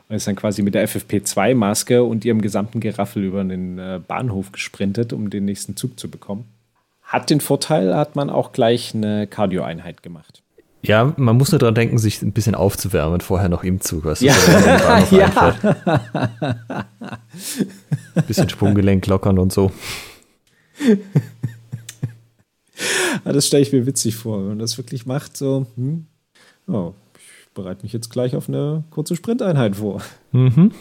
und 0.09 0.15
ist 0.15 0.27
dann 0.27 0.35
quasi 0.35 0.61
mit 0.61 0.75
der 0.75 0.87
FFP2-Maske 0.87 2.03
und 2.03 2.25
ihrem 2.25 2.41
gesamten 2.41 2.81
Geraffel 2.81 3.23
über 3.23 3.43
den 3.43 3.79
äh, 3.79 4.01
Bahnhof 4.05 4.51
gesprintet, 4.51 5.13
um 5.13 5.29
den 5.29 5.45
nächsten 5.45 5.77
Zug 5.77 5.97
zu 5.97 6.11
bekommen. 6.11 6.45
Hat 7.11 7.29
den 7.29 7.41
Vorteil, 7.41 7.93
hat 7.93 8.15
man 8.15 8.29
auch 8.29 8.53
gleich 8.53 8.95
eine 8.95 9.27
Cardio-Einheit 9.27 10.01
gemacht. 10.01 10.43
Ja, 10.81 11.13
man 11.17 11.35
muss 11.35 11.51
nur 11.51 11.59
daran 11.59 11.75
denken, 11.75 11.97
sich 11.97 12.21
ein 12.21 12.31
bisschen 12.31 12.55
aufzuwärmen 12.55 13.19
vorher 13.19 13.49
noch 13.49 13.65
im 13.65 13.81
Zug. 13.81 14.03
Du, 14.03 14.13
ja. 14.25 14.33
ja. 15.11 15.55
Ein 18.15 18.23
bisschen 18.27 18.47
Sprunggelenk 18.47 19.05
lockern 19.07 19.39
und 19.39 19.51
so. 19.51 19.73
das 23.25 23.45
stelle 23.45 23.63
ich 23.63 23.73
mir 23.73 23.85
witzig 23.85 24.15
vor, 24.15 24.39
wenn 24.39 24.47
man 24.47 24.59
das 24.59 24.77
wirklich 24.77 25.05
macht. 25.05 25.35
So, 25.35 25.65
hm, 25.75 26.05
oh, 26.67 26.93
ich 27.17 27.53
bereite 27.53 27.83
mich 27.83 27.91
jetzt 27.91 28.09
gleich 28.09 28.37
auf 28.37 28.47
eine 28.47 28.85
kurze 28.89 29.17
Sprinteinheit 29.17 29.75
vor. 29.75 30.01
Mhm. 30.31 30.71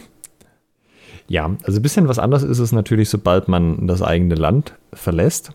Ja, 1.26 1.56
also 1.64 1.80
ein 1.80 1.82
bisschen 1.82 2.06
was 2.06 2.20
anderes 2.20 2.44
ist 2.44 2.60
es 2.60 2.70
natürlich, 2.70 3.08
sobald 3.08 3.48
man 3.48 3.88
das 3.88 4.00
eigene 4.00 4.36
Land 4.36 4.74
verlässt. 4.92 5.50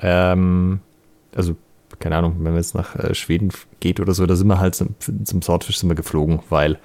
Ähm, 0.00 0.80
also, 1.34 1.56
keine 1.98 2.16
Ahnung, 2.16 2.36
wenn 2.36 2.52
man 2.52 2.56
jetzt 2.56 2.74
nach 2.74 2.96
äh, 2.96 3.14
Schweden 3.14 3.50
geht 3.80 4.00
oder 4.00 4.14
so, 4.14 4.26
da 4.26 4.36
sind 4.36 4.48
wir 4.48 4.60
halt 4.60 4.74
zum, 4.74 4.94
zum 4.98 5.42
Swordfish 5.42 5.78
sind 5.78 5.88
wir 5.88 5.94
geflogen, 5.94 6.40
weil 6.48 6.78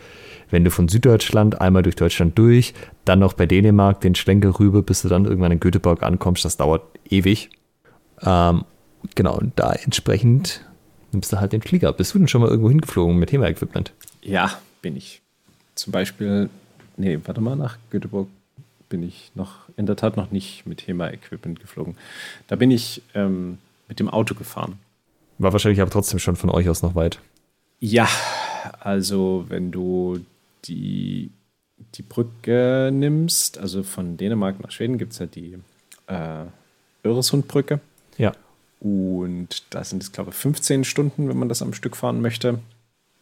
wenn 0.49 0.63
du 0.63 0.71
von 0.71 0.87
Süddeutschland 0.87 1.61
einmal 1.61 1.81
durch 1.81 1.95
Deutschland 1.95 2.37
durch, 2.37 2.73
dann 3.05 3.19
noch 3.19 3.33
bei 3.33 3.45
Dänemark 3.45 4.01
den 4.01 4.15
Schlenker 4.15 4.59
rüber, 4.59 4.81
bis 4.83 5.01
du 5.01 5.07
dann 5.07 5.25
irgendwann 5.25 5.51
in 5.51 5.59
Göteborg 5.59 6.03
ankommst, 6.03 6.45
das 6.45 6.57
dauert 6.57 6.83
ewig. 7.09 7.49
Ähm, 8.21 8.65
genau, 9.15 9.37
und 9.37 9.53
da 9.57 9.71
entsprechend 9.71 10.65
nimmst 11.11 11.31
du 11.31 11.39
halt 11.39 11.53
den 11.53 11.61
Flieger. 11.61 11.93
Bist 11.93 12.13
du 12.13 12.19
denn 12.19 12.27
schon 12.27 12.41
mal 12.41 12.49
irgendwo 12.49 12.69
hingeflogen 12.69 13.17
mit 13.17 13.31
HEMA-Equipment? 13.31 13.93
Ja, 14.21 14.51
bin 14.81 14.97
ich. 14.97 15.21
Zum 15.75 15.91
Beispiel, 15.91 16.49
nee, 16.97 17.17
warte 17.23 17.41
mal, 17.41 17.55
nach 17.55 17.77
Göteborg 17.89 18.27
bin 18.91 19.01
ich 19.01 19.31
noch, 19.33 19.55
in 19.77 19.87
der 19.87 19.95
Tat 19.95 20.17
noch 20.17 20.29
nicht 20.29 20.67
mit 20.67 20.85
HEMA-Equipment 20.85 21.59
geflogen. 21.59 21.95
Da 22.47 22.57
bin 22.57 22.69
ich 22.69 23.01
ähm, 23.15 23.57
mit 23.87 23.99
dem 23.99 24.09
Auto 24.09 24.35
gefahren. 24.35 24.77
War 25.39 25.53
wahrscheinlich 25.53 25.81
aber 25.81 25.89
trotzdem 25.89 26.19
schon 26.19 26.35
von 26.35 26.51
euch 26.51 26.69
aus 26.69 26.83
noch 26.83 26.93
weit. 26.93 27.19
Ja, 27.79 28.07
also 28.79 29.45
wenn 29.47 29.71
du 29.71 30.23
die, 30.65 31.31
die 31.95 32.03
Brücke 32.03 32.91
nimmst, 32.93 33.57
also 33.57 33.81
von 33.81 34.17
Dänemark 34.17 34.59
nach 34.59 34.71
Schweden 34.71 34.99
gibt 34.99 35.13
es 35.13 35.19
ja 35.19 35.25
die 35.25 35.57
äh, 36.07 36.45
Öresundbrücke. 37.03 37.79
Ja. 38.17 38.33
Und 38.81 39.63
da 39.69 39.83
sind 39.83 40.03
es, 40.03 40.11
glaube 40.11 40.31
ich, 40.31 40.35
15 40.35 40.83
Stunden, 40.83 41.29
wenn 41.29 41.39
man 41.39 41.49
das 41.49 41.61
am 41.61 41.73
Stück 41.73 41.95
fahren 41.95 42.21
möchte. 42.21 42.59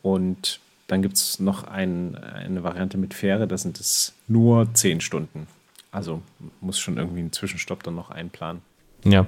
Und 0.02 0.60
dann 0.88 1.04
gibt 1.04 1.16
es 1.18 1.40
noch 1.40 1.64
ein, 1.64 2.16
eine 2.16 2.64
Variante 2.64 2.98
mit 2.98 3.14
Fähre, 3.14 3.48
da 3.48 3.58
sind 3.58 3.80
es 3.80 4.14
nur 4.28 4.74
10 4.74 5.02
Stunden. 5.02 5.48
Also 5.92 6.22
muss 6.62 6.80
schon 6.80 6.98
irgendwie 6.98 7.20
einen 7.20 7.32
Zwischenstopp 7.32 7.84
dann 7.84 7.96
noch 7.96 8.10
einplanen. 8.10 8.62
Ja. 9.04 9.28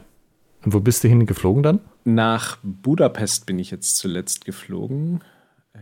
Und 0.64 0.74
wo 0.74 0.80
bist 0.80 1.04
du 1.04 1.08
hingeflogen 1.08 1.64
dann? 1.64 1.80
Nach 2.04 2.58
Budapest 2.62 3.46
bin 3.46 3.58
ich 3.58 3.72
jetzt 3.72 3.98
zuletzt 3.98 4.46
geflogen. 4.46 5.22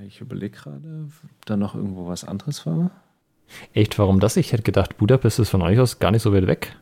Ich 0.08 0.22
überlege 0.22 0.58
gerade, 0.58 1.08
ob 1.24 1.46
da 1.46 1.58
noch 1.58 1.76
irgendwo 1.76 2.08
was 2.08 2.24
anderes 2.24 2.66
war. 2.66 2.92
Echt, 3.74 3.98
warum 4.00 4.20
das? 4.20 4.38
Ich 4.38 4.54
hätte 4.54 4.64
gedacht, 4.64 4.98
Budapest 4.98 5.40
ist 5.40 5.50
von 5.50 5.62
euch 5.62 5.80
aus 5.80 6.00
gar 6.00 6.12
nicht 6.12 6.22
so 6.22 6.34
weit 6.34 6.48
weg. 6.48 6.76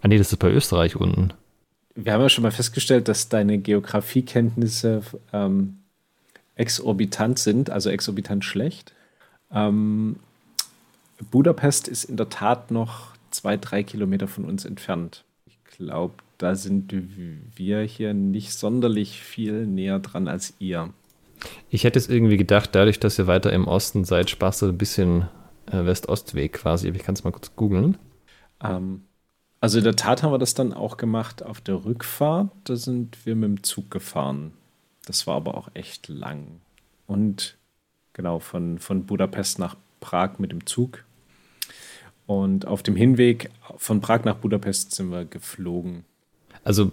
Ah 0.00 0.08
nee, 0.08 0.16
das 0.16 0.32
ist 0.32 0.38
bei 0.38 0.50
Österreich 0.50 0.96
unten 0.96 1.32
wir 1.94 2.12
haben 2.12 2.22
ja 2.22 2.28
schon 2.28 2.42
mal 2.42 2.50
festgestellt, 2.50 3.08
dass 3.08 3.28
deine 3.28 3.58
Geografiekenntnisse 3.58 5.02
ähm, 5.32 5.78
exorbitant 6.56 7.38
sind, 7.38 7.70
also 7.70 7.90
exorbitant 7.90 8.44
schlecht. 8.44 8.92
Ähm, 9.52 10.16
Budapest 11.30 11.88
ist 11.88 12.04
in 12.04 12.16
der 12.16 12.28
Tat 12.28 12.70
noch 12.70 13.13
zwei, 13.34 13.56
drei 13.56 13.82
Kilometer 13.82 14.28
von 14.28 14.44
uns 14.44 14.64
entfernt. 14.64 15.24
Ich 15.46 15.58
glaube, 15.64 16.14
da 16.38 16.54
sind 16.54 16.94
wir 17.54 17.82
hier 17.82 18.14
nicht 18.14 18.52
sonderlich 18.52 19.20
viel 19.20 19.66
näher 19.66 19.98
dran 19.98 20.28
als 20.28 20.54
ihr. 20.58 20.90
Ich 21.68 21.84
hätte 21.84 21.98
es 21.98 22.08
irgendwie 22.08 22.36
gedacht, 22.36 22.70
dadurch, 22.72 23.00
dass 23.00 23.18
ihr 23.18 23.26
weiter 23.26 23.52
im 23.52 23.66
Osten 23.66 24.04
seid, 24.04 24.30
sparst 24.30 24.62
du 24.62 24.66
ein 24.66 24.78
bisschen 24.78 25.28
äh, 25.66 25.84
West-Ost-Weg 25.84 26.54
quasi. 26.54 26.88
Ich 26.88 27.02
kann 27.02 27.14
es 27.14 27.24
mal 27.24 27.32
kurz 27.32 27.54
googeln. 27.56 27.98
Ähm, 28.62 29.02
also 29.60 29.78
in 29.78 29.84
der 29.84 29.96
Tat 29.96 30.22
haben 30.22 30.32
wir 30.32 30.38
das 30.38 30.54
dann 30.54 30.72
auch 30.72 30.96
gemacht 30.96 31.42
auf 31.42 31.60
der 31.60 31.84
Rückfahrt. 31.84 32.50
Da 32.64 32.76
sind 32.76 33.24
wir 33.26 33.34
mit 33.34 33.48
dem 33.48 33.62
Zug 33.62 33.90
gefahren. 33.90 34.52
Das 35.06 35.26
war 35.26 35.36
aber 35.36 35.56
auch 35.56 35.68
echt 35.74 36.08
lang. 36.08 36.60
Und 37.06 37.56
genau, 38.12 38.38
von, 38.38 38.78
von 38.78 39.06
Budapest 39.06 39.58
nach 39.58 39.76
Prag 40.00 40.38
mit 40.38 40.52
dem 40.52 40.66
Zug. 40.66 41.04
Und 42.26 42.66
auf 42.66 42.82
dem 42.82 42.96
Hinweg 42.96 43.50
von 43.76 44.00
Prag 44.00 44.24
nach 44.24 44.36
Budapest 44.36 44.92
sind 44.92 45.10
wir 45.10 45.24
geflogen. 45.24 46.04
Also 46.62 46.92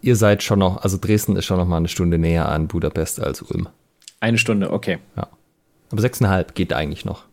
ihr 0.00 0.16
seid 0.16 0.42
schon 0.42 0.60
noch, 0.60 0.78
also 0.78 0.98
Dresden 0.98 1.36
ist 1.36 1.44
schon 1.44 1.58
noch 1.58 1.66
mal 1.66 1.76
eine 1.76 1.88
Stunde 1.88 2.18
näher 2.18 2.48
an 2.48 2.68
Budapest 2.68 3.20
als 3.20 3.42
Ulm. 3.42 3.68
Eine 4.20 4.38
Stunde, 4.38 4.72
okay. 4.72 4.98
Ja. 5.16 5.28
Aber 5.90 6.00
sechseinhalb 6.00 6.54
geht 6.54 6.72
eigentlich 6.72 7.04
noch. 7.04 7.24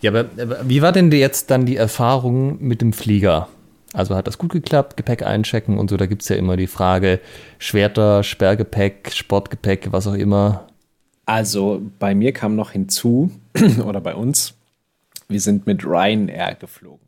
Ja, 0.00 0.10
aber, 0.12 0.26
aber 0.40 0.68
wie 0.68 0.82
war 0.82 0.92
denn 0.92 1.10
jetzt 1.10 1.50
dann 1.50 1.66
die 1.66 1.76
Erfahrung 1.76 2.62
mit 2.62 2.80
dem 2.80 2.92
Flieger? 2.92 3.48
Also 3.92 4.14
hat 4.14 4.26
das 4.26 4.38
gut 4.38 4.52
geklappt, 4.52 4.96
Gepäck 4.96 5.22
einchecken 5.22 5.78
und 5.78 5.90
so. 5.90 5.96
Da 5.96 6.06
gibt 6.06 6.22
es 6.22 6.28
ja 6.28 6.36
immer 6.36 6.56
die 6.56 6.66
Frage, 6.66 7.20
Schwerter, 7.58 8.22
Sperrgepäck, 8.22 9.12
Sportgepäck, 9.12 9.88
was 9.90 10.06
auch 10.06 10.14
immer. 10.14 10.66
Also 11.24 11.82
bei 11.98 12.14
mir 12.14 12.32
kam 12.32 12.56
noch 12.56 12.70
hinzu, 12.70 13.30
oder 13.84 14.00
bei 14.00 14.14
uns, 14.14 14.54
wir 15.28 15.40
sind 15.40 15.66
mit 15.66 15.84
Ryanair 15.84 16.54
geflogen. 16.54 17.06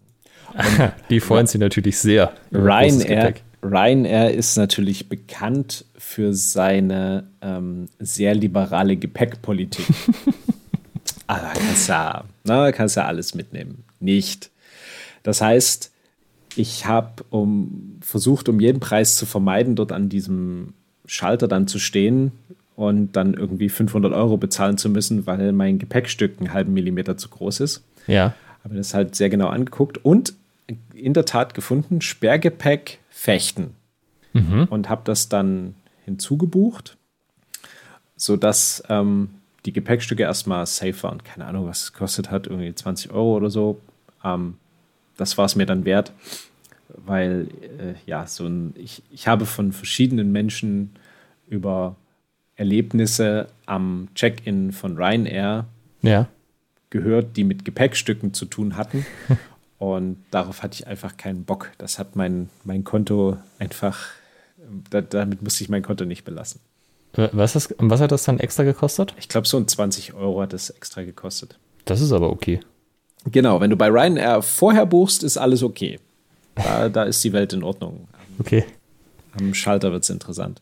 Und 0.54 0.92
die 1.10 1.20
freuen 1.20 1.46
sich 1.46 1.60
natürlich 1.60 1.98
sehr. 1.98 2.32
Ryanair, 2.52 3.34
Ryanair 3.62 4.32
ist 4.32 4.56
natürlich 4.56 5.08
bekannt 5.08 5.84
für 5.96 6.32
seine 6.32 7.24
ähm, 7.42 7.88
sehr 7.98 8.34
liberale 8.34 8.96
Gepäckpolitik. 8.96 9.86
Aber 11.26 11.52
kannst 11.54 11.88
ja, 11.88 12.24
na, 12.44 12.72
kannst 12.72 12.96
ja 12.96 13.04
alles 13.04 13.34
mitnehmen. 13.34 13.84
Nicht. 14.00 14.50
Das 15.22 15.40
heißt, 15.42 15.92
ich 16.56 16.86
habe 16.86 17.24
um, 17.30 17.98
versucht, 18.00 18.48
um 18.48 18.60
jeden 18.60 18.80
Preis 18.80 19.16
zu 19.16 19.26
vermeiden, 19.26 19.76
dort 19.76 19.92
an 19.92 20.08
diesem 20.08 20.72
Schalter 21.04 21.46
dann 21.46 21.68
zu 21.68 21.78
stehen 21.78 22.32
und 22.76 23.12
dann 23.12 23.34
irgendwie 23.34 23.68
500 23.68 24.12
Euro 24.12 24.36
bezahlen 24.36 24.78
zu 24.78 24.88
müssen, 24.88 25.26
weil 25.26 25.52
mein 25.52 25.78
Gepäckstück 25.78 26.38
einen 26.38 26.52
halben 26.52 26.72
Millimeter 26.72 27.16
zu 27.16 27.28
groß 27.28 27.60
ist. 27.60 27.84
Ja. 28.08 28.34
Habe 28.64 28.74
mir 28.74 28.78
das 28.80 28.94
halt 28.94 29.14
sehr 29.14 29.30
genau 29.30 29.48
angeguckt 29.48 30.04
und 30.04 30.34
in 30.92 31.14
der 31.14 31.24
Tat 31.24 31.54
gefunden, 31.54 32.00
Sperrgepäck 32.00 32.98
fechten. 33.10 33.74
Mhm. 34.32 34.64
Und 34.68 34.88
habe 34.88 35.02
das 35.04 35.28
dann 35.28 35.74
hinzugebucht, 36.04 36.96
sodass 38.16 38.82
ähm, 38.88 39.30
die 39.64 39.72
Gepäckstücke 39.72 40.24
erstmal 40.24 40.66
safe 40.66 41.02
waren. 41.02 41.22
Keine 41.22 41.46
Ahnung, 41.46 41.66
was 41.66 41.84
es 41.84 41.92
kostet 41.92 42.30
hat, 42.30 42.46
irgendwie 42.46 42.74
20 42.74 43.12
Euro 43.12 43.36
oder 43.36 43.50
so. 43.50 43.80
Ähm, 44.24 44.54
das 45.16 45.38
war 45.38 45.46
es 45.46 45.54
mir 45.54 45.66
dann 45.66 45.84
wert 45.84 46.12
weil 46.88 47.48
äh, 47.78 47.94
ja, 48.06 48.26
so 48.26 48.46
ein, 48.46 48.74
ich, 48.76 49.02
ich 49.10 49.28
habe 49.28 49.46
von 49.46 49.72
verschiedenen 49.72 50.32
Menschen 50.32 50.92
über 51.48 51.96
Erlebnisse 52.56 53.48
am 53.66 54.08
Check-in 54.14 54.72
von 54.72 54.96
Ryanair 54.96 55.66
ja. 56.02 56.28
Gehört, 56.90 57.36
die 57.36 57.44
mit 57.44 57.64
Gepäckstücken 57.64 58.34
zu 58.34 58.46
tun 58.46 58.76
hatten. 58.76 59.06
Und 59.78 60.18
darauf 60.32 60.62
hatte 60.62 60.74
ich 60.74 60.86
einfach 60.86 61.16
keinen 61.16 61.44
Bock. 61.44 61.70
Das 61.78 61.98
hat 61.98 62.16
mein, 62.16 62.48
mein 62.64 62.82
Konto 62.82 63.36
einfach, 63.58 63.98
da, 64.90 65.00
damit 65.00 65.42
musste 65.42 65.62
ich 65.62 65.70
mein 65.70 65.82
Konto 65.82 66.04
nicht 66.04 66.24
belassen. 66.24 66.60
Was, 67.12 67.56
ist, 67.56 67.74
was 67.78 68.00
hat 68.00 68.12
das 68.12 68.24
dann 68.24 68.38
extra 68.38 68.64
gekostet? 68.64 69.14
Ich 69.18 69.28
glaube, 69.28 69.46
so 69.46 69.56
ein 69.56 69.66
20 69.66 70.14
Euro 70.14 70.42
hat 70.42 70.52
es 70.52 70.70
extra 70.70 71.02
gekostet. 71.02 71.58
Das 71.84 72.00
ist 72.00 72.12
aber 72.12 72.30
okay. 72.30 72.60
Genau, 73.24 73.60
wenn 73.60 73.70
du 73.70 73.76
bei 73.76 73.88
Ryanair 73.88 74.42
vorher 74.42 74.86
buchst, 74.86 75.22
ist 75.22 75.36
alles 75.36 75.62
okay. 75.62 75.98
Da, 76.54 76.88
da 76.88 77.04
ist 77.04 77.22
die 77.24 77.32
Welt 77.32 77.52
in 77.52 77.62
Ordnung. 77.62 78.08
Okay. 78.38 78.64
Am 79.38 79.54
Schalter 79.54 79.92
wird 79.92 80.04
es 80.04 80.10
interessant. 80.10 80.60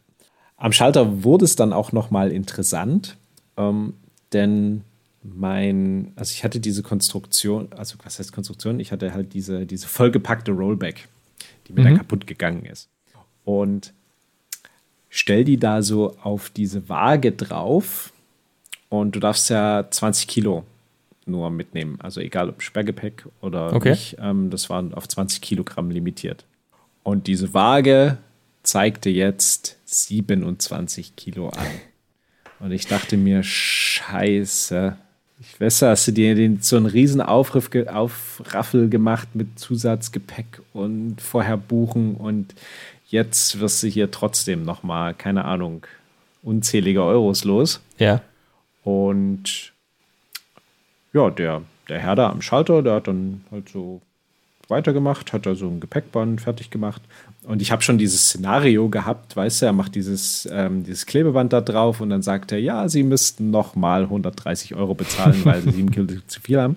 Am 0.57 0.73
Schalter 0.73 1.25
wurde 1.25 1.45
es 1.45 1.57
dann 1.57 1.73
auch 1.73 1.93
noch 1.93 2.11
mal 2.11 2.33
interessant, 2.33 3.17
ähm, 3.57 3.95
denn 4.33 4.83
mein, 5.35 6.13
also 6.17 6.33
ich 6.33 6.45
hatte 6.45 6.61
diese 6.61 6.83
Konstruktion, 6.83 7.73
also 7.73 7.97
was 8.03 8.19
heißt 8.19 8.33
Konstruktion? 8.33 8.81
Ich 8.81 8.93
hatte 8.93 9.13
halt 9.13 9.35
diese, 9.35 9.67
diese 9.67 9.87
vollgepackte 9.89 10.53
Rollback, 10.53 11.09
die 11.67 11.73
mir 11.73 11.81
mhm. 11.81 11.85
dann 11.85 11.99
kaputt 11.99 12.27
gegangen 12.27 12.65
ist. 12.65 12.89
Und 13.45 13.93
stell 15.09 15.45
die 15.45 15.57
da 15.57 15.83
so 15.83 16.17
auf 16.23 16.51
diese 16.51 16.89
Waage 16.89 17.33
drauf 17.33 18.13
und 18.89 19.15
du 19.17 19.21
darfst 19.21 19.51
ja 19.51 19.87
20 19.91 20.29
Kilo 20.29 20.65
nur 21.27 21.51
mitnehmen. 21.51 21.99
Also 22.01 22.21
egal 22.21 22.49
ob 22.49 22.63
Sperrgepäck 22.63 23.27
oder 23.41 23.73
okay. 23.75 23.91
nicht, 23.91 24.17
ähm, 24.21 24.51
das 24.51 24.71
war 24.71 24.85
auf 24.93 25.09
20 25.09 25.41
Kilogramm 25.41 25.91
limitiert. 25.91 26.45
Und 27.03 27.27
diese 27.27 27.53
Waage 27.55 28.19
zeigte 28.63 29.11
jetzt 29.11 29.77
27 29.85 31.17
Kilo 31.17 31.49
an. 31.51 31.67
Und 32.59 32.73
ich 32.73 32.87
dachte 32.87 33.17
mir, 33.17 33.43
scheiße. 33.43 34.97
Ich 35.39 35.61
weiß, 35.61 35.83
hast 35.83 36.09
du 36.09 36.13
dir 36.13 36.35
den, 36.35 36.63
so 36.63 36.77
einen 36.77 36.87
riesen 36.87 37.21
Aufriff, 37.21 37.71
Aufraffel 37.89 38.89
gemacht 38.89 39.29
mit 39.35 39.59
Zusatzgepäck 39.59 40.63
und 40.73 41.21
vorher 41.21 41.59
buchen 41.59 42.15
und 42.15 42.55
jetzt 43.09 43.61
wirst 43.61 43.83
du 43.83 43.87
hier 43.89 44.11
trotzdem 44.11 44.63
nochmal, 44.63 45.13
keine 45.15 45.45
Ahnung, 45.45 45.87
unzählige 46.43 47.03
Euros 47.03 47.45
los. 47.45 47.81
Ja. 47.99 48.23
Und 48.83 49.73
ja, 51.13 51.31
der, 51.31 51.63
der 51.89 51.99
Herr 51.99 52.17
da 52.17 52.31
am 52.31 52.41
Schalter, 52.41 52.83
der 52.83 52.95
hat 52.95 53.09
dann 53.09 53.45
halt 53.51 53.69
so 53.69 54.01
weitergemacht, 54.69 55.33
hat 55.33 55.47
da 55.47 55.55
so 55.55 55.69
ein 55.69 55.81
Gepäckband 55.81 56.41
fertig 56.41 56.71
gemacht. 56.71 57.03
Und 57.45 57.63
ich 57.63 57.71
habe 57.71 57.83
schon 57.83 57.99
dieses 57.99 58.29
Szenario 58.29 58.89
gehabt, 58.89 59.37
weißt 59.37 59.63
du, 59.63 59.67
er 59.67 59.73
macht 59.73 59.95
dieses, 59.95 60.49
ähm, 60.51 60.83
dieses 60.85 61.07
Klebeband 61.07 61.53
da 61.53 61.61
drauf 61.61 62.01
und 62.01 62.11
dann 62.11 62.23
sagt 62.23 62.53
er, 62.53 62.59
ja, 62.59 62.89
Sie 62.89 63.03
müssten 63.03 63.51
nochmal 63.51 64.03
130 64.03 64.75
Euro 64.75 64.95
bezahlen, 64.95 65.45
weil 65.45 65.63
Sie 65.63 65.71
sieben 65.71 65.91
Kilo 65.93 66.07
zu 66.27 66.41
viel 66.41 66.61
haben. 66.61 66.77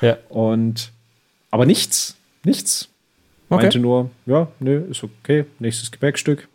Ja. 0.00 0.16
Und 0.28 0.92
aber 1.50 1.66
nichts, 1.66 2.16
nichts. 2.44 2.88
Okay. 3.48 3.62
Meinte 3.62 3.78
nur, 3.78 4.10
ja, 4.24 4.48
nö, 4.58 4.84
ist 4.90 5.04
okay, 5.04 5.44
nächstes 5.58 5.90
Gepäckstück. 5.92 6.48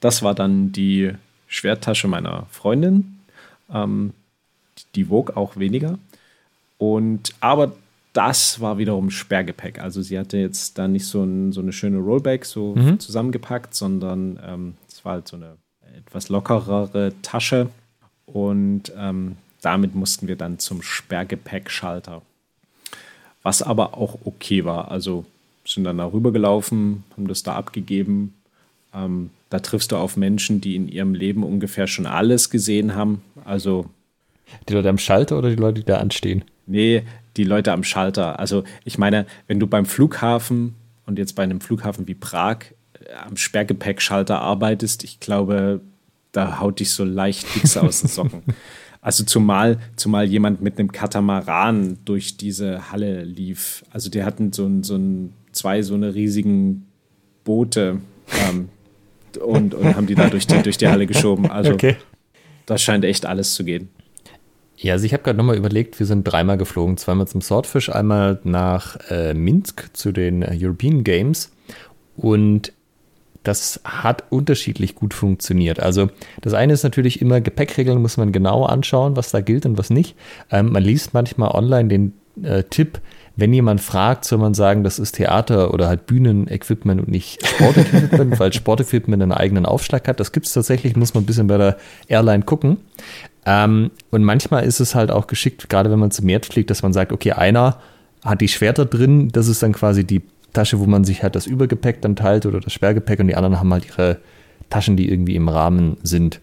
Das 0.00 0.22
war 0.22 0.34
dann 0.34 0.72
die 0.72 1.12
Schwerttasche 1.46 2.08
meiner 2.08 2.46
Freundin. 2.50 3.20
Ähm, 3.72 4.12
die 4.94 5.08
wog 5.08 5.36
auch 5.36 5.56
weniger. 5.56 5.98
Und 6.78 7.32
aber 7.40 7.72
das 8.14 8.60
war 8.60 8.78
wiederum 8.78 9.10
Sperrgepäck. 9.10 9.80
Also 9.80 10.00
sie 10.00 10.18
hatte 10.18 10.38
jetzt 10.38 10.78
da 10.78 10.88
nicht 10.88 11.04
so, 11.04 11.22
ein, 11.22 11.52
so 11.52 11.60
eine 11.60 11.72
schöne 11.72 11.98
Rollback 11.98 12.44
so 12.44 12.74
mhm. 12.74 12.98
zusammengepackt, 12.98 13.74
sondern 13.74 14.38
ähm, 14.46 14.74
es 14.88 14.98
ähm, 14.98 15.04
war 15.04 15.12
halt 15.14 15.28
so 15.28 15.36
eine 15.36 15.56
etwas 15.96 16.28
lockerere 16.28 17.12
Tasche. 17.22 17.68
Und 18.24 18.92
ähm, 18.96 19.36
damit 19.60 19.96
mussten 19.96 20.28
wir 20.28 20.36
dann 20.36 20.60
zum 20.60 20.80
Sperrgepäckschalter. 20.80 22.22
Was 23.42 23.62
aber 23.62 23.98
auch 23.98 24.18
okay 24.24 24.64
war. 24.64 24.90
Also 24.92 25.26
sind 25.66 25.84
dann 25.84 25.98
da 25.98 26.06
rübergelaufen, 26.06 27.02
haben 27.16 27.26
das 27.26 27.42
da 27.42 27.56
abgegeben. 27.56 28.34
Ähm, 28.94 29.30
da 29.50 29.58
triffst 29.58 29.90
du 29.90 29.96
auf 29.96 30.16
Menschen, 30.16 30.60
die 30.60 30.76
in 30.76 30.88
ihrem 30.88 31.14
Leben 31.14 31.42
ungefähr 31.42 31.88
schon 31.88 32.06
alles 32.06 32.48
gesehen 32.48 32.94
haben. 32.94 33.22
Also. 33.44 33.86
Die 34.68 34.72
Leute 34.72 34.88
am 34.88 34.98
Schalter 34.98 35.36
oder 35.36 35.50
die 35.50 35.56
Leute, 35.56 35.80
die 35.80 35.86
da 35.86 35.98
anstehen? 35.98 36.44
Nee, 36.66 37.02
die 37.36 37.44
Leute 37.44 37.72
am 37.72 37.84
Schalter. 37.84 38.38
Also 38.38 38.64
ich 38.84 38.98
meine, 38.98 39.26
wenn 39.46 39.60
du 39.60 39.66
beim 39.66 39.86
Flughafen 39.86 40.74
und 41.06 41.18
jetzt 41.18 41.34
bei 41.34 41.42
einem 41.42 41.60
Flughafen 41.60 42.06
wie 42.06 42.14
Prag 42.14 42.58
äh, 42.94 43.12
am 43.26 43.36
Sperrgepäckschalter 43.36 44.40
arbeitest, 44.40 45.04
ich 45.04 45.20
glaube, 45.20 45.80
da 46.32 46.60
haut 46.60 46.80
dich 46.80 46.90
so 46.90 47.04
leicht 47.04 47.44
fix 47.46 47.76
aus 47.76 48.00
den 48.00 48.08
Socken. 48.08 48.42
Also 49.00 49.24
zumal, 49.24 49.78
zumal 49.96 50.24
jemand 50.24 50.62
mit 50.62 50.78
einem 50.78 50.90
Katamaran 50.90 51.98
durch 52.06 52.38
diese 52.38 52.90
Halle 52.90 53.22
lief. 53.24 53.84
Also 53.90 54.08
die 54.08 54.24
hatten 54.24 54.52
so, 54.52 54.64
ein, 54.64 54.82
so 54.82 54.96
ein, 54.96 55.34
zwei 55.52 55.82
so 55.82 55.94
eine 55.94 56.14
riesigen 56.14 56.86
Boote 57.44 58.00
ähm, 58.48 58.70
und, 59.44 59.74
und 59.74 59.94
haben 59.94 60.06
die 60.06 60.14
da 60.14 60.30
durch 60.30 60.46
die, 60.46 60.62
durch 60.62 60.78
die 60.78 60.88
Halle 60.88 61.06
geschoben. 61.06 61.50
Also 61.50 61.72
okay. 61.74 61.96
das 62.64 62.82
scheint 62.82 63.04
echt 63.04 63.26
alles 63.26 63.54
zu 63.54 63.64
gehen. 63.64 63.90
Ja, 64.76 64.94
also 64.94 65.06
ich 65.06 65.12
habe 65.12 65.22
gerade 65.22 65.38
nochmal 65.38 65.56
überlegt, 65.56 65.98
wir 65.98 66.06
sind 66.06 66.24
dreimal 66.24 66.58
geflogen. 66.58 66.96
Zweimal 66.96 67.28
zum 67.28 67.40
Swordfish, 67.40 67.90
einmal 67.90 68.40
nach 68.44 68.96
äh, 69.10 69.34
Minsk 69.34 69.90
zu 69.92 70.12
den 70.12 70.44
European 70.44 71.04
Games. 71.04 71.52
Und 72.16 72.72
das 73.44 73.80
hat 73.84 74.24
unterschiedlich 74.30 74.94
gut 74.94 75.14
funktioniert. 75.14 75.78
Also 75.78 76.08
das 76.40 76.54
eine 76.54 76.72
ist 76.72 76.82
natürlich 76.82 77.20
immer, 77.20 77.40
Gepäckregeln 77.40 78.00
muss 78.00 78.16
man 78.16 78.32
genau 78.32 78.64
anschauen, 78.64 79.16
was 79.16 79.30
da 79.30 79.40
gilt 79.40 79.66
und 79.66 79.78
was 79.78 79.90
nicht. 79.90 80.16
Ähm, 80.50 80.72
man 80.72 80.82
liest 80.82 81.14
manchmal 81.14 81.50
online 81.50 81.88
den 81.88 82.14
äh, 82.42 82.64
Tipp, 82.64 83.00
wenn 83.36 83.52
jemand 83.52 83.80
fragt, 83.80 84.24
soll 84.24 84.38
man 84.38 84.54
sagen, 84.54 84.84
das 84.84 84.98
ist 84.98 85.16
Theater 85.16 85.74
oder 85.74 85.88
halt 85.88 86.06
Bühnenequipment 86.06 87.00
und 87.00 87.08
nicht 87.08 87.44
Sportequipment, 87.44 88.38
weil 88.38 88.52
Sportequipment 88.52 89.22
einen 89.22 89.32
eigenen 89.32 89.66
Aufschlag 89.66 90.06
hat. 90.06 90.20
Das 90.20 90.30
gibt 90.30 90.46
es 90.46 90.52
tatsächlich, 90.52 90.94
muss 90.94 91.14
man 91.14 91.24
ein 91.24 91.26
bisschen 91.26 91.48
bei 91.48 91.58
der 91.58 91.76
Airline 92.08 92.44
gucken. 92.44 92.78
Ähm, 93.44 93.90
und 94.10 94.22
manchmal 94.22 94.64
ist 94.64 94.80
es 94.80 94.94
halt 94.94 95.10
auch 95.10 95.26
geschickt, 95.26 95.68
gerade 95.68 95.90
wenn 95.90 95.98
man 95.98 96.12
zum 96.12 96.26
Meer 96.26 96.40
fliegt, 96.42 96.70
dass 96.70 96.82
man 96.82 96.92
sagt, 96.92 97.12
okay, 97.12 97.32
einer 97.32 97.78
hat 98.24 98.40
die 98.40 98.48
Schwerter 98.48 98.86
drin, 98.86 99.30
das 99.32 99.48
ist 99.48 99.62
dann 99.62 99.72
quasi 99.72 100.04
die 100.04 100.22
Tasche, 100.52 100.78
wo 100.78 100.86
man 100.86 101.04
sich 101.04 101.22
halt 101.22 101.34
das 101.34 101.46
Übergepäck 101.46 102.00
dann 102.00 102.16
teilt 102.16 102.46
oder 102.46 102.60
das 102.60 102.72
Sperrgepäck 102.72 103.18
und 103.18 103.26
die 103.26 103.34
anderen 103.34 103.58
haben 103.58 103.72
halt 103.72 103.86
ihre 103.86 104.18
Taschen, 104.70 104.96
die 104.96 105.10
irgendwie 105.10 105.34
im 105.34 105.48
Rahmen 105.48 105.96
sind. 106.02 106.40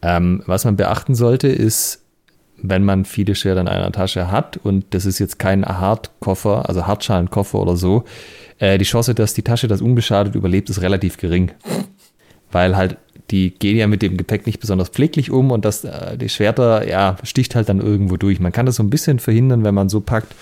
Ähm, 0.00 0.42
was 0.46 0.64
man 0.64 0.76
beachten 0.76 1.14
sollte, 1.14 1.48
ist, 1.48 2.04
wenn 2.62 2.84
man 2.84 3.04
viele 3.04 3.34
Schwerter 3.34 3.60
in 3.60 3.68
einer 3.68 3.92
Tasche 3.92 4.30
hat 4.30 4.56
und 4.56 4.86
das 4.90 5.06
ist 5.06 5.18
jetzt 5.18 5.38
kein 5.38 5.64
Hartkoffer, 5.64 6.68
also 6.68 6.86
Hartschalenkoffer 6.86 7.58
oder 7.58 7.76
so, 7.76 8.04
äh, 8.58 8.78
die 8.78 8.84
Chance, 8.84 9.14
dass 9.14 9.34
die 9.34 9.42
Tasche 9.42 9.68
das 9.68 9.80
unbeschadet 9.80 10.34
überlebt, 10.34 10.70
ist 10.70 10.82
relativ 10.82 11.16
gering. 11.16 11.52
Weil 12.50 12.76
halt 12.76 12.96
die 13.30 13.50
gehen 13.50 13.76
ja 13.76 13.86
mit 13.86 14.00
dem 14.00 14.16
Gepäck 14.16 14.46
nicht 14.46 14.60
besonders 14.60 14.88
pfleglich 14.88 15.30
um 15.30 15.50
und 15.50 15.64
das, 15.64 15.84
äh, 15.84 16.16
die 16.16 16.28
Schwerter, 16.28 16.88
ja, 16.88 17.16
sticht 17.24 17.54
halt 17.54 17.68
dann 17.68 17.80
irgendwo 17.80 18.16
durch. 18.16 18.40
Man 18.40 18.52
kann 18.52 18.66
das 18.66 18.76
so 18.76 18.82
ein 18.82 18.90
bisschen 18.90 19.18
verhindern, 19.18 19.64
wenn 19.64 19.74
man 19.74 19.88
so 19.88 20.00
packt, 20.00 20.34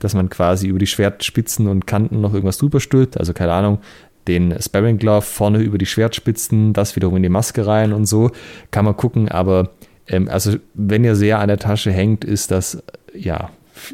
dass 0.00 0.14
man 0.14 0.28
quasi 0.28 0.66
über 0.66 0.78
die 0.78 0.86
Schwertspitzen 0.86 1.68
und 1.68 1.86
Kanten 1.86 2.20
noch 2.20 2.34
irgendwas 2.34 2.58
drüber 2.58 2.80
stülpt. 2.80 3.18
Also 3.18 3.32
keine 3.32 3.52
Ahnung, 3.52 3.78
den 4.26 4.54
Sparring 4.60 4.98
Glove 4.98 5.22
vorne 5.22 5.58
über 5.58 5.78
die 5.78 5.86
Schwertspitzen, 5.86 6.72
das 6.72 6.96
wiederum 6.96 7.16
in 7.16 7.22
die 7.22 7.28
Maske 7.28 7.66
rein 7.66 7.92
und 7.92 8.06
so. 8.06 8.30
Kann 8.70 8.84
man 8.84 8.96
gucken, 8.96 9.28
aber 9.28 9.70
ähm, 10.08 10.28
also 10.28 10.56
wenn 10.74 11.04
ihr 11.04 11.16
sehr 11.16 11.38
an 11.38 11.48
der 11.48 11.58
Tasche 11.58 11.92
hängt, 11.92 12.24
ist 12.24 12.50
das, 12.50 12.82
ja, 13.14 13.50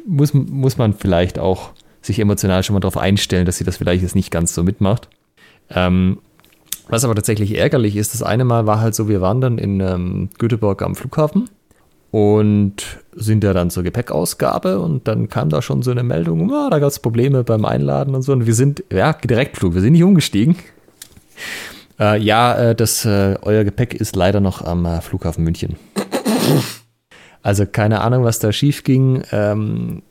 muss, 0.06 0.34
muss 0.34 0.78
man 0.78 0.94
vielleicht 0.94 1.38
auch 1.38 1.70
sich 2.02 2.18
emotional 2.18 2.62
schon 2.62 2.74
mal 2.74 2.80
darauf 2.80 2.96
einstellen, 2.96 3.46
dass 3.46 3.58
sie 3.58 3.64
das 3.64 3.76
vielleicht 3.76 4.02
jetzt 4.02 4.14
nicht 4.14 4.30
ganz 4.30 4.54
so 4.54 4.62
mitmacht. 4.62 5.08
Ähm, 5.70 6.18
was 6.88 7.04
aber 7.04 7.14
tatsächlich 7.14 7.56
ärgerlich 7.56 7.96
ist, 7.96 8.14
das 8.14 8.22
eine 8.22 8.44
Mal 8.44 8.66
war 8.66 8.80
halt 8.80 8.94
so, 8.94 9.08
wir 9.08 9.20
waren 9.20 9.40
dann 9.40 9.58
in 9.58 9.80
ähm, 9.80 10.30
Göteborg 10.38 10.80
am 10.82 10.96
Flughafen 10.96 11.50
und 12.10 12.98
sind 13.12 13.44
ja 13.44 13.52
dann 13.52 13.70
zur 13.70 13.82
Gepäckausgabe 13.82 14.80
und 14.80 15.06
dann 15.06 15.28
kam 15.28 15.50
da 15.50 15.60
schon 15.60 15.82
so 15.82 15.90
eine 15.90 16.02
Meldung, 16.02 16.50
oh, 16.50 16.70
da 16.70 16.78
gab 16.78 16.88
es 16.88 16.98
Probleme 16.98 17.44
beim 17.44 17.66
Einladen 17.66 18.14
und 18.14 18.22
so 18.22 18.32
und 18.32 18.46
wir 18.46 18.54
sind, 18.54 18.84
ja, 18.90 19.12
Direktflug, 19.12 19.74
wir 19.74 19.82
sind 19.82 19.92
nicht 19.92 20.04
umgestiegen. 20.04 20.56
Äh, 21.98 22.20
ja, 22.20 22.54
äh, 22.56 22.74
das, 22.74 23.04
äh, 23.04 23.36
euer 23.42 23.64
Gepäck 23.64 23.94
ist 23.94 24.16
leider 24.16 24.40
noch 24.40 24.62
am 24.62 24.84
äh, 24.84 25.00
Flughafen 25.00 25.44
München. 25.44 25.76
Also 27.42 27.66
keine 27.66 28.00
Ahnung, 28.00 28.24
was 28.24 28.40
da 28.40 28.52
schief 28.52 28.84
ging. 28.84 29.22
Ähm, 29.32 30.02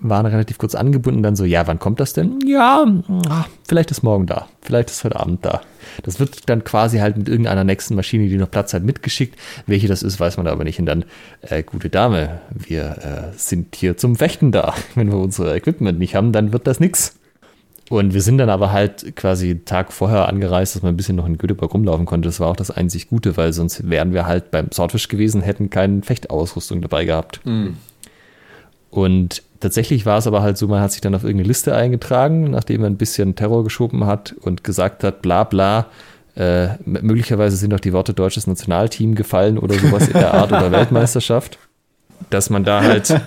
waren 0.00 0.26
relativ 0.26 0.58
kurz 0.58 0.74
angebunden, 0.74 1.22
dann 1.22 1.36
so, 1.36 1.44
ja, 1.44 1.66
wann 1.66 1.78
kommt 1.78 2.00
das 2.00 2.12
denn? 2.12 2.38
Ja, 2.46 2.86
ach, 3.28 3.48
vielleicht 3.66 3.90
ist 3.90 4.02
morgen 4.02 4.26
da, 4.26 4.48
vielleicht 4.62 4.90
ist 4.90 5.04
heute 5.04 5.18
Abend 5.20 5.44
da. 5.44 5.60
Das 6.02 6.20
wird 6.20 6.48
dann 6.48 6.64
quasi 6.64 6.98
halt 6.98 7.16
mit 7.16 7.28
irgendeiner 7.28 7.64
nächsten 7.64 7.94
Maschine, 7.94 8.28
die 8.28 8.36
noch 8.36 8.50
Platz 8.50 8.72
hat, 8.72 8.84
mitgeschickt. 8.84 9.38
Welche 9.66 9.88
das 9.88 10.02
ist, 10.02 10.20
weiß 10.20 10.36
man 10.36 10.46
aber 10.46 10.64
nicht. 10.64 10.78
Und 10.78 10.86
dann, 10.86 11.04
äh, 11.42 11.62
gute 11.62 11.90
Dame, 11.90 12.40
wir 12.50 13.32
äh, 13.32 13.38
sind 13.38 13.74
hier 13.74 13.96
zum 13.96 14.16
Fechten 14.16 14.52
da. 14.52 14.74
Wenn 14.94 15.10
wir 15.10 15.18
unser 15.18 15.54
Equipment 15.54 15.98
nicht 15.98 16.14
haben, 16.14 16.32
dann 16.32 16.52
wird 16.52 16.66
das 16.66 16.80
nix. 16.80 17.19
Und 17.90 18.14
wir 18.14 18.22
sind 18.22 18.38
dann 18.38 18.50
aber 18.50 18.70
halt 18.70 19.16
quasi 19.16 19.50
einen 19.50 19.64
Tag 19.64 19.92
vorher 19.92 20.28
angereist, 20.28 20.76
dass 20.76 20.82
man 20.82 20.94
ein 20.94 20.96
bisschen 20.96 21.16
noch 21.16 21.26
in 21.26 21.38
Göteborg 21.38 21.74
rumlaufen 21.74 22.06
konnte. 22.06 22.28
Das 22.28 22.38
war 22.38 22.46
auch 22.46 22.54
das 22.54 22.70
einzig 22.70 23.08
Gute, 23.08 23.36
weil 23.36 23.52
sonst 23.52 23.90
wären 23.90 24.14
wir 24.14 24.26
halt 24.26 24.52
beim 24.52 24.70
Swordfish 24.70 25.08
gewesen, 25.08 25.42
hätten 25.42 25.70
keine 25.70 26.02
Fechtausrüstung 26.02 26.82
dabei 26.82 27.04
gehabt. 27.04 27.44
Mhm. 27.44 27.78
Und 28.90 29.42
tatsächlich 29.58 30.06
war 30.06 30.18
es 30.18 30.28
aber 30.28 30.40
halt 30.40 30.56
so, 30.56 30.68
man 30.68 30.80
hat 30.80 30.92
sich 30.92 31.00
dann 31.00 31.16
auf 31.16 31.24
irgendeine 31.24 31.48
Liste 31.48 31.74
eingetragen, 31.74 32.52
nachdem 32.52 32.82
man 32.82 32.92
ein 32.92 32.96
bisschen 32.96 33.34
Terror 33.34 33.64
geschoben 33.64 34.06
hat 34.06 34.36
und 34.40 34.62
gesagt 34.62 35.02
hat, 35.02 35.20
bla 35.20 35.42
bla, 35.42 35.86
äh, 36.36 36.68
möglicherweise 36.84 37.56
sind 37.56 37.74
auch 37.74 37.80
die 37.80 37.92
Worte 37.92 38.14
deutsches 38.14 38.46
Nationalteam 38.46 39.16
gefallen 39.16 39.58
oder 39.58 39.74
sowas 39.74 40.06
in 40.06 40.12
der 40.12 40.32
Art 40.32 40.52
oder 40.52 40.70
Weltmeisterschaft, 40.70 41.58
dass 42.30 42.50
man 42.50 42.62
da 42.62 42.84
halt 42.84 43.20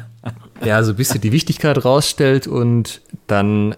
ja 0.64 0.82
so 0.82 0.92
ein 0.92 0.96
bisschen 0.96 1.20
die 1.20 1.32
Wichtigkeit 1.32 1.84
rausstellt 1.84 2.46
und 2.46 3.02
dann 3.26 3.74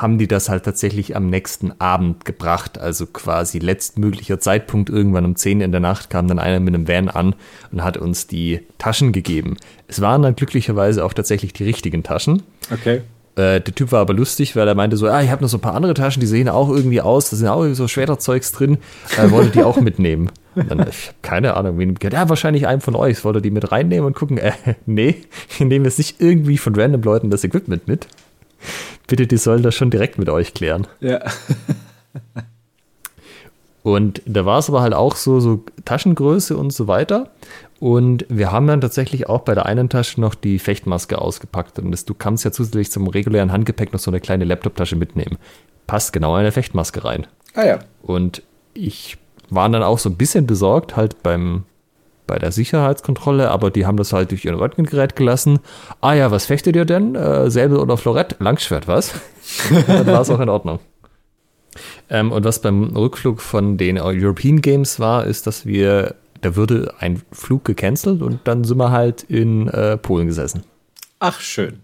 haben 0.00 0.18
die 0.18 0.28
das 0.28 0.48
halt 0.48 0.64
tatsächlich 0.64 1.16
am 1.16 1.28
nächsten 1.28 1.72
Abend 1.80 2.24
gebracht, 2.24 2.78
also 2.78 3.06
quasi 3.06 3.58
letztmöglicher 3.58 4.40
Zeitpunkt, 4.40 4.90
irgendwann 4.90 5.24
um 5.24 5.36
10 5.36 5.60
in 5.60 5.72
der 5.72 5.80
Nacht 5.80 6.10
kam 6.10 6.28
dann 6.28 6.38
einer 6.38 6.60
mit 6.60 6.74
einem 6.74 6.88
Van 6.88 7.08
an 7.08 7.34
und 7.72 7.82
hat 7.82 7.96
uns 7.96 8.26
die 8.26 8.60
Taschen 8.78 9.12
gegeben. 9.12 9.56
Es 9.88 10.00
waren 10.00 10.22
dann 10.22 10.36
glücklicherweise 10.36 11.04
auch 11.04 11.12
tatsächlich 11.12 11.52
die 11.52 11.64
richtigen 11.64 12.02
Taschen. 12.02 12.42
Okay. 12.72 13.02
Äh, 13.36 13.60
der 13.60 13.74
Typ 13.74 13.92
war 13.92 14.00
aber 14.00 14.14
lustig, 14.14 14.56
weil 14.56 14.66
er 14.66 14.74
meinte 14.74 14.96
so, 14.96 15.08
ah, 15.08 15.22
ich 15.22 15.30
habe 15.30 15.42
noch 15.42 15.50
so 15.50 15.58
ein 15.58 15.60
paar 15.60 15.74
andere 15.74 15.92
Taschen, 15.92 16.20
die 16.20 16.26
sehen 16.26 16.48
auch 16.48 16.70
irgendwie 16.70 17.02
aus, 17.02 17.28
da 17.28 17.36
sind 17.36 17.48
auch 17.48 17.66
so 17.74 17.86
Schwerterzeugs 17.86 18.52
drin, 18.52 18.78
äh, 19.18 19.30
wollte 19.30 19.50
die 19.50 19.62
auch 19.62 19.78
mitnehmen. 19.78 20.30
Und 20.54 20.70
dann, 20.70 20.78
ich 20.88 21.08
habe 21.08 21.16
keine 21.20 21.54
Ahnung, 21.54 21.78
wen 21.78 21.94
ja, 22.02 22.28
wahrscheinlich 22.30 22.66
einen 22.66 22.80
von 22.80 22.96
euch, 22.96 23.22
wollte 23.24 23.42
die 23.42 23.50
mit 23.50 23.70
reinnehmen 23.72 24.06
und 24.06 24.14
gucken, 24.14 24.38
äh, 24.38 24.52
nee, 24.86 25.16
wir 25.58 25.66
nehmen 25.66 25.84
jetzt 25.84 25.98
nicht 25.98 26.18
irgendwie 26.18 26.56
von 26.56 26.74
random 26.74 27.02
Leuten 27.02 27.28
das 27.28 27.44
Equipment 27.44 27.86
mit. 27.86 28.08
Bitte, 29.06 29.26
die 29.26 29.36
sollen 29.36 29.62
das 29.62 29.74
schon 29.74 29.90
direkt 29.90 30.18
mit 30.18 30.28
euch 30.28 30.54
klären. 30.54 30.86
Ja. 31.00 31.20
und 33.82 34.22
da 34.26 34.44
war 34.44 34.58
es 34.58 34.68
aber 34.68 34.82
halt 34.82 34.94
auch 34.94 35.16
so, 35.16 35.40
so 35.40 35.64
Taschengröße 35.84 36.56
und 36.56 36.72
so 36.72 36.88
weiter. 36.88 37.30
Und 37.78 38.24
wir 38.28 38.52
haben 38.52 38.66
dann 38.66 38.80
tatsächlich 38.80 39.28
auch 39.28 39.42
bei 39.42 39.54
der 39.54 39.66
einen 39.66 39.88
Tasche 39.88 40.20
noch 40.20 40.34
die 40.34 40.58
Fechtmaske 40.58 41.20
ausgepackt. 41.20 41.78
Und 41.78 41.90
das, 41.92 42.04
du 42.04 42.14
kannst 42.14 42.44
ja 42.44 42.50
zusätzlich 42.50 42.90
zum 42.90 43.06
regulären 43.06 43.52
Handgepäck 43.52 43.92
noch 43.92 44.00
so 44.00 44.10
eine 44.10 44.20
kleine 44.20 44.44
Laptoptasche 44.44 44.96
mitnehmen. 44.96 45.38
Passt 45.86 46.12
genau 46.12 46.34
in 46.34 46.40
eine 46.40 46.52
Fechtmaske 46.52 47.04
rein. 47.04 47.26
Ah 47.54 47.64
ja. 47.64 47.78
Und 48.02 48.42
ich 48.74 49.18
war 49.50 49.68
dann 49.68 49.82
auch 49.82 49.98
so 49.98 50.08
ein 50.08 50.16
bisschen 50.16 50.46
besorgt, 50.46 50.96
halt 50.96 51.22
beim, 51.22 51.64
bei 52.26 52.38
der 52.38 52.52
Sicherheitskontrolle, 52.52 53.50
aber 53.50 53.70
die 53.70 53.86
haben 53.86 53.96
das 53.96 54.12
halt 54.12 54.30
durch 54.30 54.44
ihr 54.44 54.58
Röntgengerät 54.58 55.16
gelassen. 55.16 55.60
Ah 56.00 56.14
ja, 56.14 56.30
was 56.30 56.46
fechtet 56.46 56.76
ihr 56.76 56.84
denn? 56.84 57.14
Äh, 57.14 57.50
Säbel 57.50 57.78
oder 57.78 57.96
Florett? 57.96 58.36
Langschwert, 58.38 58.88
was? 58.88 59.14
Dann 59.86 60.06
war 60.06 60.20
es 60.20 60.30
auch 60.30 60.40
in 60.40 60.48
Ordnung. 60.48 60.80
Ähm, 62.08 62.32
und 62.32 62.44
was 62.44 62.60
beim 62.60 62.96
Rückflug 62.96 63.40
von 63.40 63.76
den 63.76 63.98
European 63.98 64.60
Games 64.60 65.00
war, 65.00 65.26
ist, 65.26 65.46
dass 65.46 65.66
wir, 65.66 66.14
da 66.40 66.56
würde 66.56 66.94
ein 66.98 67.22
Flug 67.32 67.64
gecancelt 67.64 68.22
und 68.22 68.40
dann 68.44 68.64
sind 68.64 68.78
wir 68.78 68.90
halt 68.90 69.22
in 69.24 69.68
äh, 69.68 69.96
Polen 69.96 70.26
gesessen. 70.26 70.62
Ach, 71.18 71.40
schön. 71.40 71.80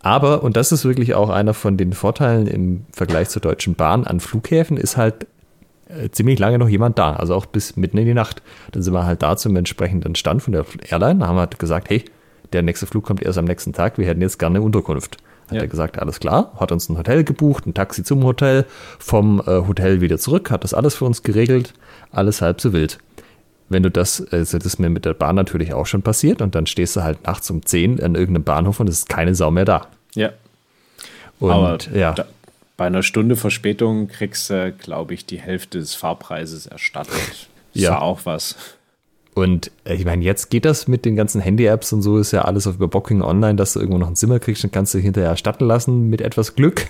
Aber, 0.00 0.42
und 0.42 0.56
das 0.56 0.70
ist 0.70 0.84
wirklich 0.84 1.14
auch 1.14 1.30
einer 1.30 1.54
von 1.54 1.78
den 1.78 1.94
Vorteilen 1.94 2.46
im 2.46 2.84
Vergleich 2.92 3.30
zur 3.30 3.40
Deutschen 3.40 3.74
Bahn 3.74 4.04
an 4.04 4.20
Flughäfen, 4.20 4.76
ist 4.76 4.98
halt 4.98 5.24
äh, 5.24 5.26
ziemlich 6.10 6.38
lange 6.38 6.58
noch 6.58 6.68
jemand 6.68 6.98
da, 6.98 7.14
also 7.14 7.34
auch 7.34 7.46
bis 7.46 7.76
mitten 7.76 7.98
in 7.98 8.06
die 8.06 8.14
Nacht. 8.14 8.42
Dann 8.72 8.82
sind 8.82 8.92
wir 8.92 9.06
halt 9.06 9.22
da 9.22 9.36
zum 9.36 9.56
entsprechenden 9.56 10.14
Stand 10.14 10.42
von 10.42 10.52
der 10.52 10.64
Airline, 10.88 11.20
da 11.20 11.28
haben 11.28 11.36
wir 11.36 11.40
halt 11.40 11.58
gesagt, 11.58 11.90
hey, 11.90 12.04
der 12.52 12.62
nächste 12.62 12.86
Flug 12.86 13.04
kommt 13.04 13.22
erst 13.22 13.38
am 13.38 13.44
nächsten 13.44 13.72
Tag, 13.72 13.98
wir 13.98 14.06
hätten 14.06 14.20
jetzt 14.20 14.38
gerne 14.38 14.56
eine 14.56 14.64
Unterkunft. 14.64 15.18
Hat 15.46 15.56
ja. 15.56 15.60
er 15.62 15.68
gesagt, 15.68 15.98
alles 15.98 16.20
klar, 16.20 16.52
hat 16.58 16.72
uns 16.72 16.88
ein 16.88 16.96
Hotel 16.96 17.24
gebucht, 17.24 17.66
ein 17.66 17.74
Taxi 17.74 18.02
zum 18.02 18.24
Hotel, 18.24 18.64
vom 18.98 19.40
äh, 19.40 19.66
Hotel 19.66 20.00
wieder 20.00 20.18
zurück, 20.18 20.50
hat 20.50 20.64
das 20.64 20.72
alles 20.72 20.94
für 20.94 21.04
uns 21.04 21.22
geregelt, 21.22 21.74
alles 22.10 22.40
halb 22.40 22.60
so 22.60 22.72
wild. 22.72 22.98
Wenn 23.68 23.82
du 23.82 23.90
das, 23.90 24.26
also 24.30 24.58
das 24.58 24.66
ist 24.66 24.78
mir 24.78 24.90
mit 24.90 25.04
der 25.04 25.14
Bahn 25.14 25.36
natürlich 25.36 25.74
auch 25.74 25.86
schon 25.86 26.02
passiert 26.02 26.40
und 26.42 26.54
dann 26.54 26.66
stehst 26.66 26.96
du 26.96 27.02
halt 27.02 27.24
nachts 27.26 27.50
um 27.50 27.64
10 27.64 28.02
an 28.02 28.14
irgendeinem 28.14 28.44
Bahnhof 28.44 28.80
und 28.80 28.88
es 28.88 28.98
ist 28.98 29.08
keine 29.08 29.34
Sau 29.34 29.50
mehr 29.50 29.64
da. 29.64 29.86
Ja. 30.14 30.30
Und 31.40 31.50
Aber 31.50 31.78
ja. 31.94 32.12
Da, 32.12 32.26
bei 32.76 32.86
einer 32.86 33.02
Stunde 33.02 33.36
Verspätung 33.36 34.08
kriegst 34.08 34.50
du, 34.50 34.72
glaube 34.72 35.14
ich, 35.14 35.26
die 35.26 35.38
Hälfte 35.38 35.78
des 35.78 35.94
Fahrpreises 35.94 36.66
erstattet. 36.66 37.48
Das 37.72 37.82
ja. 37.82 38.00
auch 38.00 38.20
was. 38.24 38.56
Und 39.34 39.70
äh, 39.84 39.94
ich 39.94 40.04
meine, 40.04 40.24
jetzt 40.24 40.50
geht 40.50 40.64
das 40.64 40.88
mit 40.88 41.04
den 41.04 41.16
ganzen 41.16 41.40
Handy-Apps 41.40 41.92
und 41.92 42.02
so, 42.02 42.18
ist 42.18 42.32
ja 42.32 42.42
alles 42.42 42.66
auf 42.66 42.76
über 42.76 42.88
Booking 42.88 43.22
online, 43.22 43.56
dass 43.56 43.72
du 43.72 43.80
irgendwo 43.80 43.98
noch 43.98 44.08
ein 44.08 44.16
Zimmer 44.16 44.38
kriegst, 44.38 44.62
dann 44.64 44.70
kannst 44.70 44.94
du 44.94 44.98
hinterher 44.98 45.30
erstatten 45.30 45.64
lassen 45.64 46.08
mit 46.08 46.20
etwas 46.20 46.54
Glück. 46.54 46.86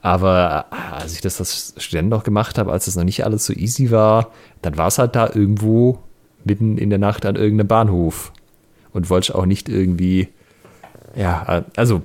Aber 0.00 0.66
äh, 0.70 0.94
als 1.02 1.14
ich 1.14 1.20
das 1.20 1.40
als 1.40 1.74
Student 1.78 2.10
noch 2.10 2.24
gemacht 2.24 2.58
habe, 2.58 2.72
als 2.72 2.86
es 2.86 2.96
noch 2.96 3.04
nicht 3.04 3.24
alles 3.24 3.46
so 3.46 3.52
easy 3.52 3.90
war, 3.90 4.32
dann 4.62 4.76
war 4.76 4.88
es 4.88 4.98
halt 4.98 5.14
da 5.14 5.28
irgendwo 5.32 5.98
mitten 6.44 6.76
in 6.78 6.90
der 6.90 6.98
Nacht 6.98 7.24
an 7.24 7.36
irgendeinem 7.36 7.68
Bahnhof. 7.68 8.32
Und 8.92 9.10
wollte 9.10 9.34
auch 9.34 9.46
nicht 9.46 9.68
irgendwie, 9.68 10.28
ja, 11.16 11.58
äh, 11.58 11.62
also 11.74 12.02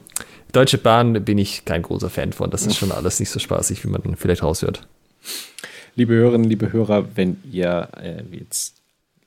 Deutsche 0.52 0.80
Bahn 0.80 1.24
bin 1.24 1.38
ich 1.38 1.66
kein 1.66 1.84
großer 1.84 2.10
Fan 2.10 2.34
von. 2.34 2.50
Das 2.50 2.66
ist 2.66 2.76
schon 2.76 2.92
alles 2.92 3.20
nicht 3.20 3.30
so 3.30 3.40
spaßig, 3.40 3.84
wie 3.84 3.90
man 3.90 4.16
vielleicht 4.16 4.42
raushört. 4.42 4.88
Liebe 5.96 6.14
Hörerinnen, 6.14 6.50
liebe 6.50 6.74
Hörer, 6.74 7.16
wenn 7.16 7.38
ihr 7.52 7.90
äh, 8.02 8.24
jetzt 8.36 8.76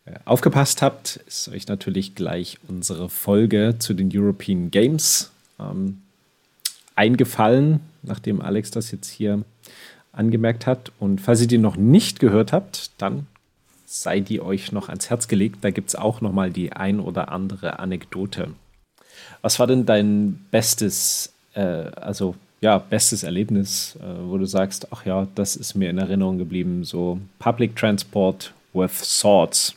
äh, 0.05 0.15
aufgepasst 0.25 0.83
habt, 0.83 1.21
ist 1.27 1.49
euch 1.49 1.69
natürlich 1.69 2.15
gleich 2.15 2.59
unsere 2.67 3.09
Folge 3.09 3.77
zu 3.79 3.95
den 3.95 4.11
European 4.13 4.71
Games 4.71 5.31
ähm, 5.61 6.03
eingefallen, 6.97 7.81
nachdem 8.03 8.41
Alex 8.41 8.73
das 8.73 8.91
jetzt 8.91 9.09
hier 9.09 9.43
angemerkt 10.13 10.67
hat. 10.67 10.91
Und 10.99 11.21
falls 11.21 11.41
ihr 11.41 11.47
die 11.47 11.59
noch 11.59 11.77
nicht 11.77 12.19
gehört 12.19 12.53
habt, 12.53 12.91
dann 12.99 13.27
sei 13.87 14.21
die 14.21 14.41
euch 14.41 14.73
noch 14.73 14.89
ans 14.89 15.11
Herz 15.11 15.29
gelegt. 15.29 15.59
Da 15.61 15.71
gibt 15.71 15.91
es 15.91 15.95
auch 15.95 16.21
noch 16.21 16.33
mal 16.33 16.51
die 16.51 16.73
ein 16.73 16.99
oder 16.99 17.31
andere 17.31 17.79
Anekdote. 17.79 18.49
Was 19.43 19.59
war 19.59 19.67
denn 19.67 19.85
dein 19.85 20.39
bestes, 20.51 21.33
äh, 21.55 21.61
also 21.61 22.35
ja, 22.61 22.79
bestes 22.79 23.25
Erlebnis, 23.25 23.99
äh, 24.01 24.29
wo 24.29 24.39
du 24.39 24.47
sagst, 24.47 24.87
ach 24.93 25.05
ja, 25.05 25.27
das 25.35 25.57
ist 25.57 25.75
mir 25.75 25.91
in 25.91 25.99
Erinnerung 25.99 26.39
geblieben, 26.39 26.85
so 26.85 27.19
Public 27.41 27.75
Transport 27.77 28.55
with 28.73 28.93
Swords? 29.03 29.75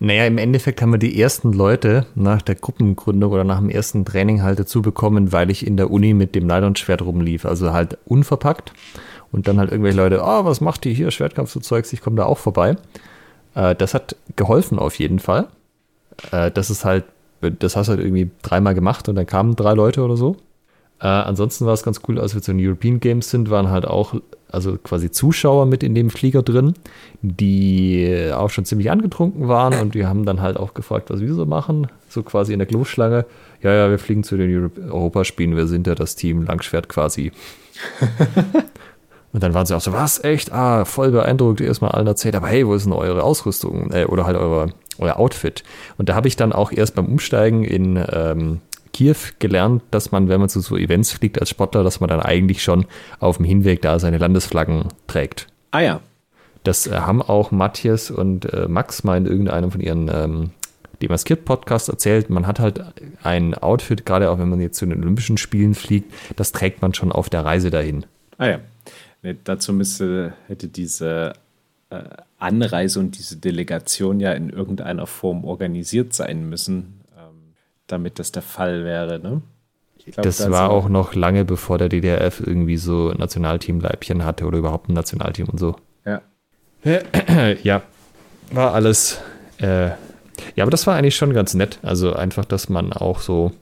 Naja, 0.00 0.26
im 0.26 0.36
Endeffekt 0.36 0.82
haben 0.82 0.92
wir 0.92 0.98
die 0.98 1.18
ersten 1.20 1.52
Leute 1.52 2.06
nach 2.14 2.42
der 2.42 2.56
Gruppengründung 2.56 3.32
oder 3.32 3.44
nach 3.44 3.58
dem 3.58 3.70
ersten 3.70 4.04
Training 4.04 4.42
halt 4.42 4.58
dazu 4.58 4.82
bekommen, 4.82 5.32
weil 5.32 5.50
ich 5.50 5.66
in 5.66 5.76
der 5.76 5.90
Uni 5.90 6.12
mit 6.12 6.34
dem 6.34 6.46
Nylon-Schwert 6.46 7.02
rumlief, 7.02 7.46
also 7.46 7.72
halt 7.72 7.96
unverpackt. 8.04 8.72
Und 9.32 9.46
dann 9.46 9.58
halt 9.58 9.70
irgendwelche 9.70 9.96
Leute, 9.96 10.22
ah, 10.22 10.40
oh, 10.40 10.44
was 10.44 10.60
macht 10.60 10.84
die 10.84 10.92
hier, 10.92 11.12
Schwertkampf 11.12 11.52
so 11.52 11.60
Zeugs, 11.60 11.92
ich 11.92 12.00
komme 12.00 12.16
da 12.16 12.24
auch 12.24 12.38
vorbei. 12.38 12.76
Äh, 13.54 13.76
das 13.76 13.94
hat 13.94 14.16
geholfen 14.34 14.78
auf 14.78 14.98
jeden 14.98 15.20
Fall. 15.20 15.46
Äh, 16.32 16.50
das 16.50 16.68
ist 16.68 16.84
halt, 16.84 17.04
das 17.40 17.76
hast 17.76 17.88
du 17.88 17.92
halt 17.92 18.00
irgendwie 18.00 18.30
dreimal 18.42 18.74
gemacht 18.74 19.08
und 19.08 19.14
dann 19.14 19.26
kamen 19.26 19.56
drei 19.56 19.74
Leute 19.74 20.02
oder 20.02 20.16
so. 20.16 20.36
Äh, 21.00 21.06
ansonsten 21.06 21.66
war 21.66 21.72
es 21.72 21.82
ganz 21.82 22.00
cool, 22.08 22.18
als 22.18 22.34
wir 22.34 22.42
zu 22.42 22.52
den 22.52 22.64
European 22.64 23.00
Games 23.00 23.30
sind, 23.30 23.50
waren 23.50 23.70
halt 23.70 23.86
auch 23.86 24.14
also 24.52 24.76
quasi 24.76 25.10
Zuschauer 25.10 25.66
mit 25.66 25.82
in 25.82 25.94
dem 25.94 26.10
Flieger 26.10 26.42
drin, 26.42 26.74
die 27.22 28.30
auch 28.34 28.50
schon 28.50 28.64
ziemlich 28.64 28.90
angetrunken 28.90 29.48
waren 29.48 29.74
und 29.80 29.94
die 29.94 30.06
haben 30.06 30.24
dann 30.24 30.40
halt 30.40 30.56
auch 30.56 30.74
gefragt, 30.74 31.10
was 31.10 31.20
wir 31.20 31.34
so 31.34 31.46
machen, 31.46 31.86
so 32.08 32.22
quasi 32.22 32.52
in 32.52 32.58
der 32.58 32.66
Kloschlange. 32.66 33.26
Ja, 33.62 33.72
ja, 33.72 33.90
wir 33.90 33.98
fliegen 33.98 34.24
zu 34.24 34.36
den 34.36 34.54
Euro 34.54 34.94
Europaspielen, 34.94 35.56
wir 35.56 35.66
sind 35.66 35.86
ja 35.86 35.94
das 35.94 36.16
Team 36.16 36.42
Langschwert 36.42 36.88
quasi. 36.88 37.32
und 39.32 39.42
dann 39.42 39.54
waren 39.54 39.66
sie 39.66 39.76
auch 39.76 39.80
so, 39.80 39.92
was, 39.92 40.22
echt? 40.24 40.52
Ah, 40.52 40.84
voll 40.84 41.10
beeindruckt, 41.10 41.60
erstmal 41.60 41.92
allen 41.92 42.06
erzählt, 42.06 42.34
aber 42.34 42.48
hey, 42.48 42.66
wo 42.66 42.74
ist 42.74 42.86
denn 42.86 42.92
eure 42.92 43.22
Ausrüstung? 43.22 43.90
Äh, 43.92 44.06
oder 44.06 44.26
halt 44.26 44.36
eure, 44.36 44.70
euer 45.00 45.18
Outfit? 45.18 45.64
Und 45.98 46.08
da 46.08 46.14
habe 46.14 46.28
ich 46.28 46.36
dann 46.36 46.52
auch 46.52 46.72
erst 46.72 46.94
beim 46.94 47.06
Umsteigen 47.06 47.64
in 47.64 48.02
ähm, 48.12 48.60
Kiew 48.92 49.16
gelernt, 49.38 49.82
dass 49.90 50.12
man, 50.12 50.28
wenn 50.28 50.40
man 50.40 50.48
zu 50.48 50.60
so 50.60 50.76
Events 50.76 51.12
fliegt 51.12 51.40
als 51.40 51.50
Sportler, 51.50 51.82
dass 51.82 52.00
man 52.00 52.08
dann 52.08 52.20
eigentlich 52.20 52.62
schon 52.62 52.86
auf 53.18 53.36
dem 53.36 53.46
Hinweg 53.46 53.82
da 53.82 53.98
seine 53.98 54.18
Landesflaggen 54.18 54.88
trägt. 55.06 55.46
Ah 55.70 55.80
ja. 55.80 56.00
Das 56.64 56.86
äh, 56.86 56.92
haben 56.92 57.22
auch 57.22 57.50
Matthias 57.50 58.10
und 58.10 58.52
äh, 58.52 58.68
Max 58.68 59.04
mal 59.04 59.16
in 59.16 59.26
irgendeinem 59.26 59.70
von 59.70 59.80
ihren 59.80 60.10
ähm, 60.12 60.50
Demaskiert-Podcasts 61.00 61.88
erzählt. 61.88 62.30
Man 62.30 62.46
hat 62.46 62.60
halt 62.60 62.82
ein 63.22 63.54
Outfit, 63.54 64.04
gerade 64.04 64.30
auch 64.30 64.38
wenn 64.38 64.48
man 64.48 64.60
jetzt 64.60 64.78
zu 64.78 64.86
den 64.86 65.00
Olympischen 65.00 65.38
Spielen 65.38 65.74
fliegt, 65.74 66.12
das 66.36 66.52
trägt 66.52 66.82
man 66.82 66.92
schon 66.94 67.12
auf 67.12 67.30
der 67.30 67.44
Reise 67.44 67.70
dahin. 67.70 68.04
Ah 68.38 68.46
ja. 68.48 68.58
Nee, 69.22 69.36
dazu 69.44 69.72
müsste, 69.72 70.34
hätte 70.46 70.68
diese 70.68 71.34
äh, 71.90 72.02
Anreise 72.40 72.98
und 72.98 73.18
diese 73.18 73.36
Delegation 73.36 74.18
ja 74.20 74.32
in 74.32 74.50
irgendeiner 74.50 75.06
Form 75.06 75.44
organisiert 75.44 76.14
sein 76.14 76.48
müssen 76.48 77.00
damit 77.90 78.18
das 78.18 78.32
der 78.32 78.42
Fall 78.42 78.84
wäre. 78.84 79.18
Ne? 79.18 79.42
Glaub, 80.04 80.24
das 80.24 80.38
da 80.38 80.50
war 80.50 80.70
auch 80.70 80.88
noch 80.88 81.14
lange 81.14 81.44
bevor 81.44 81.78
der 81.78 81.88
DDRF 81.88 82.40
irgendwie 82.40 82.76
so 82.76 83.12
Nationalteamleibchen 83.12 84.24
hatte 84.24 84.46
oder 84.46 84.58
überhaupt 84.58 84.88
ein 84.88 84.94
Nationalteam 84.94 85.48
und 85.48 85.58
so. 85.58 85.76
Ja. 86.04 86.22
Ja, 87.62 87.82
war 88.50 88.74
alles. 88.74 89.20
Äh, 89.58 89.88
ja, 90.56 90.64
aber 90.64 90.70
das 90.70 90.86
war 90.86 90.96
eigentlich 90.96 91.16
schon 91.16 91.34
ganz 91.34 91.54
nett. 91.54 91.78
Also 91.82 92.14
einfach, 92.14 92.44
dass 92.44 92.68
man 92.68 92.92
auch 92.92 93.20
so 93.20 93.52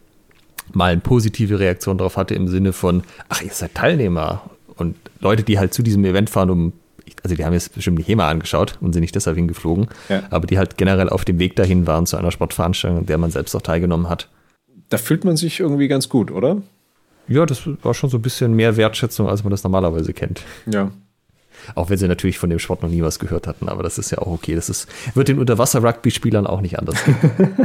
mal 0.72 0.93
eine 0.93 1.01
positive 1.01 1.59
Reaktion 1.59 1.99
darauf 1.99 2.16
hatte 2.16 2.35
im 2.35 2.47
Sinne 2.47 2.72
von, 2.72 3.03
ach, 3.29 3.43
ihr 3.43 3.51
seid 3.51 3.74
Teilnehmer. 3.74 4.49
Und 4.76 4.97
Leute, 5.18 5.43
die 5.43 5.59
halt 5.59 5.74
zu 5.74 5.83
diesem 5.83 6.05
Event 6.05 6.31
fahren, 6.31 6.51
um 6.51 6.72
also 7.22 7.34
die 7.34 7.44
haben 7.44 7.52
jetzt 7.52 7.74
bestimmt 7.74 7.98
nicht 7.98 8.09
HEMA 8.09 8.28
angeschaut 8.28 8.78
und 8.80 8.92
sind 8.92 9.02
nicht 9.02 9.14
deshalb 9.14 9.36
hingeflogen, 9.36 9.88
ja. 10.09 10.22
aber 10.30 10.46
die 10.46 10.59
halt 10.59 10.76
generell 10.76 11.09
auf 11.09 11.24
dem 11.24 11.38
Weg 11.38 11.56
dahin 11.56 11.86
waren 11.86 12.06
zu 12.06 12.16
einer 12.16 12.30
Sportveranstaltung, 12.30 13.00
an 13.00 13.06
der 13.06 13.18
man 13.18 13.30
selbst 13.30 13.54
auch 13.54 13.62
teilgenommen 13.62 14.09
hat. 14.09 14.28
Da 14.88 14.98
fühlt 14.98 15.24
man 15.24 15.36
sich 15.36 15.61
irgendwie 15.61 15.88
ganz 15.88 16.09
gut, 16.09 16.30
oder? 16.30 16.62
Ja, 17.28 17.44
das 17.44 17.68
war 17.82 17.94
schon 17.94 18.11
so 18.11 18.18
ein 18.18 18.22
bisschen 18.22 18.54
mehr 18.54 18.76
Wertschätzung, 18.76 19.28
als 19.28 19.44
man 19.44 19.50
das 19.50 19.62
normalerweise 19.62 20.14
kennt. 20.14 20.42
Ja. 20.66 20.90
Auch 21.74 21.90
wenn 21.90 21.98
sie 21.98 22.09
natürlich 22.09 22.38
von 22.38 22.50
dem 22.50 22.59
Sport 22.59 22.82
noch 22.82 22.88
nie 22.88 23.02
was 23.02 23.18
gehört 23.18 23.46
hatten, 23.46 23.68
aber 23.68 23.82
das 23.82 23.98
ist 23.98 24.11
ja 24.11 24.18
auch 24.18 24.28
okay. 24.28 24.54
Das 24.54 24.68
ist, 24.68 24.88
wird 25.14 25.28
den 25.28 25.38
Unterwasser-Rugby-Spielern 25.38 26.46
auch 26.46 26.61
nicht 26.61 26.78
anders 26.78 27.04
gehen. 27.04 27.16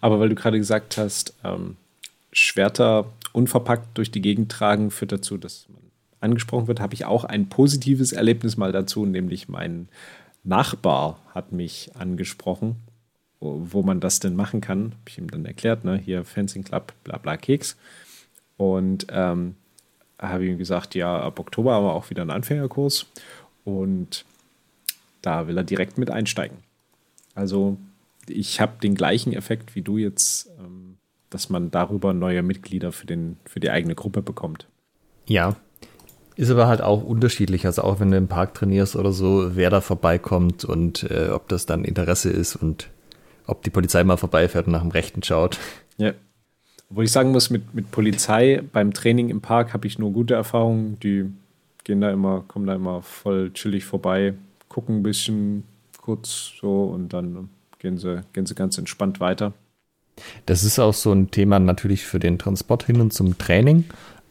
aber 0.00 0.20
weil 0.20 0.28
du 0.30 0.34
gerade 0.34 0.58
gesagt 0.58 0.96
hast, 0.96 1.34
ähm, 1.44 1.76
Schwerter 2.32 3.06
unverpackt 3.32 3.98
durch 3.98 4.10
die 4.10 4.22
Gegend 4.22 4.50
tragen, 4.50 4.90
führt 4.90 5.12
dazu, 5.12 5.36
dass 5.36 5.66
angesprochen 6.24 6.66
wird, 6.66 6.80
habe 6.80 6.94
ich 6.94 7.04
auch 7.04 7.24
ein 7.24 7.48
positives 7.48 8.12
Erlebnis 8.12 8.56
mal 8.56 8.72
dazu, 8.72 9.06
nämlich 9.06 9.48
mein 9.48 9.88
Nachbar 10.42 11.20
hat 11.32 11.52
mich 11.52 11.90
angesprochen, 11.94 12.76
wo, 13.40 13.82
man 13.82 14.00
das 14.00 14.20
denn 14.20 14.36
machen 14.36 14.60
kann. 14.60 14.92
Habe 14.92 15.08
ich 15.08 15.18
ihm 15.18 15.30
dann 15.30 15.44
erklärt, 15.44 15.84
ne? 15.84 15.96
hier 15.96 16.24
Fencing 16.24 16.64
Club, 16.64 16.92
bla 17.04 17.16
bla 17.18 17.36
Keks. 17.36 17.76
Und 18.56 19.06
ähm, 19.10 19.56
habe 20.18 20.46
ihm 20.46 20.58
gesagt, 20.58 20.94
ja, 20.94 21.20
ab 21.20 21.38
Oktober 21.38 21.74
haben 21.74 21.84
wir 21.84 21.92
auch 21.92 22.10
wieder 22.10 22.22
einen 22.22 22.30
Anfängerkurs 22.30 23.06
und 23.64 24.24
da 25.22 25.48
will 25.48 25.56
er 25.56 25.64
direkt 25.64 25.98
mit 25.98 26.10
einsteigen. 26.10 26.58
Also 27.34 27.78
ich 28.28 28.60
habe 28.60 28.74
den 28.82 28.94
gleichen 28.94 29.32
Effekt 29.32 29.74
wie 29.74 29.82
du 29.82 29.98
jetzt, 29.98 30.50
ähm, 30.58 30.96
dass 31.30 31.50
man 31.50 31.70
darüber 31.70 32.14
neue 32.14 32.42
Mitglieder 32.42 32.92
für, 32.92 33.06
den, 33.06 33.38
für 33.44 33.60
die 33.60 33.70
eigene 33.70 33.94
Gruppe 33.94 34.22
bekommt. 34.22 34.66
Ja, 35.26 35.56
ist 36.36 36.50
aber 36.50 36.66
halt 36.66 36.80
auch 36.80 37.02
unterschiedlich. 37.02 37.66
Also 37.66 37.82
auch 37.82 38.00
wenn 38.00 38.10
du 38.10 38.16
im 38.16 38.28
Park 38.28 38.54
trainierst 38.54 38.96
oder 38.96 39.12
so, 39.12 39.54
wer 39.54 39.70
da 39.70 39.80
vorbeikommt 39.80 40.64
und 40.64 41.04
äh, 41.10 41.28
ob 41.30 41.48
das 41.48 41.66
dann 41.66 41.84
Interesse 41.84 42.30
ist 42.30 42.56
und 42.56 42.88
ob 43.46 43.62
die 43.62 43.70
Polizei 43.70 44.02
mal 44.04 44.16
vorbeifährt 44.16 44.66
und 44.66 44.72
nach 44.72 44.82
dem 44.82 44.90
Rechten 44.90 45.22
schaut. 45.22 45.58
Ja. 45.98 46.12
Obwohl 46.90 47.04
ich 47.04 47.12
sagen 47.12 47.32
muss, 47.32 47.50
mit, 47.50 47.74
mit 47.74 47.90
Polizei 47.90 48.62
beim 48.72 48.92
Training 48.92 49.28
im 49.28 49.40
Park 49.40 49.72
habe 49.72 49.86
ich 49.86 49.98
nur 49.98 50.12
gute 50.12 50.34
Erfahrungen. 50.34 50.98
Die 51.00 51.24
gehen 51.84 52.00
da 52.00 52.10
immer, 52.10 52.44
kommen 52.46 52.66
da 52.66 52.74
immer 52.74 53.02
voll 53.02 53.52
chillig 53.52 53.84
vorbei, 53.84 54.34
gucken 54.68 54.98
ein 54.98 55.02
bisschen 55.02 55.64
kurz 56.00 56.52
so 56.60 56.84
und 56.84 57.12
dann 57.12 57.48
gehen 57.78 57.98
sie, 57.98 58.22
gehen 58.32 58.46
sie 58.46 58.54
ganz 58.54 58.76
entspannt 58.78 59.20
weiter. 59.20 59.52
Das 60.46 60.64
ist 60.64 60.78
auch 60.78 60.94
so 60.94 61.12
ein 61.12 61.30
Thema 61.30 61.58
natürlich 61.58 62.04
für 62.04 62.20
den 62.20 62.38
Transport 62.38 62.84
hin 62.84 63.00
und 63.00 63.12
zum 63.12 63.36
Training. 63.38 63.84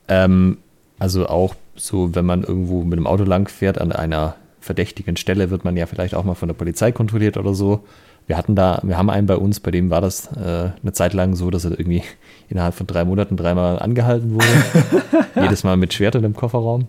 Ähm, 0.07 0.57
also 0.99 1.27
auch 1.27 1.55
so, 1.75 2.15
wenn 2.15 2.25
man 2.25 2.43
irgendwo 2.43 2.83
mit 2.83 2.97
dem 2.97 3.07
Auto 3.07 3.23
lang 3.23 3.47
fährt 3.47 3.79
an 3.79 3.91
einer 3.91 4.35
verdächtigen 4.59 5.17
Stelle, 5.17 5.49
wird 5.49 5.65
man 5.65 5.75
ja 5.75 5.85
vielleicht 5.85 6.15
auch 6.15 6.23
mal 6.23 6.35
von 6.35 6.47
der 6.47 6.55
Polizei 6.55 6.91
kontrolliert 6.91 7.37
oder 7.37 7.53
so. 7.53 7.83
Wir 8.25 8.37
hatten 8.37 8.55
da, 8.55 8.79
wir 8.83 8.97
haben 8.97 9.09
einen 9.09 9.27
bei 9.27 9.35
uns, 9.35 9.59
bei 9.59 9.71
dem 9.71 9.89
war 9.89 9.99
das 9.99 10.27
äh, 10.37 10.71
eine 10.81 10.93
Zeit 10.93 11.13
lang 11.13 11.35
so, 11.35 11.49
dass 11.49 11.65
er 11.65 11.71
irgendwie 11.71 12.03
innerhalb 12.49 12.73
von 12.73 12.87
drei 12.87 13.03
Monaten 13.03 13.35
dreimal 13.35 13.79
angehalten 13.79 14.33
wurde. 14.33 14.45
Jedes 15.35 15.63
Mal 15.63 15.77
mit 15.77 15.93
Schwertern 15.93 16.23
im 16.23 16.33
Kofferraum. 16.33 16.87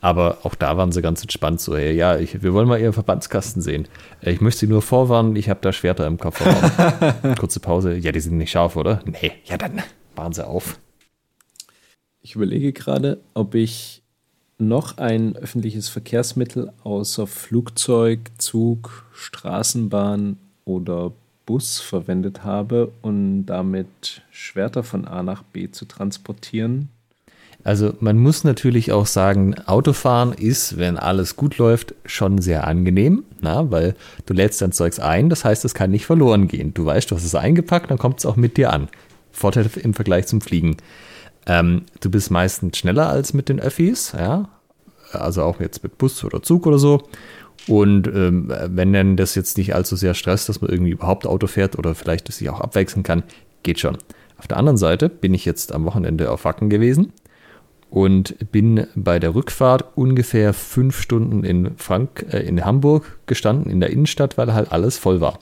Aber 0.00 0.38
auch 0.42 0.56
da 0.56 0.76
waren 0.76 0.90
sie 0.90 1.00
ganz 1.00 1.22
entspannt 1.22 1.60
so, 1.60 1.76
hey, 1.76 1.94
ja, 1.94 2.18
ich, 2.18 2.42
wir 2.42 2.52
wollen 2.52 2.66
mal 2.66 2.80
Ihren 2.80 2.92
Verbandskasten 2.92 3.62
sehen. 3.62 3.86
Äh, 4.20 4.32
ich 4.32 4.40
möchte 4.40 4.60
Sie 4.60 4.66
nur 4.66 4.82
vorwarnen, 4.82 5.36
ich 5.36 5.48
habe 5.48 5.60
da 5.62 5.72
Schwerter 5.72 6.06
im 6.06 6.18
Kofferraum. 6.18 7.34
Kurze 7.38 7.60
Pause. 7.60 7.94
Ja, 7.94 8.12
die 8.12 8.20
sind 8.20 8.36
nicht 8.36 8.50
scharf, 8.50 8.76
oder? 8.76 9.00
Nee, 9.04 9.32
ja 9.44 9.56
dann 9.56 9.80
machen 10.16 10.32
Sie 10.32 10.46
auf. 10.46 10.78
Ich 12.20 12.34
überlege 12.36 12.72
gerade, 12.72 13.20
ob 13.34 13.54
ich 13.54 14.01
noch 14.58 14.98
ein 14.98 15.36
öffentliches 15.36 15.88
Verkehrsmittel 15.88 16.72
außer 16.84 17.26
Flugzeug, 17.26 18.20
Zug, 18.38 19.04
Straßenbahn 19.12 20.36
oder 20.64 21.12
Bus 21.46 21.80
verwendet 21.80 22.44
habe, 22.44 22.92
um 23.02 23.44
damit 23.46 24.22
Schwerter 24.30 24.82
von 24.82 25.04
A 25.06 25.22
nach 25.22 25.42
B 25.42 25.70
zu 25.70 25.86
transportieren. 25.86 26.88
Also 27.64 27.94
man 28.00 28.18
muss 28.18 28.42
natürlich 28.42 28.90
auch 28.90 29.06
sagen, 29.06 29.54
Autofahren 29.66 30.32
ist, 30.32 30.78
wenn 30.78 30.96
alles 30.98 31.36
gut 31.36 31.58
läuft, 31.58 31.94
schon 32.04 32.38
sehr 32.40 32.66
angenehm, 32.66 33.24
na, 33.40 33.70
weil 33.70 33.94
du 34.26 34.34
lädst 34.34 34.60
dein 34.62 34.72
Zeugs 34.72 34.98
ein, 34.98 35.28
das 35.28 35.44
heißt, 35.44 35.64
es 35.64 35.74
kann 35.74 35.90
nicht 35.90 36.06
verloren 36.06 36.48
gehen. 36.48 36.74
Du 36.74 36.84
weißt, 36.84 37.10
du 37.10 37.14
hast 37.14 37.24
es 37.24 37.34
eingepackt, 37.34 37.90
dann 37.90 37.98
kommt 37.98 38.18
es 38.18 38.26
auch 38.26 38.36
mit 38.36 38.56
dir 38.56 38.72
an. 38.72 38.88
Vorteil 39.30 39.70
im 39.76 39.94
Vergleich 39.94 40.26
zum 40.26 40.40
Fliegen. 40.40 40.76
Ähm, 41.46 41.82
du 42.00 42.10
bist 42.10 42.30
meistens 42.30 42.78
schneller 42.78 43.08
als 43.08 43.34
mit 43.34 43.48
den 43.48 43.60
Öffis, 43.60 44.12
ja, 44.16 44.48
also 45.12 45.42
auch 45.42 45.60
jetzt 45.60 45.82
mit 45.82 45.98
Bus 45.98 46.24
oder 46.24 46.42
Zug 46.42 46.66
oder 46.66 46.78
so. 46.78 47.02
Und 47.68 48.08
ähm, 48.08 48.52
wenn 48.66 48.92
denn 48.92 49.16
das 49.16 49.34
jetzt 49.34 49.56
nicht 49.56 49.74
allzu 49.74 49.96
sehr 49.96 50.14
stresst, 50.14 50.48
dass 50.48 50.60
man 50.60 50.70
irgendwie 50.70 50.90
überhaupt 50.90 51.26
Auto 51.26 51.46
fährt 51.46 51.78
oder 51.78 51.94
vielleicht 51.94 52.32
sich 52.32 52.50
auch 52.50 52.60
abwechseln 52.60 53.02
kann, 53.02 53.22
geht 53.62 53.78
schon. 53.78 53.98
Auf 54.38 54.48
der 54.48 54.56
anderen 54.56 54.78
Seite 54.78 55.08
bin 55.08 55.34
ich 55.34 55.44
jetzt 55.44 55.72
am 55.72 55.84
Wochenende 55.84 56.30
auf 56.30 56.44
Wacken 56.44 56.70
gewesen 56.70 57.12
und 57.90 58.50
bin 58.50 58.86
bei 58.96 59.18
der 59.20 59.34
Rückfahrt 59.34 59.96
ungefähr 59.96 60.54
fünf 60.54 61.00
Stunden 61.00 61.44
in 61.44 61.76
Frank 61.76 62.26
äh, 62.32 62.40
in 62.40 62.64
Hamburg 62.64 63.18
gestanden 63.26 63.70
in 63.70 63.80
der 63.80 63.90
Innenstadt, 63.90 64.38
weil 64.38 64.52
halt 64.54 64.72
alles 64.72 64.98
voll 64.98 65.20
war. 65.20 65.38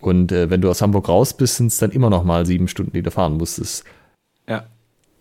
Und 0.00 0.32
äh, 0.32 0.50
wenn 0.50 0.60
du 0.60 0.68
aus 0.68 0.82
Hamburg 0.82 1.08
raus 1.08 1.34
bist, 1.34 1.56
sind 1.56 1.68
es 1.68 1.78
dann 1.78 1.92
immer 1.92 2.10
noch 2.10 2.24
mal 2.24 2.44
sieben 2.44 2.66
Stunden, 2.66 2.92
die 2.92 3.02
du 3.02 3.10
fahren 3.12 3.36
musstest. 3.36 3.84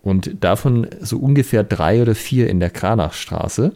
Und 0.04 0.43
davon 0.43 0.88
so 0.99 1.18
ungefähr 1.18 1.64
drei 1.64 2.02
oder 2.02 2.16
vier 2.16 2.49
in 2.49 2.60
der 2.60 2.70
Kranachstraße. 2.70 3.74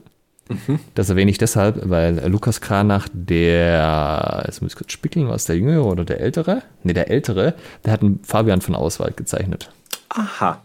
Mhm. 0.50 0.80
Das 0.94 1.10
erwähne 1.10 1.32
ich 1.32 1.38
deshalb, 1.38 1.90
weil 1.90 2.28
Lukas 2.28 2.62
Kranach, 2.62 3.08
der, 3.14 4.44
jetzt 4.46 4.62
muss 4.62 4.74
ich 4.74 4.78
kurz 4.78 4.92
spickeln, 4.92 5.28
was 5.28 5.46
der 5.46 5.58
Jüngere 5.58 5.86
oder 5.86 6.06
der 6.06 6.20
Ältere? 6.20 6.62
Ne, 6.84 6.94
der 6.94 7.10
Ältere, 7.10 7.56
der 7.84 7.94
hat 7.94 8.02
einen 8.02 8.20
Fabian 8.24 8.62
von 8.62 8.76
Auswald 8.76 9.18
gezeichnet. 9.18 9.72
Aha. 10.10 10.62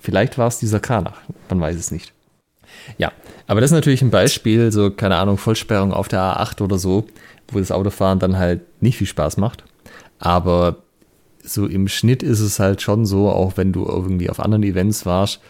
Vielleicht 0.00 0.38
war 0.38 0.48
es 0.48 0.58
dieser 0.58 0.80
Kranach, 0.80 1.20
man 1.48 1.60
weiß 1.60 1.76
es 1.76 1.90
nicht. 1.90 2.12
Ja, 2.98 3.12
aber 3.46 3.60
das 3.60 3.70
ist 3.70 3.74
natürlich 3.74 4.02
ein 4.02 4.10
Beispiel, 4.10 4.70
so, 4.72 4.90
keine 4.90 5.16
Ahnung, 5.16 5.38
Vollsperrung 5.38 5.92
auf 5.92 6.08
der 6.08 6.20
A8 6.20 6.62
oder 6.62 6.78
so, 6.78 7.06
wo 7.48 7.58
das 7.58 7.72
Autofahren 7.72 8.18
dann 8.18 8.38
halt 8.38 8.60
nicht 8.82 8.98
viel 8.98 9.06
Spaß 9.06 9.36
macht. 9.36 9.64
Aber 10.18 10.76
so 11.46 11.66
im 11.66 11.88
Schnitt 11.88 12.22
ist 12.22 12.40
es 12.40 12.58
halt 12.58 12.82
schon 12.82 13.06
so, 13.06 13.28
auch 13.28 13.56
wenn 13.56 13.72
du 13.72 13.86
irgendwie 13.86 14.30
auf 14.30 14.40
anderen 14.40 14.62
Events 14.62 15.06
warst, 15.06 15.40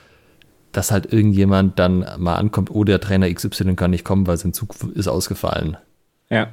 dass 0.73 0.91
halt 0.91 1.13
irgendjemand 1.13 1.79
dann 1.79 2.07
mal 2.19 2.35
ankommt, 2.35 2.71
oh, 2.71 2.85
der 2.85 3.01
Trainer 3.01 3.33
XY 3.33 3.75
kann 3.77 3.91
nicht 3.91 4.05
kommen, 4.05 4.27
weil 4.27 4.37
sein 4.37 4.53
Zug 4.53 4.75
ist 4.95 5.09
ausgefallen. 5.09 5.77
Ja. 6.29 6.49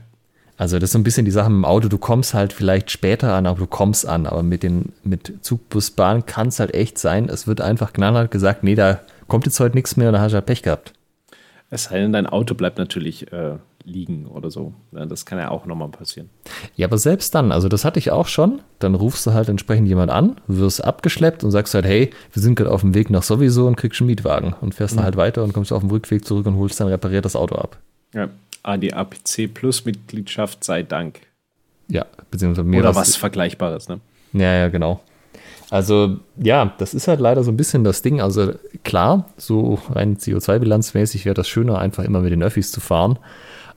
Also 0.55 0.77
das 0.77 0.89
ist 0.89 0.93
so 0.93 0.99
ein 0.99 1.03
bisschen 1.03 1.25
die 1.25 1.31
Sache 1.31 1.47
im 1.47 1.65
Auto, 1.65 1.89
du 1.89 1.97
kommst 1.97 2.33
halt 2.33 2.53
vielleicht 2.53 2.91
später 2.91 3.33
an, 3.33 3.47
aber 3.47 3.59
du 3.59 3.67
kommst 3.67 4.07
an. 4.07 4.27
Aber 4.27 4.43
mit 4.43 4.63
den 4.63 4.93
mit 5.03 5.33
Zug, 5.41 5.67
Bus, 5.69 5.91
Bahn 5.91 6.25
kann 6.25 6.47
es 6.47 6.59
halt 6.59 6.73
echt 6.73 6.97
sein, 6.97 7.27
es 7.27 7.47
wird 7.47 7.59
einfach 7.59 7.91
knallhart 7.91 8.31
gesagt, 8.31 8.63
nee, 8.63 8.75
da 8.75 9.01
kommt 9.27 9.45
jetzt 9.45 9.59
heute 9.59 9.75
nichts 9.75 9.97
mehr 9.97 10.07
und 10.07 10.13
dann 10.13 10.21
hast 10.21 10.31
du 10.31 10.35
halt 10.35 10.45
Pech 10.45 10.61
gehabt. 10.61 10.93
Es 11.69 11.85
sei 11.85 11.99
denn, 11.99 12.13
dein 12.13 12.27
Auto 12.27 12.53
bleibt 12.53 12.77
natürlich 12.77 13.31
äh, 13.33 13.55
liegen 13.85 14.25
oder 14.27 14.49
so. 14.49 14.73
Das 14.91 15.25
kann 15.25 15.37
ja 15.39 15.49
auch 15.49 15.65
nochmal 15.65 15.89
passieren. 15.89 16.29
Ja, 16.75 16.87
aber 16.87 16.97
selbst 16.97 17.35
dann, 17.35 17.51
also 17.51 17.67
das 17.69 17.85
hatte 17.85 17.99
ich 17.99 18.11
auch 18.11 18.27
schon, 18.27 18.61
dann 18.79 18.95
rufst 18.95 19.25
du 19.25 19.33
halt 19.33 19.49
entsprechend 19.49 19.87
jemand 19.87 20.11
an, 20.11 20.39
wirst 20.47 20.83
abgeschleppt 20.83 21.43
und 21.43 21.51
sagst 21.51 21.73
halt, 21.73 21.85
hey, 21.85 22.11
wir 22.31 22.41
sind 22.41 22.55
gerade 22.55 22.71
auf 22.71 22.81
dem 22.81 22.93
Weg 22.95 23.09
nach 23.09 23.23
sowieso 23.23 23.67
und 23.67 23.75
kriegst 23.75 24.01
einen 24.01 24.07
Mietwagen 24.07 24.53
und 24.61 24.73
fährst 24.75 24.93
mhm. 24.93 24.97
dann 24.97 25.05
halt 25.05 25.17
weiter 25.17 25.43
und 25.43 25.53
kommst 25.53 25.73
auf 25.73 25.81
dem 25.81 25.89
Rückweg 25.89 26.25
zurück 26.25 26.45
und 26.45 26.57
holst 26.57 26.79
dann 26.79 26.87
repariert 26.87 27.25
das 27.25 27.35
Auto 27.35 27.55
ab. 27.55 27.77
Ja, 28.13 28.29
ah, 28.63 28.77
die 28.77 28.93
APC 28.93 29.53
Plus 29.53 29.85
Mitgliedschaft 29.85 30.63
sei 30.63 30.83
Dank. 30.83 31.21
Ja, 31.87 32.05
beziehungsweise 32.31 32.67
mehr. 32.67 32.79
Oder 32.79 32.95
was 32.95 33.15
Vergleichbares, 33.15 33.89
ne? 33.89 33.99
Ja, 34.33 34.53
ja, 34.53 34.67
genau. 34.69 35.01
Also 35.69 36.17
ja, 36.37 36.73
das 36.77 36.93
ist 36.93 37.07
halt 37.07 37.19
leider 37.19 37.43
so 37.43 37.51
ein 37.51 37.57
bisschen 37.57 37.83
das 37.83 38.03
Ding. 38.03 38.21
Also 38.21 38.53
klar, 38.83 39.25
so 39.37 39.79
rein 39.89 40.17
CO2-bilanzmäßig 40.17 41.25
wäre 41.25 41.33
das 41.33 41.47
schöner, 41.47 41.79
einfach 41.79 42.03
immer 42.03 42.19
mit 42.21 42.31
den 42.31 42.43
Öffis 42.43 42.71
zu 42.71 42.79
fahren. 42.79 43.17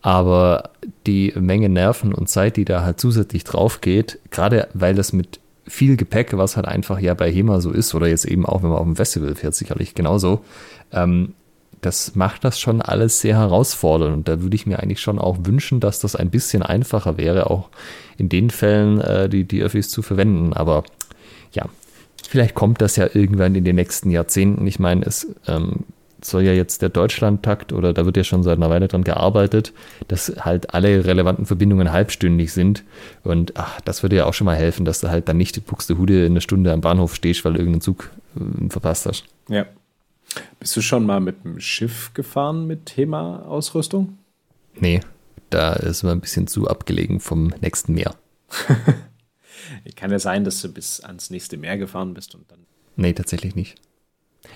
Aber 0.03 0.71
die 1.07 1.33
Menge 1.37 1.69
Nerven 1.69 2.15
und 2.15 2.29
Zeit, 2.29 2.57
die 2.57 2.65
da 2.65 2.83
halt 2.83 3.01
zusätzlich 3.01 3.45
drauf 3.45 3.81
geht, 3.81 4.19
gerade 4.31 4.69
weil 4.75 4.95
das 4.95 5.13
mit 5.13 5.41
viel 5.67 5.97
Gepäck, 5.97 6.37
was 6.37 6.57
halt 6.57 6.67
einfach 6.67 7.01
ja 7.01 7.15
bei 7.15 7.31
HEMA 7.31 7.61
so 7.61 7.71
ist, 7.71 7.95
oder 7.95 8.07
jetzt 8.07 8.25
eben 8.25 8.47
auch, 8.47 8.63
wenn 8.63 8.71
man 8.71 8.79
auf 8.79 8.85
dem 8.85 8.97
Festival 8.97 9.35
fährt, 9.35 9.55
sicherlich 9.55 9.95
genauso, 9.95 10.45
ähm, 10.93 11.35
das 11.81 12.15
macht 12.15 12.45
das 12.45 12.59
schon 12.59 12.81
alles 12.81 13.21
sehr 13.21 13.37
herausfordernd. 13.37 14.15
Und 14.15 14.29
da 14.29 14.41
würde 14.41 14.57
ich 14.57 14.67
mir 14.67 14.81
eigentlich 14.81 15.01
schon 15.01 15.19
auch 15.19 15.39
wünschen, 15.43 15.81
dass 15.81 16.01
das 16.01 16.17
ein 16.17 16.31
bisschen 16.31 16.63
einfacher 16.63 17.17
wäre, 17.17 17.51
auch 17.51 17.69
in 18.17 18.29
den 18.29 18.51
Fällen 18.51 19.01
äh, 19.01 19.29
die, 19.29 19.45
die 19.45 19.63
Öffis 19.63 19.89
zu 19.89 20.03
verwenden. 20.03 20.53
Aber 20.53 20.85
ja, 21.53 21.67
vielleicht 22.29 22.55
kommt 22.55 22.81
das 22.81 22.97
ja 22.97 23.09
irgendwann 23.13 23.55
in 23.55 23.65
den 23.65 23.77
nächsten 23.77 24.11
Jahrzehnten. 24.11 24.67
Ich 24.67 24.79
meine, 24.79 25.05
es 25.05 25.27
ähm, 25.47 25.85
soll 26.29 26.43
ja 26.43 26.53
jetzt 26.53 26.83
der 26.83 26.89
Deutschlandtakt 26.89 27.73
oder 27.73 27.93
da 27.93 28.05
wird 28.05 28.17
ja 28.17 28.25
schon 28.25 28.43
seit 28.43 28.57
einer 28.57 28.71
Weile 28.71 28.89
dran 28.89 29.05
gearbeitet, 29.05 29.73
dass 30.09 30.33
halt 30.41 30.75
alle 30.75 31.05
relevanten 31.05 31.47
Verbindungen 31.47 31.93
halbstündig 31.93 32.53
sind. 32.53 32.85
Und 33.25 33.57
ach, 33.57 33.81
das 33.83 34.03
würde 34.03 34.17
ja 34.17 34.27
auch 34.27 34.35
schon 34.35 34.45
mal 34.45 34.57
helfen, 34.57 34.85
dass 34.85 35.01
du 35.01 35.09
halt 35.09 35.29
dann 35.29 35.37
nicht 35.37 35.57
in 35.57 35.63
Buxtehude 35.63 36.27
eine 36.27 36.41
Stunde 36.41 36.73
am 36.73 36.81
Bahnhof 36.81 37.15
stehst, 37.15 37.45
weil 37.45 37.55
du 37.55 37.59
irgendeinen 37.59 37.81
Zug 37.81 38.11
äh, 38.37 38.69
verpasst 38.69 39.07
hast. 39.07 39.25
Ja. 39.49 39.67
Bist 40.59 40.77
du 40.77 40.81
schon 40.81 41.07
mal 41.07 41.21
mit 41.21 41.45
dem 41.45 41.61
Schiff 41.61 42.13
gefahren 42.15 42.67
mit 42.67 42.87
Thema-Ausrüstung? 42.87 44.19
Nee, 44.75 45.01
da 45.51 45.73
ist 45.73 46.03
man 46.03 46.13
ein 46.13 46.21
bisschen 46.21 46.47
zu 46.47 46.69
abgelegen 46.69 47.21
vom 47.21 47.55
nächsten 47.61 47.95
Meer. 47.95 48.15
Kann 49.97 50.11
ja 50.11 50.19
sein, 50.19 50.45
dass 50.45 50.61
du 50.61 50.69
bis 50.69 51.01
ans 51.01 51.31
nächste 51.31 51.57
Meer 51.57 51.79
gefahren 51.79 52.15
bist 52.15 52.35
und 52.35 52.51
dann. 52.51 52.61
Nee, 52.97 53.13
tatsächlich 53.13 53.55
nicht. 53.55 53.77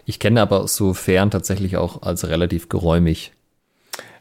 Ich 0.04 0.18
kenne 0.18 0.40
aber 0.40 0.66
sofern 0.68 1.30
tatsächlich 1.30 1.76
auch 1.76 2.02
als 2.02 2.26
relativ 2.28 2.68
geräumig. 2.68 3.32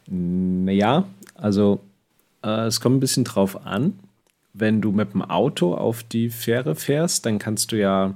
Naja, 0.07 1.05
also 1.35 1.79
äh, 2.43 2.65
es 2.65 2.81
kommt 2.81 2.97
ein 2.97 2.99
bisschen 2.99 3.23
drauf 3.23 3.65
an. 3.65 3.99
Wenn 4.53 4.81
du 4.81 4.91
mit 4.91 5.13
dem 5.13 5.21
Auto 5.21 5.75
auf 5.75 6.03
die 6.03 6.29
Fähre 6.29 6.75
fährst, 6.75 7.25
dann 7.25 7.39
kannst 7.39 7.71
du 7.71 7.79
ja 7.79 8.15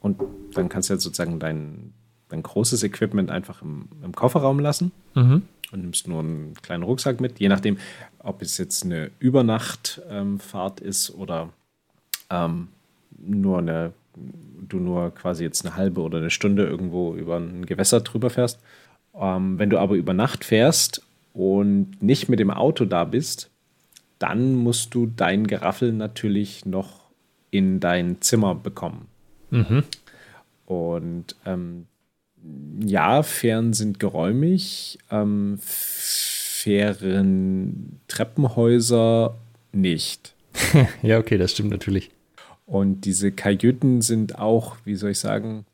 und 0.00 0.20
dann 0.54 0.68
kannst 0.68 0.88
du 0.88 0.94
ja 0.94 1.00
sozusagen 1.00 1.40
dein, 1.40 1.92
dein 2.28 2.42
großes 2.42 2.82
Equipment 2.82 3.30
einfach 3.30 3.62
im, 3.62 3.88
im 4.02 4.14
Kofferraum 4.14 4.58
lassen 4.60 4.92
mhm. 5.14 5.42
und 5.72 5.80
nimmst 5.80 6.06
nur 6.06 6.20
einen 6.20 6.54
kleinen 6.62 6.82
Rucksack 6.82 7.20
mit, 7.20 7.40
je 7.40 7.48
nachdem, 7.48 7.78
ob 8.18 8.42
es 8.42 8.58
jetzt 8.58 8.84
eine 8.84 9.10
Übernachtfahrt 9.18 10.80
ähm, 10.80 10.86
ist 10.86 11.10
oder 11.14 11.48
ähm, 12.30 12.68
nur 13.18 13.58
eine 13.58 13.92
du 14.16 14.78
nur 14.78 15.14
quasi 15.14 15.44
jetzt 15.44 15.64
eine 15.64 15.76
halbe 15.76 16.00
oder 16.00 16.18
eine 16.18 16.30
Stunde 16.30 16.64
irgendwo 16.64 17.14
über 17.14 17.36
ein 17.36 17.66
Gewässer 17.66 18.00
drüber 18.00 18.30
fährst. 18.30 18.60
Ähm, 19.14 19.58
wenn 19.58 19.70
du 19.70 19.78
aber 19.78 19.94
über 19.94 20.14
Nacht 20.14 20.44
fährst 20.44 21.02
und 21.32 22.02
nicht 22.02 22.28
mit 22.28 22.38
dem 22.38 22.50
Auto 22.50 22.84
da 22.84 23.04
bist, 23.04 23.50
dann 24.18 24.54
musst 24.54 24.94
du 24.94 25.06
dein 25.06 25.46
Geraffel 25.46 25.92
natürlich 25.92 26.64
noch 26.64 27.04
in 27.50 27.80
dein 27.80 28.20
Zimmer 28.20 28.54
bekommen. 28.54 29.06
Mhm. 29.50 29.82
Und 30.66 31.36
ähm, 31.46 31.86
ja, 32.80 33.22
Fähren 33.22 33.72
sind 33.72 34.00
geräumig, 34.00 34.98
ähm, 35.10 35.58
Fähren 36.64 37.20
Treppenhäuser 38.08 39.36
nicht. 39.72 40.34
ja, 41.02 41.18
okay, 41.18 41.36
das 41.38 41.52
stimmt 41.52 41.70
natürlich. 41.70 42.10
Und 42.66 43.02
diese 43.02 43.30
Kajüten 43.32 44.00
sind 44.00 44.38
auch, 44.38 44.76
wie 44.84 44.94
soll 44.94 45.10
ich 45.10 45.18
sagen, 45.18 45.66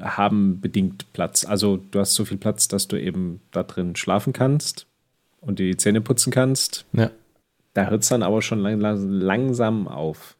haben 0.00 0.60
bedingt 0.60 1.12
Platz. 1.12 1.44
Also 1.44 1.76
du 1.76 2.00
hast 2.00 2.14
so 2.14 2.24
viel 2.24 2.38
Platz, 2.38 2.68
dass 2.68 2.88
du 2.88 3.00
eben 3.00 3.40
da 3.52 3.62
drin 3.62 3.94
schlafen 3.94 4.32
kannst 4.32 4.86
und 5.40 5.58
dir 5.58 5.66
die 5.66 5.76
Zähne 5.76 6.00
putzen 6.00 6.32
kannst. 6.32 6.84
Ja. 6.92 7.10
Da 7.74 7.90
hört 7.90 8.02
es 8.02 8.08
dann 8.08 8.22
aber 8.22 8.42
schon 8.42 8.60
lang, 8.60 8.80
langsam 8.80 9.88
auf. 9.88 10.36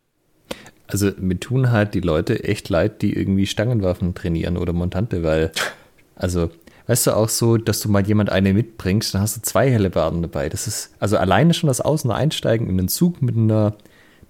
Also 0.86 1.12
mir 1.18 1.38
tun 1.38 1.70
halt 1.70 1.94
die 1.94 2.00
Leute 2.00 2.44
echt 2.44 2.68
leid, 2.68 3.02
die 3.02 3.16
irgendwie 3.16 3.46
Stangenwaffen 3.46 4.14
trainieren 4.14 4.56
oder 4.56 4.72
Montante, 4.72 5.22
weil, 5.22 5.52
also 6.16 6.50
weißt 6.86 7.06
du, 7.06 7.16
auch 7.16 7.28
so, 7.28 7.56
dass 7.56 7.80
du 7.80 7.88
mal 7.88 8.06
jemand 8.06 8.30
eine 8.30 8.52
mitbringst, 8.52 9.14
dann 9.14 9.22
hast 9.22 9.36
du 9.36 9.42
zwei 9.42 9.70
Hellebarden 9.70 10.22
dabei. 10.22 10.48
Das 10.48 10.66
ist, 10.66 10.94
also 11.00 11.16
alleine 11.16 11.54
schon 11.54 11.68
das 11.68 11.82
Außen- 11.82 12.10
Einsteigen 12.10 12.68
in 12.68 12.76
den 12.76 12.88
Zug 12.88 13.22
mit 13.22 13.36
einer, 13.36 13.74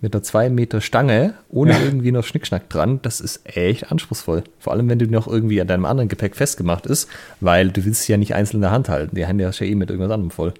mit 0.05 0.15
einer 0.15 0.23
zwei 0.23 0.51
Meter 0.51 0.83
Stange, 0.83 1.35
ohne 1.49 1.73
ja. 1.73 1.81
irgendwie 1.83 2.13
noch 2.13 2.25
Schnickschnack 2.25 2.69
dran, 2.69 3.01
das 3.03 3.21
ist 3.21 3.41
echt 3.45 3.91
anspruchsvoll. 3.91 4.45
Vor 4.61 4.75
allem, 4.75 4.89
wenn 4.89 4.99
du 4.99 5.07
noch 5.07 5.27
irgendwie 5.27 5.61
an 5.61 5.67
deinem 5.67 5.87
anderen 5.87 6.09
Gepäck 6.09 6.37
festgemacht 6.37 6.85
ist, 6.85 7.09
weil 7.41 7.71
du 7.71 7.85
willst 7.85 8.03
sie 8.03 8.13
ja 8.13 8.19
nicht 8.19 8.35
einzeln 8.35 8.59
in 8.59 8.63
der 8.63 8.71
Hand 8.71 8.91
halten. 8.91 9.17
Die 9.17 9.27
Hände 9.27 9.47
hast 9.47 9.61
ja 9.61 9.67
eh 9.67 9.75
mit 9.75 9.89
irgendwas 9.91 10.13
anderem 10.13 10.31
voll. 10.31 10.53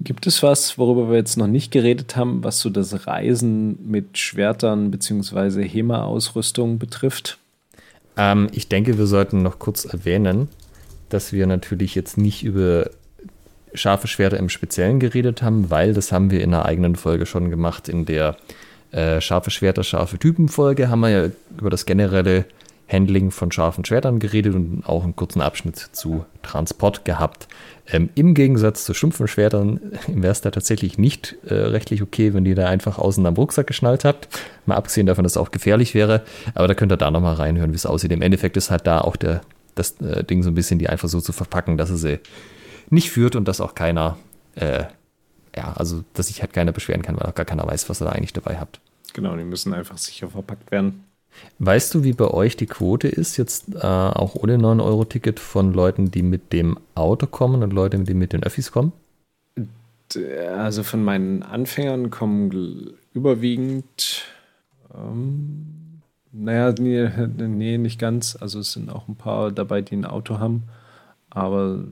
Gibt 0.00 0.26
es 0.26 0.42
was, 0.42 0.78
worüber 0.78 1.08
wir 1.10 1.16
jetzt 1.16 1.36
noch 1.36 1.46
nicht 1.46 1.70
geredet 1.70 2.16
haben, 2.16 2.42
was 2.42 2.58
so 2.58 2.70
das 2.70 3.06
Reisen 3.06 3.78
mit 3.88 4.18
Schwertern 4.18 4.90
bzw. 4.90 5.66
HEMA-Ausrüstung 5.66 6.78
betrifft? 6.78 7.38
Ähm, 8.16 8.48
ich 8.50 8.68
denke, 8.68 8.98
wir 8.98 9.06
sollten 9.06 9.42
noch 9.42 9.60
kurz 9.60 9.84
erwähnen, 9.84 10.48
dass 11.08 11.32
wir 11.32 11.46
natürlich 11.46 11.94
jetzt 11.94 12.18
nicht 12.18 12.42
über 12.42 12.90
scharfe 13.74 14.08
Schwerter 14.08 14.38
im 14.38 14.48
Speziellen 14.48 14.98
geredet 14.98 15.40
haben, 15.40 15.70
weil 15.70 15.94
das 15.94 16.10
haben 16.10 16.32
wir 16.32 16.42
in 16.42 16.52
einer 16.52 16.66
eigenen 16.66 16.96
Folge 16.96 17.26
schon 17.26 17.48
gemacht. 17.48 17.88
In 17.88 18.04
der 18.04 18.36
äh, 18.92 19.20
scharfe 19.20 19.50
Schwerter, 19.50 19.84
scharfe 19.84 20.18
Typen 20.18 20.48
Folge 20.48 20.88
haben 20.88 21.00
wir 21.00 21.08
ja 21.10 21.30
über 21.58 21.70
das 21.70 21.86
generelle 21.86 22.44
Handling 22.92 23.30
von 23.30 23.50
scharfen 23.50 23.84
Schwertern 23.84 24.18
geredet 24.18 24.54
und 24.54 24.84
auch 24.86 25.02
einen 25.02 25.16
kurzen 25.16 25.40
Abschnitt 25.40 25.76
zu 25.76 26.26
Transport 26.42 27.04
gehabt. 27.04 27.48
Ähm, 27.90 28.10
Im 28.14 28.34
Gegensatz 28.34 28.84
zu 28.84 28.94
stumpfen 28.94 29.28
Schwertern 29.28 29.80
wäre 30.06 30.32
es 30.32 30.42
da 30.42 30.50
tatsächlich 30.50 30.98
nicht 30.98 31.36
äh, 31.46 31.54
rechtlich 31.54 32.02
okay, 32.02 32.34
wenn 32.34 32.44
ihr 32.44 32.54
da 32.54 32.68
einfach 32.68 32.98
außen 32.98 33.24
am 33.24 33.34
Rucksack 33.34 33.66
geschnallt 33.66 34.04
habt. 34.04 34.28
Mal 34.66 34.76
abgesehen 34.76 35.06
davon, 35.06 35.24
dass 35.24 35.32
es 35.32 35.36
auch 35.38 35.50
gefährlich 35.50 35.94
wäre. 35.94 36.22
Aber 36.54 36.68
da 36.68 36.74
könnt 36.74 36.92
ihr 36.92 36.98
da 36.98 37.10
nochmal 37.10 37.34
reinhören, 37.34 37.72
wie 37.72 37.76
es 37.76 37.86
aussieht. 37.86 38.12
Im 38.12 38.22
Endeffekt 38.22 38.56
ist 38.56 38.70
halt 38.70 38.86
da 38.86 39.00
auch 39.00 39.16
der, 39.16 39.40
das 39.74 40.00
äh, 40.00 40.22
Ding 40.22 40.42
so 40.42 40.50
ein 40.50 40.54
bisschen, 40.54 40.78
die 40.78 40.88
einfach 40.88 41.08
so 41.08 41.20
zu 41.20 41.32
verpacken, 41.32 41.78
dass 41.78 41.90
es 41.90 42.02
sie 42.02 42.20
nicht 42.90 43.10
führt 43.10 43.36
und 43.36 43.48
dass 43.48 43.60
auch 43.60 43.74
keiner, 43.74 44.18
äh, 44.54 44.84
ja, 45.56 45.72
also 45.74 46.04
dass 46.14 46.28
sich 46.28 46.40
halt 46.40 46.52
keiner 46.52 46.72
beschweren 46.72 47.02
kann, 47.02 47.16
weil 47.16 47.26
auch 47.26 47.34
gar 47.34 47.46
keiner 47.46 47.66
weiß, 47.66 47.88
was 47.88 48.00
ihr 48.00 48.06
da 48.06 48.12
eigentlich 48.12 48.32
dabei 48.32 48.58
habt. 48.58 48.80
Genau, 49.12 49.36
die 49.36 49.44
müssen 49.44 49.74
einfach 49.74 49.98
sicher 49.98 50.28
verpackt 50.28 50.70
werden. 50.70 51.04
Weißt 51.58 51.94
du, 51.94 52.04
wie 52.04 52.12
bei 52.12 52.28
euch 52.28 52.56
die 52.56 52.66
Quote 52.66 53.08
ist, 53.08 53.36
jetzt 53.36 53.74
äh, 53.74 53.78
auch 53.78 54.34
ohne 54.34 54.56
9-Euro-Ticket 54.56 55.40
von 55.40 55.72
Leuten, 55.72 56.10
die 56.10 56.22
mit 56.22 56.52
dem 56.52 56.78
Auto 56.94 57.26
kommen 57.26 57.62
und 57.62 57.72
Leute, 57.72 57.98
die 57.98 58.14
mit 58.14 58.32
den 58.32 58.42
Öffis 58.42 58.70
kommen? 58.70 58.92
Also 60.58 60.82
von 60.82 61.02
meinen 61.02 61.42
Anfängern 61.42 62.10
kommen 62.10 62.94
überwiegend, 63.14 64.24
ähm, 64.94 65.82
naja, 66.32 66.74
nee, 66.78 67.08
nee, 67.36 67.78
nicht 67.78 67.98
ganz. 67.98 68.36
Also 68.40 68.60
es 68.60 68.72
sind 68.72 68.90
auch 68.90 69.08
ein 69.08 69.16
paar 69.16 69.52
dabei, 69.52 69.82
die 69.82 69.94
ein 69.94 70.04
Auto 70.04 70.38
haben. 70.38 70.64
Aber 71.30 71.84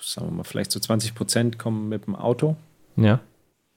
sagen 0.00 0.28
wir 0.28 0.32
mal, 0.32 0.44
vielleicht 0.44 0.72
so 0.72 0.80
20 0.80 1.14
Prozent 1.14 1.58
kommen 1.58 1.88
mit 1.88 2.06
dem 2.06 2.16
Auto. 2.16 2.56
Ja. 2.96 3.20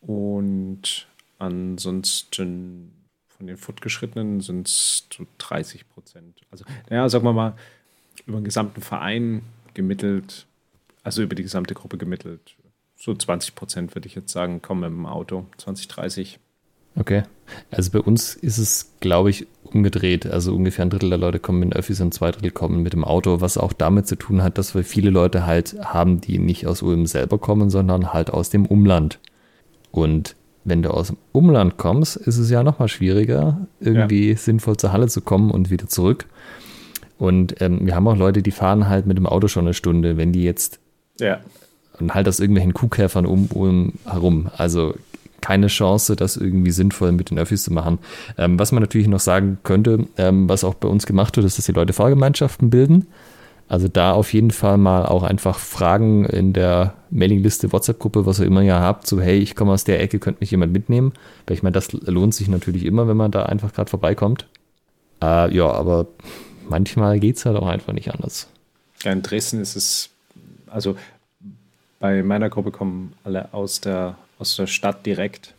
Und 0.01 1.07
ansonsten 1.37 2.91
von 3.27 3.47
den 3.47 3.57
Fortgeschrittenen 3.57 4.41
sind 4.41 4.67
es 4.67 5.07
so 5.13 5.25
30 5.39 5.89
Prozent. 5.89 6.41
Also, 6.51 6.65
naja, 6.89 7.09
sagen 7.09 7.25
wir 7.25 7.33
mal, 7.33 7.55
über 8.25 8.39
den 8.39 8.45
gesamten 8.45 8.81
Verein 8.81 9.43
gemittelt, 9.73 10.45
also 11.03 11.21
über 11.21 11.35
die 11.35 11.43
gesamte 11.43 11.73
Gruppe 11.73 11.97
gemittelt, 11.97 12.55
so 12.95 13.13
20 13.13 13.55
Prozent 13.55 13.95
würde 13.95 14.07
ich 14.07 14.15
jetzt 14.15 14.31
sagen, 14.31 14.61
kommen 14.61 14.81
mit 14.81 14.89
dem 14.89 15.05
Auto, 15.05 15.45
20, 15.57 15.87
30. 15.87 16.39
Okay. 16.95 17.23
Also 17.71 17.91
bei 17.91 17.99
uns 17.99 18.35
ist 18.35 18.57
es, 18.57 18.91
glaube 18.99 19.29
ich, 19.29 19.47
umgedreht. 19.63 20.25
Also 20.25 20.55
ungefähr 20.55 20.85
ein 20.85 20.89
Drittel 20.89 21.09
der 21.09 21.19
Leute 21.19 21.39
kommen 21.39 21.59
mit 21.59 21.75
Öffis 21.75 22.01
und 22.01 22.13
zwei 22.13 22.31
Drittel 22.31 22.51
kommen 22.51 22.81
mit 22.81 22.93
dem 22.93 23.03
Auto, 23.03 23.41
was 23.41 23.57
auch 23.57 23.73
damit 23.73 24.07
zu 24.07 24.15
tun 24.15 24.41
hat, 24.41 24.57
dass 24.57 24.73
wir 24.73 24.83
viele 24.83 25.09
Leute 25.09 25.45
halt 25.45 25.75
haben, 25.83 26.21
die 26.21 26.39
nicht 26.39 26.65
aus 26.65 26.81
Ulm 26.81 27.05
selber 27.05 27.37
kommen, 27.37 27.69
sondern 27.69 28.13
halt 28.13 28.29
aus 28.31 28.49
dem 28.49 28.65
Umland. 28.65 29.19
Und 29.91 30.35
wenn 30.63 30.81
du 30.81 30.89
aus 30.89 31.07
dem 31.07 31.17
Umland 31.31 31.77
kommst, 31.77 32.15
ist 32.15 32.37
es 32.37 32.49
ja 32.49 32.63
nochmal 32.63 32.87
schwieriger, 32.87 33.67
irgendwie 33.79 34.31
ja. 34.31 34.37
sinnvoll 34.37 34.77
zur 34.77 34.91
Halle 34.91 35.07
zu 35.07 35.21
kommen 35.21 35.51
und 35.51 35.69
wieder 35.69 35.87
zurück. 35.87 36.25
Und 37.17 37.61
ähm, 37.61 37.85
wir 37.85 37.95
haben 37.95 38.07
auch 38.07 38.17
Leute, 38.17 38.41
die 38.41 38.51
fahren 38.51 38.89
halt 38.89 39.05
mit 39.05 39.17
dem 39.17 39.27
Auto 39.27 39.47
schon 39.47 39.65
eine 39.65 39.73
Stunde, 39.73 40.17
wenn 40.17 40.33
die 40.33 40.43
jetzt 40.43 40.79
ja. 41.19 41.39
und 41.99 42.13
halt 42.13 42.27
aus 42.27 42.39
irgendwelchen 42.39 42.73
Kuhkäfern 42.73 43.25
um, 43.25 43.45
um 43.47 43.93
herum. 44.05 44.49
Also 44.57 44.95
keine 45.45 45.67
Chance, 45.67 46.15
das 46.15 46.37
irgendwie 46.37 46.71
sinnvoll 46.71 47.11
mit 47.11 47.29
den 47.29 47.37
Öffis 47.37 47.63
zu 47.63 47.71
machen. 47.71 47.99
Ähm, 48.35 48.57
was 48.57 48.71
man 48.71 48.81
natürlich 48.81 49.07
noch 49.07 49.19
sagen 49.19 49.59
könnte, 49.61 50.07
ähm, 50.17 50.49
was 50.49 50.63
auch 50.63 50.73
bei 50.73 50.87
uns 50.87 51.05
gemacht 51.05 51.37
wird, 51.37 51.45
ist, 51.45 51.59
dass 51.59 51.67
die 51.67 51.71
Leute 51.71 51.93
Fahrgemeinschaften 51.93 52.71
bilden. 52.71 53.05
Also 53.67 53.87
da 53.87 54.11
auf 54.11 54.33
jeden 54.33 54.49
Fall 54.49 54.77
mal 54.77 55.05
auch 55.05 55.21
einfach 55.21 55.59
fragen 55.59 56.25
in 56.25 56.53
der 56.53 56.95
Mailingliste, 57.11 57.71
WhatsApp-Gruppe, 57.71 58.25
was 58.25 58.39
ihr 58.39 58.47
immer 58.47 58.63
ja 58.63 58.79
habt, 58.79 59.05
so 59.05 59.21
hey, 59.21 59.37
ich 59.37 59.55
komme 59.55 59.71
aus 59.71 59.83
der 59.83 60.01
Ecke, 60.01 60.17
könnte 60.17 60.39
mich 60.39 60.49
jemand 60.49 60.73
mitnehmen? 60.73 61.13
Weil 61.45 61.57
ich 61.57 61.61
meine, 61.61 61.73
das 61.73 61.91
lohnt 61.91 62.33
sich 62.33 62.47
natürlich 62.47 62.83
immer, 62.83 63.07
wenn 63.07 63.17
man 63.17 63.29
da 63.29 63.43
einfach 63.43 63.71
gerade 63.71 63.89
vorbeikommt. 63.91 64.47
Äh, 65.21 65.55
ja, 65.55 65.69
aber 65.69 66.07
manchmal 66.67 67.19
geht 67.19 67.37
es 67.37 67.45
halt 67.45 67.55
auch 67.55 67.67
einfach 67.67 67.93
nicht 67.93 68.11
anders. 68.11 68.47
Ja, 69.03 69.11
in 69.11 69.21
Dresden 69.21 69.61
ist 69.61 69.75
es, 69.75 70.09
also 70.65 70.95
bei 71.99 72.23
meiner 72.23 72.49
Gruppe 72.49 72.71
kommen 72.71 73.13
alle 73.23 73.53
aus 73.53 73.79
der, 73.79 74.15
aus 74.37 74.55
der 74.55 74.67
Stadt 74.67 75.05
direkt. 75.05 75.53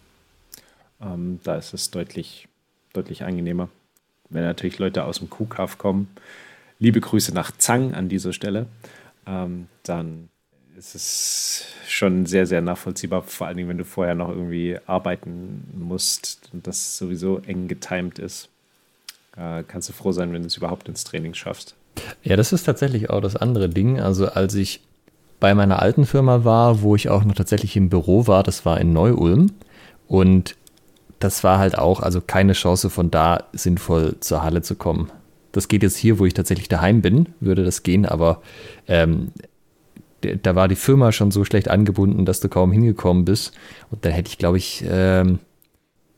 Ähm, 1.00 1.40
da 1.44 1.56
ist 1.56 1.74
es 1.74 1.90
deutlich, 1.90 2.48
deutlich 2.92 3.24
angenehmer. 3.24 3.68
Wenn 4.28 4.42
natürlich 4.42 4.78
Leute 4.78 5.04
aus 5.04 5.18
dem 5.18 5.30
Kuhkaff 5.30 5.78
kommen, 5.78 6.08
liebe 6.78 7.00
Grüße 7.00 7.32
nach 7.32 7.52
Zang 7.56 7.94
an 7.94 8.08
dieser 8.08 8.32
Stelle, 8.32 8.66
ähm, 9.26 9.68
dann 9.82 10.28
ist 10.76 10.94
es 10.94 11.64
schon 11.86 12.26
sehr, 12.26 12.46
sehr 12.46 12.60
nachvollziehbar, 12.60 13.22
vor 13.22 13.46
allen 13.46 13.56
Dingen, 13.56 13.68
wenn 13.68 13.78
du 13.78 13.84
vorher 13.84 14.14
noch 14.14 14.28
irgendwie 14.28 14.78
arbeiten 14.86 15.64
musst 15.74 16.50
und 16.52 16.66
das 16.66 16.98
sowieso 16.98 17.38
eng 17.46 17.68
getimt 17.68 18.18
ist. 18.18 18.48
Äh, 19.36 19.62
kannst 19.66 19.88
du 19.88 19.92
froh 19.92 20.12
sein, 20.12 20.32
wenn 20.32 20.42
du 20.42 20.48
es 20.48 20.56
überhaupt 20.56 20.88
ins 20.88 21.04
Training 21.04 21.34
schaffst. 21.34 21.74
Ja, 22.22 22.36
das 22.36 22.52
ist 22.52 22.64
tatsächlich 22.64 23.08
auch 23.10 23.20
das 23.20 23.36
andere 23.36 23.68
Ding. 23.68 24.00
Also 24.00 24.28
als 24.28 24.54
ich 24.54 24.80
bei 25.46 25.54
meiner 25.54 25.80
alten 25.80 26.06
Firma 26.06 26.42
war, 26.42 26.82
wo 26.82 26.96
ich 26.96 27.08
auch 27.08 27.22
noch 27.22 27.36
tatsächlich 27.36 27.76
im 27.76 27.88
Büro 27.88 28.26
war, 28.26 28.42
das 28.42 28.66
war 28.66 28.80
in 28.80 28.92
Neu-Ulm 28.92 29.52
und 30.08 30.56
das 31.20 31.44
war 31.44 31.60
halt 31.60 31.78
auch, 31.78 32.00
also 32.00 32.20
keine 32.20 32.52
Chance 32.52 32.90
von 32.90 33.12
da 33.12 33.44
sinnvoll 33.52 34.16
zur 34.18 34.42
Halle 34.42 34.62
zu 34.62 34.74
kommen. 34.74 35.08
Das 35.52 35.68
geht 35.68 35.84
jetzt 35.84 35.98
hier, 35.98 36.18
wo 36.18 36.26
ich 36.26 36.34
tatsächlich 36.34 36.66
daheim 36.66 37.00
bin, 37.00 37.28
würde 37.38 37.62
das 37.62 37.84
gehen, 37.84 38.06
aber 38.06 38.42
ähm, 38.88 39.28
da 40.20 40.56
war 40.56 40.66
die 40.66 40.74
Firma 40.74 41.12
schon 41.12 41.30
so 41.30 41.44
schlecht 41.44 41.70
angebunden, 41.70 42.24
dass 42.24 42.40
du 42.40 42.48
kaum 42.48 42.72
hingekommen 42.72 43.24
bist. 43.24 43.52
Und 43.92 44.04
dann 44.04 44.10
hätte 44.10 44.30
ich, 44.30 44.38
glaube 44.38 44.56
ich, 44.56 44.84
ähm, 44.90 45.38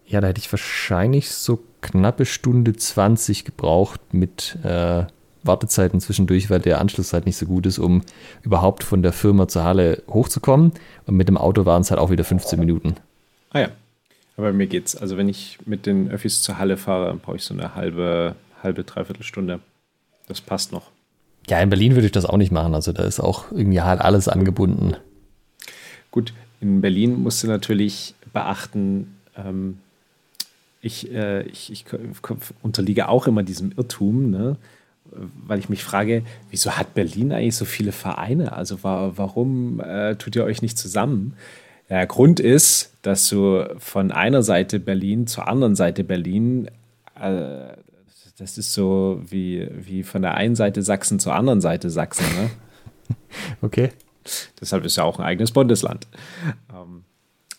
ja, 0.07 0.23
da 0.23 0.29
hätte 0.29 0.41
ich 0.41 0.51
wahrscheinlich 0.51 1.29
so 1.29 1.63
knappe 1.83 2.25
Stunde 2.25 2.75
20 2.75 3.45
gebraucht 3.45 4.01
mit 4.15 4.57
äh, 4.65 5.05
Wartezeiten 5.49 6.01
zwischendurch, 6.01 6.49
weil 6.49 6.61
der 6.61 6.81
Anschluss 6.81 7.13
halt 7.13 7.27
nicht 7.27 7.37
so 7.37 7.47
gut 7.47 7.67
ist, 7.67 7.81
um 7.81 8.03
überhaupt 8.43 8.85
von 8.85 9.03
der 9.03 9.13
Firma 9.13 9.49
zur 9.49 9.65
Halle 9.65 10.05
hochzukommen. 10.09 10.73
Und 11.07 11.17
mit 11.17 11.27
dem 11.27 11.37
Auto 11.37 11.67
waren 11.67 11.83
es 11.83 11.91
halt 11.91 12.01
auch 12.01 12.11
wieder 12.11 12.23
15 12.23 12.61
Minuten. 12.61 12.95
Ah 13.51 13.61
ja. 13.61 13.69
Aber 14.37 14.53
mir 14.53 14.69
geht's. 14.69 14.95
Also 14.95 15.17
wenn 15.17 15.29
ich 15.29 15.59
mit 15.67 15.85
den 15.85 16.09
Öffis 16.11 16.43
zur 16.43 16.59
Halle 16.59 16.77
fahre, 16.77 17.09
dann 17.09 17.19
brauche 17.19 17.37
ich 17.37 17.43
so 17.43 17.55
eine 17.55 17.75
halbe, 17.75 18.37
halbe, 18.63 18.85
dreiviertel 18.85 19.25
Stunde. 19.25 19.59
Das 20.29 20.41
passt 20.41 20.71
noch. 20.71 20.93
Ja, 21.49 21.61
in 21.61 21.71
Berlin 21.71 21.95
würde 21.97 22.07
ich 22.07 22.13
das 22.13 22.25
auch 22.25 22.37
nicht 22.37 22.53
machen. 22.53 22.75
Also 22.75 22.93
da 22.93 23.03
ist 23.03 23.19
auch 23.19 23.51
irgendwie 23.51 23.81
halt 23.81 24.01
alles 24.01 24.29
angebunden. 24.29 24.95
Gut, 26.13 26.33
in 26.61 26.81
Berlin 26.81 27.21
musst 27.21 27.43
du 27.43 27.49
natürlich 27.49 28.15
beachten, 28.33 29.17
ähm, 29.37 29.79
ich, 30.81 31.13
äh, 31.13 31.43
ich, 31.43 31.73
ich, 31.73 31.85
unterliege 32.63 33.09
auch 33.09 33.27
immer 33.27 33.43
diesem 33.43 33.73
Irrtum, 33.77 34.31
ne? 34.31 34.57
Weil 35.47 35.59
ich 35.59 35.69
mich 35.69 35.85
frage, 35.85 36.23
wieso 36.51 36.73
hat 36.73 36.95
Berlin 36.95 37.33
eigentlich 37.33 37.57
so 37.57 37.65
viele 37.65 37.93
Vereine? 37.93 38.53
Also 38.53 38.83
wa 38.83 39.13
warum 39.17 39.81
äh, 39.81 40.17
tut 40.17 40.37
ihr 40.37 40.45
euch 40.45 40.63
nicht 40.63 40.79
zusammen? 40.79 41.35
Der 41.89 42.07
Grund 42.07 42.39
ist, 42.39 42.93
dass 43.03 43.29
du 43.29 43.67
von 43.79 44.13
einer 44.13 44.43
Seite 44.43 44.79
Berlin 44.79 45.27
zur 45.27 45.49
anderen 45.49 45.75
Seite 45.75 46.05
Berlin 46.05 46.69
äh, 47.19 47.73
das 48.39 48.57
ist 48.57 48.73
so 48.73 49.21
wie, 49.27 49.69
wie 49.73 50.05
von 50.05 50.23
der 50.23 50.35
einen 50.35 50.55
Seite 50.55 50.83
Sachsen 50.83 51.19
zur 51.19 51.35
anderen 51.35 51.61
Seite 51.61 51.91
Sachsen. 51.91 52.27
Ne? 52.37 52.51
Okay. 53.63 53.91
Deshalb 54.61 54.85
ist 54.85 54.97
ja 54.97 55.05
auch 55.05 55.19
ein 55.19 55.25
eigenes 55.25 55.53
Bundesland. 55.53 56.07
Ähm, 56.71 57.05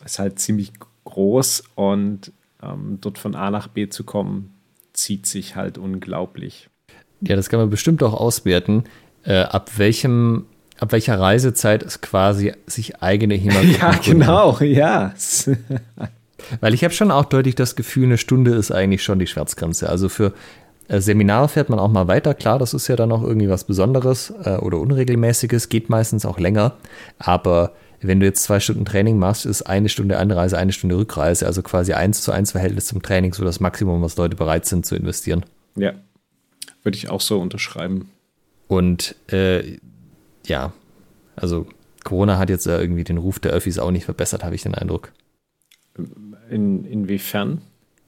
ist 0.04 0.20
halt 0.20 0.38
ziemlich 0.38 0.72
groß 1.04 1.64
und 1.74 2.32
ähm, 2.62 2.98
dort 3.00 3.18
von 3.18 3.34
A 3.34 3.50
nach 3.50 3.66
B 3.66 3.88
zu 3.88 4.04
kommen, 4.04 4.54
zieht 4.92 5.26
sich 5.26 5.56
halt 5.56 5.76
unglaublich. 5.76 6.69
Ja, 7.20 7.36
das 7.36 7.48
kann 7.48 7.60
man 7.60 7.70
bestimmt 7.70 8.02
auch 8.02 8.14
auswerten, 8.14 8.84
äh, 9.24 9.40
ab 9.40 9.72
welchem 9.76 10.46
ab 10.78 10.92
welcher 10.92 11.20
Reisezeit 11.20 11.82
es 11.82 12.00
quasi 12.00 12.54
sich 12.66 13.02
eigene 13.02 13.34
Hämatome 13.34 13.72
Ja, 13.80 13.92
genau, 14.02 14.58
ja. 14.60 15.12
Weil 16.60 16.72
ich 16.72 16.82
habe 16.84 16.94
schon 16.94 17.10
auch 17.10 17.26
deutlich 17.26 17.54
das 17.54 17.76
Gefühl, 17.76 18.06
eine 18.06 18.16
Stunde 18.18 18.54
ist 18.54 18.70
eigentlich 18.70 19.02
schon 19.02 19.18
die 19.18 19.26
Schmerzgrenze. 19.26 19.88
Also 19.90 20.08
für 20.08 20.32
Äh, 20.90 21.00
Seminar 21.00 21.48
fährt 21.48 21.68
man 21.70 21.78
auch 21.78 21.90
mal 21.90 22.08
weiter, 22.08 22.34
klar, 22.34 22.58
das 22.58 22.74
ist 22.74 22.88
ja 22.88 22.96
dann 22.96 23.12
auch 23.12 23.22
irgendwie 23.22 23.48
was 23.48 23.64
Besonderes 23.64 24.32
äh, 24.44 24.56
oder 24.56 24.78
Unregelmäßiges, 24.78 25.68
geht 25.68 25.88
meistens 25.88 26.26
auch 26.26 26.38
länger. 26.38 26.72
Aber 27.18 27.72
wenn 28.00 28.18
du 28.18 28.26
jetzt 28.26 28.42
zwei 28.42 28.58
Stunden 28.58 28.84
Training 28.84 29.18
machst, 29.18 29.46
ist 29.46 29.62
eine 29.62 29.88
Stunde 29.88 30.18
Anreise, 30.18 30.58
eine 30.58 30.72
Stunde 30.72 30.96
Rückreise, 30.96 31.46
also 31.46 31.62
quasi 31.62 31.92
eins 31.92 32.22
zu 32.22 32.32
eins 32.32 32.52
Verhältnis 32.52 32.86
zum 32.86 33.02
Training, 33.02 33.32
so 33.34 33.44
das 33.44 33.60
Maximum, 33.60 34.02
was 34.02 34.16
Leute 34.16 34.34
bereit 34.36 34.66
sind 34.66 34.84
zu 34.84 34.96
investieren. 34.96 35.44
Ja, 35.76 35.92
würde 36.82 36.96
ich 36.96 37.08
auch 37.10 37.20
so 37.20 37.40
unterschreiben. 37.40 38.10
Und 38.68 39.16
äh, 39.32 39.78
ja, 40.46 40.72
also 41.36 41.66
Corona 42.04 42.38
hat 42.38 42.50
jetzt 42.50 42.66
irgendwie 42.66 43.04
den 43.04 43.18
Ruf 43.18 43.38
der 43.40 43.52
Öffis 43.52 43.78
auch 43.78 43.90
nicht 43.90 44.04
verbessert, 44.04 44.44
habe 44.44 44.54
ich 44.54 44.62
den 44.62 44.74
Eindruck. 44.74 45.12
In, 46.48 46.84
inwiefern? 46.84 47.62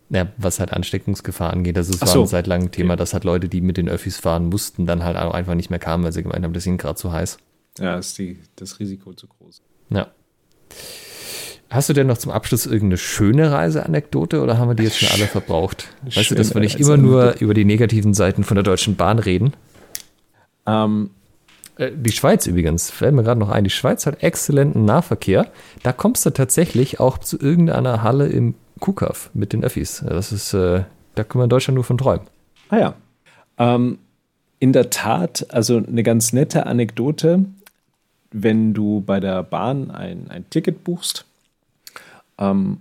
Ja, 0.08 0.28
was 0.36 0.60
halt 0.60 0.72
Ansteckungsgefahr 0.72 1.52
angeht. 1.52 1.76
Das 1.76 1.88
ist 1.88 2.02
Ach 2.02 2.06
so. 2.06 2.20
ein 2.22 2.26
seit 2.26 2.46
langem 2.46 2.70
Thema, 2.70 2.90
Ja. 2.92 2.96
dass 2.96 3.12
halt 3.14 3.24
Leute, 3.24 3.48
die 3.48 3.60
mit 3.60 3.76
den 3.76 3.88
Öffis 3.88 4.18
fahren 4.18 4.46
mussten, 4.46 4.86
dann 4.86 5.04
halt 5.04 5.16
auch 5.16 5.32
einfach 5.34 5.54
nicht 5.54 5.70
mehr 5.70 5.78
kamen, 5.78 6.04
weil 6.04 6.12
sie 6.12 6.22
gemeint 6.22 6.44
haben, 6.44 6.52
das 6.52 6.62
ist 6.64 6.66
ihnen 6.66 6.78
gerade 6.78 6.96
zu 6.96 7.12
heiß. 7.12 7.38
Ja, 7.78 7.96
ist 7.98 8.18
die, 8.18 8.38
das 8.56 8.78
Risiko 8.78 9.14
zu 9.14 9.26
groß. 9.26 9.62
Ja. 9.90 10.08
Hast 11.72 11.88
du 11.88 11.94
denn 11.94 12.06
noch 12.06 12.18
zum 12.18 12.30
Abschluss 12.30 12.66
irgendeine 12.66 12.98
schöne 12.98 13.50
Reiseanekdote 13.50 14.42
oder 14.42 14.58
haben 14.58 14.68
wir 14.68 14.74
die 14.74 14.82
jetzt 14.84 14.98
schon 14.98 15.08
alle 15.08 15.26
verbraucht? 15.26 15.88
Weißt 16.14 16.30
du, 16.30 16.34
dass 16.34 16.52
wir 16.54 16.60
nicht 16.60 16.78
immer 16.78 16.98
nur 16.98 17.36
über 17.40 17.54
die 17.54 17.64
negativen 17.64 18.12
Seiten 18.12 18.44
von 18.44 18.56
der 18.56 18.62
Deutschen 18.62 18.96
Bahn 18.96 19.18
reden? 19.18 19.54
Ähm, 20.66 21.10
Äh, 21.78 21.90
Die 21.96 22.12
Schweiz 22.12 22.46
übrigens, 22.46 22.90
fällt 22.90 23.14
mir 23.14 23.22
gerade 23.22 23.40
noch 23.40 23.48
ein, 23.48 23.64
die 23.64 23.70
Schweiz 23.70 24.04
hat 24.04 24.22
exzellenten 24.22 24.84
Nahverkehr. 24.84 25.46
Da 25.82 25.92
kommst 25.92 26.26
du 26.26 26.30
tatsächlich 26.30 27.00
auch 27.00 27.16
zu 27.16 27.38
irgendeiner 27.40 28.02
Halle 28.02 28.28
im 28.28 28.54
Kuhkaff 28.80 29.30
mit 29.32 29.54
den 29.54 29.64
Öffis. 29.64 30.04
Das 30.06 30.32
ist, 30.32 30.52
äh, 30.52 30.82
da 31.14 31.24
kann 31.24 31.38
man 31.38 31.44
in 31.44 31.50
Deutschland 31.50 31.76
nur 31.76 31.84
von 31.84 31.96
träumen. 31.96 32.26
Ah 32.68 32.78
ja. 32.78 32.94
Ähm, 33.56 33.98
in 34.58 34.74
der 34.74 34.90
Tat, 34.90 35.46
also 35.48 35.78
eine 35.78 36.02
ganz 36.02 36.34
nette 36.34 36.66
Anekdote, 36.66 37.46
wenn 38.30 38.74
du 38.74 39.00
bei 39.00 39.18
der 39.18 39.42
Bahn 39.42 39.90
ein, 39.90 40.26
ein 40.30 40.44
Ticket 40.50 40.84
buchst, 40.84 41.24
ähm, 42.38 42.78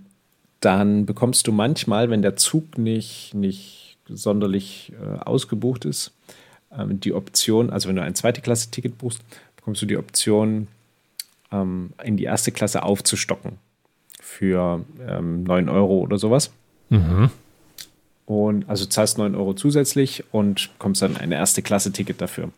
dann 0.60 1.06
bekommst 1.06 1.46
du 1.46 1.52
manchmal, 1.52 2.10
wenn 2.10 2.22
der 2.22 2.36
Zug 2.36 2.78
nicht, 2.78 3.34
nicht 3.34 3.98
sonderlich 4.08 4.92
äh, 5.00 5.18
ausgebucht 5.20 5.84
ist, 5.84 6.12
ähm, 6.76 7.00
die 7.00 7.12
Option, 7.12 7.70
also 7.70 7.88
wenn 7.88 7.96
du 7.96 8.02
ein 8.02 8.14
zweite 8.14 8.40
Klasse-Ticket 8.40 8.98
buchst, 8.98 9.20
bekommst 9.56 9.82
du 9.82 9.86
die 9.86 9.96
Option, 9.96 10.68
ähm, 11.50 11.90
in 12.02 12.16
die 12.16 12.24
erste 12.24 12.52
Klasse 12.52 12.82
aufzustocken 12.82 13.58
für 14.20 14.84
ähm, 15.06 15.44
9 15.44 15.68
Euro 15.68 15.98
oder 15.98 16.18
sowas. 16.18 16.50
Und 18.24 18.68
also 18.68 18.86
zahlst 18.86 19.18
9 19.18 19.34
Euro 19.34 19.54
zusätzlich 19.54 20.24
und 20.32 20.72
bekommst 20.74 21.02
dann 21.02 21.16
ein 21.16 21.32
Erste-Klasse-Ticket 21.32 22.20
dafür. 22.20 22.50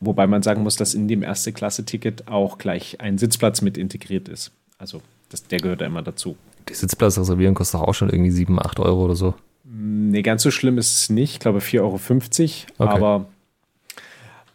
Wobei 0.00 0.26
man 0.26 0.42
sagen 0.42 0.62
muss, 0.62 0.76
dass 0.76 0.94
in 0.94 1.08
dem 1.08 1.22
Erste-Klasse-Ticket 1.22 2.28
auch 2.28 2.58
gleich 2.58 3.00
ein 3.00 3.18
Sitzplatz 3.18 3.62
mit 3.62 3.76
integriert 3.76 4.28
ist. 4.28 4.52
Also 4.78 5.02
das, 5.28 5.44
der 5.44 5.58
gehört 5.58 5.80
da 5.80 5.86
immer 5.86 6.02
dazu. 6.02 6.36
Die 6.68 6.74
Sitzplatz 6.74 7.18
reservieren 7.18 7.54
kostet 7.54 7.80
auch 7.80 7.94
schon 7.94 8.10
irgendwie 8.10 8.30
7, 8.30 8.58
8 8.60 8.80
Euro 8.80 9.04
oder 9.04 9.14
so. 9.14 9.34
Nee, 9.64 10.22
ganz 10.22 10.42
so 10.42 10.50
schlimm 10.50 10.78
ist 10.78 10.94
es 10.94 11.10
nicht. 11.10 11.34
Ich 11.34 11.40
glaube 11.40 11.58
4,50 11.58 11.80
Euro. 11.80 11.94
Okay. 11.94 12.64
Aber 12.78 13.26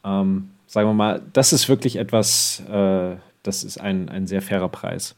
ähm, 0.03 0.49
sagen 0.67 0.89
wir 0.89 0.93
mal, 0.93 1.21
das 1.33 1.53
ist 1.53 1.69
wirklich 1.69 1.97
etwas, 1.97 2.61
äh, 2.69 3.15
das 3.43 3.63
ist 3.63 3.79
ein, 3.79 4.09
ein 4.09 4.27
sehr 4.27 4.41
fairer 4.41 4.69
Preis. 4.69 5.15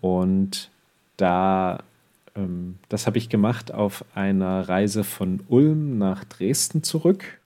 Und 0.00 0.70
da, 1.16 1.80
ähm, 2.34 2.78
das 2.88 3.06
habe 3.06 3.18
ich 3.18 3.28
gemacht 3.28 3.72
auf 3.72 4.04
einer 4.14 4.68
Reise 4.68 5.04
von 5.04 5.40
Ulm 5.48 5.98
nach 5.98 6.24
Dresden 6.24 6.82
zurück. 6.82 7.40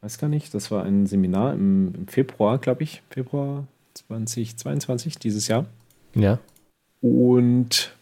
Weiß 0.00 0.18
gar 0.18 0.28
nicht, 0.28 0.52
das 0.54 0.70
war 0.70 0.84
ein 0.84 1.06
Seminar 1.06 1.54
im, 1.54 1.94
im 1.94 2.08
Februar, 2.08 2.58
glaube 2.58 2.82
ich. 2.82 3.02
Februar 3.10 3.64
2022, 3.94 5.18
dieses 5.18 5.48
Jahr. 5.48 5.66
Ja. 6.14 6.38
Und 7.04 7.92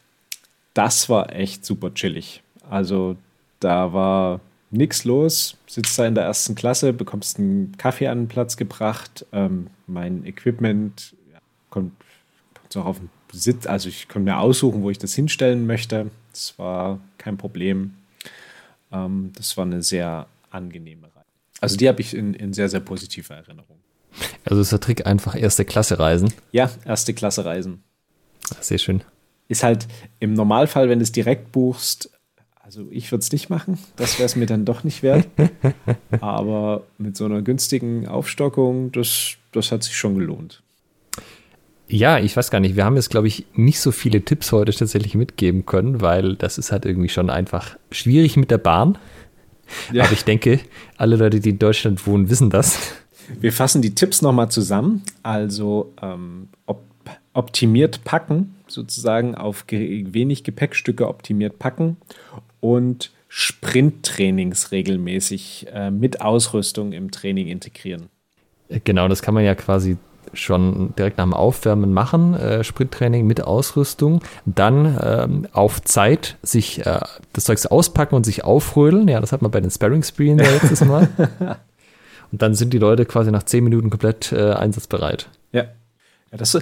das 0.74 1.08
war 1.08 1.34
echt 1.34 1.66
super 1.66 1.92
chillig. 1.92 2.40
Also 2.70 3.16
da 3.58 3.92
war 3.92 4.40
nichts 4.70 5.02
los. 5.02 5.56
Sitzt 5.66 5.98
da 5.98 6.06
in 6.06 6.14
der 6.14 6.22
ersten 6.22 6.54
Klasse, 6.54 6.92
bekommst 6.92 7.40
einen 7.40 7.76
Kaffee 7.78 8.06
an 8.06 8.18
den 8.18 8.28
Platz 8.28 8.56
gebracht. 8.56 9.26
Ähm, 9.32 9.66
mein 9.88 10.24
Equipment 10.24 11.16
ja, 11.32 11.40
kommt, 11.68 11.94
kommt 12.54 12.76
auch 12.76 12.86
auf 12.86 12.98
den 13.00 13.10
Sitz. 13.32 13.66
Also 13.66 13.88
ich 13.88 14.08
konnte 14.08 14.30
mir 14.30 14.38
aussuchen, 14.38 14.84
wo 14.84 14.90
ich 14.90 14.98
das 14.98 15.14
hinstellen 15.14 15.66
möchte. 15.66 16.12
Das 16.30 16.56
war 16.60 17.00
kein 17.18 17.36
Problem. 17.36 17.94
Ähm, 18.92 19.32
das 19.34 19.56
war 19.56 19.64
eine 19.64 19.82
sehr 19.82 20.28
angenehme 20.50 21.08
Reise. 21.08 21.26
Also 21.60 21.76
die 21.76 21.88
habe 21.88 22.00
ich 22.00 22.14
in, 22.14 22.34
in 22.34 22.52
sehr, 22.52 22.68
sehr 22.68 22.78
positiver 22.78 23.34
Erinnerung. 23.34 23.78
Also 24.44 24.60
ist 24.60 24.70
der 24.70 24.78
Trick 24.78 25.06
einfach 25.06 25.34
erste 25.34 25.64
Klasse 25.64 25.98
reisen. 25.98 26.32
Ja, 26.52 26.70
erste 26.84 27.14
Klasse 27.14 27.44
Reisen. 27.44 27.82
Sehr 28.60 28.78
schön. 28.78 29.02
ist 29.48 29.62
halt 29.62 29.86
im 30.20 30.34
Normalfall, 30.34 30.88
wenn 30.88 30.98
du 30.98 31.02
es 31.02 31.12
direkt 31.12 31.52
buchst, 31.52 32.10
also 32.60 32.86
ich 32.90 33.10
würde 33.12 33.22
es 33.22 33.32
nicht 33.32 33.50
machen, 33.50 33.78
das 33.96 34.18
wäre 34.18 34.26
es 34.26 34.36
mir 34.36 34.46
dann 34.46 34.64
doch 34.64 34.84
nicht 34.84 35.02
wert. 35.02 35.26
Aber 36.20 36.84
mit 36.96 37.16
so 37.16 37.24
einer 37.26 37.42
günstigen 37.42 38.08
Aufstockung, 38.08 38.92
das, 38.92 39.34
das 39.52 39.72
hat 39.72 39.82
sich 39.82 39.96
schon 39.96 40.16
gelohnt. 40.16 40.62
Ja, 41.86 42.18
ich 42.18 42.34
weiß 42.34 42.50
gar 42.50 42.60
nicht. 42.60 42.74
Wir 42.76 42.86
haben 42.86 42.96
jetzt, 42.96 43.10
glaube 43.10 43.26
ich, 43.26 43.44
nicht 43.52 43.78
so 43.78 43.92
viele 43.92 44.24
Tipps 44.24 44.52
heute 44.52 44.72
tatsächlich 44.72 45.14
mitgeben 45.14 45.66
können, 45.66 46.00
weil 46.00 46.36
das 46.36 46.56
ist 46.56 46.72
halt 46.72 46.86
irgendwie 46.86 47.10
schon 47.10 47.28
einfach 47.28 47.76
schwierig 47.90 48.38
mit 48.38 48.50
der 48.50 48.58
Bahn. 48.58 48.96
Ja. 49.92 50.04
Aber 50.04 50.12
ich 50.12 50.24
denke, 50.24 50.60
alle 50.96 51.16
Leute, 51.16 51.40
die 51.40 51.50
in 51.50 51.58
Deutschland 51.58 52.06
wohnen, 52.06 52.30
wissen 52.30 52.48
das. 52.48 52.78
Wir 53.38 53.52
fassen 53.52 53.82
die 53.82 53.94
Tipps 53.94 54.22
nochmal 54.22 54.50
zusammen. 54.50 55.02
Also 55.22 55.92
ähm, 56.00 56.48
op 56.64 56.84
optimiert 57.34 58.04
packen, 58.04 58.54
sozusagen 58.66 59.34
auf 59.34 59.66
ge 59.66 60.06
wenig 60.12 60.44
Gepäckstücke 60.44 61.08
optimiert 61.08 61.58
packen 61.58 61.96
und 62.60 63.10
Sprinttrainings 63.28 64.72
regelmäßig 64.72 65.66
äh, 65.72 65.90
mit 65.90 66.20
Ausrüstung 66.20 66.92
im 66.92 67.10
Training 67.10 67.48
integrieren. 67.48 68.08
Genau, 68.84 69.08
das 69.08 69.22
kann 69.22 69.34
man 69.34 69.44
ja 69.44 69.54
quasi 69.54 69.96
schon 70.34 70.94
direkt 70.96 71.18
nach 71.18 71.24
dem 71.24 71.34
Aufwärmen 71.34 71.92
machen, 71.92 72.34
äh, 72.34 72.64
Sprinttraining 72.64 73.26
mit 73.26 73.42
Ausrüstung, 73.42 74.22
dann 74.46 74.98
ähm, 75.02 75.48
auf 75.52 75.82
Zeit 75.82 76.36
sich 76.42 76.86
äh, 76.86 77.00
das 77.32 77.44
Zeugs 77.44 77.66
auspacken 77.66 78.14
und 78.14 78.24
sich 78.24 78.44
aufrödeln. 78.44 79.08
Ja, 79.08 79.20
das 79.20 79.32
hat 79.32 79.42
man 79.42 79.50
bei 79.50 79.60
den 79.60 79.70
Sparring-Spielen 79.70 80.38
ja 80.38 80.50
letztes 80.50 80.84
Mal. 80.84 81.08
und 82.32 82.42
dann 82.42 82.54
sind 82.54 82.72
die 82.72 82.78
Leute 82.78 83.04
quasi 83.04 83.30
nach 83.30 83.42
zehn 83.42 83.64
Minuten 83.64 83.90
komplett 83.90 84.32
äh, 84.32 84.52
einsatzbereit. 84.52 85.28
Ja. 85.52 85.64
ja 86.30 86.38
das 86.38 86.58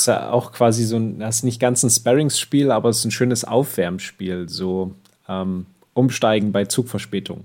ist 0.00 0.06
ja 0.06 0.30
auch 0.30 0.52
quasi 0.52 0.84
so 0.84 0.96
ein, 0.96 1.18
das 1.18 1.36
ist 1.36 1.42
nicht 1.44 1.60
ganz 1.60 1.82
ein 1.82 1.90
Sparringsspiel, 1.90 2.70
aber 2.70 2.88
es 2.88 2.98
ist 2.98 3.04
ein 3.06 3.10
schönes 3.10 3.44
Aufwärmspiel, 3.44 4.48
so 4.48 4.94
ähm, 5.28 5.66
Umsteigen 5.94 6.52
bei 6.52 6.64
Zugverspätung. 6.66 7.44